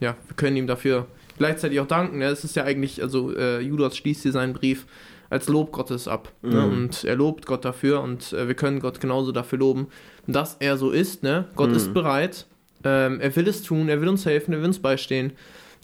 ja, 0.00 0.16
wir 0.26 0.36
können 0.36 0.56
ihm 0.56 0.66
dafür 0.66 1.06
gleichzeitig 1.38 1.80
auch 1.80 1.86
danken. 1.86 2.20
Es 2.20 2.44
ist 2.44 2.54
ja 2.54 2.64
eigentlich, 2.64 3.02
also 3.02 3.34
äh, 3.34 3.60
Judas 3.60 3.96
schließt 3.96 4.22
hier 4.22 4.32
seinen 4.32 4.52
Brief 4.52 4.86
als 5.30 5.48
Lob 5.48 5.72
Gottes 5.72 6.06
ab. 6.08 6.32
Ne? 6.42 6.60
Mhm. 6.60 6.72
Und 6.72 7.04
er 7.04 7.16
lobt 7.16 7.46
Gott 7.46 7.64
dafür 7.64 8.00
und 8.02 8.32
äh, 8.32 8.46
wir 8.48 8.54
können 8.54 8.80
Gott 8.80 9.00
genauso 9.00 9.32
dafür 9.32 9.58
loben, 9.58 9.88
dass 10.26 10.56
er 10.60 10.76
so 10.76 10.90
ist. 10.90 11.22
Ne? 11.22 11.46
Gott 11.56 11.70
Mhm. 11.70 11.76
ist 11.76 11.94
bereit, 11.94 12.46
ähm, 12.84 13.20
er 13.20 13.34
will 13.36 13.48
es 13.48 13.62
tun, 13.62 13.88
er 13.88 14.00
will 14.00 14.08
uns 14.08 14.26
helfen, 14.26 14.52
er 14.52 14.58
will 14.60 14.66
uns 14.66 14.78
beistehen. 14.78 15.32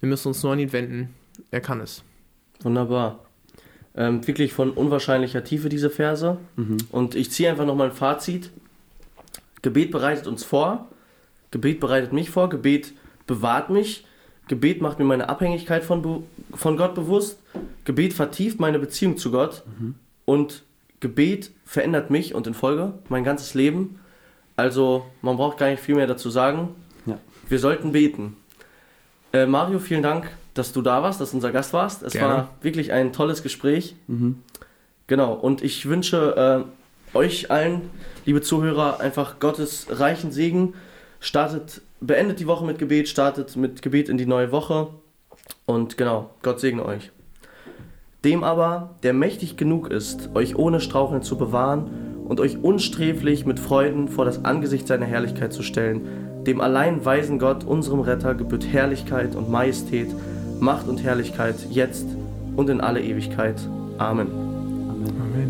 Wir 0.01 0.09
müssen 0.09 0.29
uns 0.29 0.43
nur 0.43 0.53
an 0.53 0.59
ihn 0.59 0.73
wenden. 0.73 1.15
Er 1.51 1.61
kann 1.61 1.81
es. 1.81 2.03
Wunderbar. 2.63 3.25
Ähm, 3.97 4.27
wirklich 4.27 4.53
von 4.53 4.71
unwahrscheinlicher 4.71 5.43
Tiefe 5.43 5.69
diese 5.69 5.91
Verse. 5.91 6.37
Mhm. 6.57 6.77
Und 6.91 7.15
ich 7.15 7.31
ziehe 7.31 7.51
einfach 7.51 7.67
nochmal 7.67 7.89
ein 7.89 7.95
Fazit. 7.97 8.51
Gebet 9.63 9.91
bereitet 9.91 10.27
uns 10.27 10.45
vor. 10.45 10.89
Gebet 11.51 11.81
bereitet 11.81 12.13
mich 12.13 12.31
vor. 12.31 12.49
Gebet 12.49 12.93
bewahrt 13.27 13.69
mich. 13.71 14.07
Gebet 14.49 14.81
macht 14.81 14.99
mir 14.99 15.05
meine 15.05 15.29
Abhängigkeit 15.29 15.85
von, 15.85 16.25
von 16.55 16.77
Gott 16.77 16.95
bewusst. 16.95 17.40
Gebet 17.85 18.13
vertieft 18.13 18.61
meine 18.61 18.79
Beziehung 18.79 19.17
zu 19.17 19.31
Gott. 19.31 19.65
Und 20.25 20.63
Gebet 21.01 21.51
verändert 21.65 22.11
mich 22.11 22.35
und 22.35 22.47
in 22.47 22.55
Folge 22.55 22.93
mein 23.09 23.25
ganzes 23.25 23.55
Leben. 23.55 23.99
Also 24.57 25.07
man 25.23 25.37
braucht 25.37 25.59
gar 25.59 25.71
nicht 25.71 25.83
viel 25.83 25.95
mehr 25.95 26.07
dazu 26.07 26.31
sagen. 26.31 26.69
Ja. 27.07 27.19
Wir 27.49 27.59
sollten 27.59 27.93
beten. 27.93 28.37
Äh, 29.33 29.47
Mario, 29.47 29.79
vielen 29.79 30.03
Dank, 30.03 30.31
dass 30.55 30.73
du 30.73 30.83
da 30.83 31.03
warst, 31.03 31.21
dass 31.21 31.31
du 31.31 31.39
unser 31.39 31.53
Gast 31.53 31.73
warst. 31.73 32.03
Es 32.03 32.13
Gerne. 32.13 32.35
war 32.35 32.51
wirklich 32.61 32.93
ein 32.93 33.13
tolles 33.13 33.43
Gespräch. 33.43 33.97
Mhm. 34.07 34.43
Genau, 35.07 35.33
und 35.33 35.63
ich 35.63 35.87
wünsche 35.87 36.67
äh, 37.15 37.17
euch 37.17 37.51
allen, 37.51 37.91
liebe 38.27 38.43
Zuhörer, 38.43 39.01
einfach 39.01 39.41
Gottes 39.41 39.87
reichen 39.91 40.31
Segen. 40.31 40.75
Startet, 41.21 41.83
beendet 42.01 42.41
die 42.41 42.47
Woche 42.47 42.65
mit 42.65 42.79
Gebet, 42.79 43.09
startet 43.09 43.57
mit 43.57 43.83
Gebet 43.83 44.09
in 44.09 44.19
die 44.19 44.27
neue 44.27 44.53
Woche. 44.53 44.89
Und 45.67 45.97
genau, 45.97 46.31
Gott 46.43 46.61
segne 46.61 46.85
euch. 46.85 47.11
Dem 48.25 48.45
aber, 48.45 48.91
der 49.03 49.15
mächtig 49.15 49.57
genug 49.57 49.91
ist, 49.91 50.31
euch 50.35 50.57
ohne 50.57 50.81
Straucheln 50.81 51.23
zu 51.23 51.39
bewahren 51.39 51.91
und 52.27 52.39
euch 52.39 52.63
unsträflich 52.63 53.47
mit 53.47 53.59
Freuden 53.59 54.09
vor 54.09 54.27
das 54.27 54.45
Angesicht 54.45 54.87
seiner 54.87 55.07
Herrlichkeit 55.07 55.53
zu 55.53 55.63
stellen, 55.63 56.03
dem 56.47 56.61
allein 56.61 57.05
weisen 57.05 57.39
Gott, 57.39 57.65
unserem 57.65 58.01
Retter, 58.01 58.35
gebührt 58.35 58.67
Herrlichkeit 58.71 59.35
und 59.37 59.51
Majestät, 59.51 60.09
Macht 60.61 60.87
und 60.89 61.03
Herrlichkeit 61.03 61.57
jetzt 61.71 62.07
und 62.57 62.69
in 62.69 62.83
alle 62.83 63.01
Ewigkeit. 63.01 63.57
Amen. 63.97 64.29
Amen. 64.31 65.13
Amen. 65.21 65.50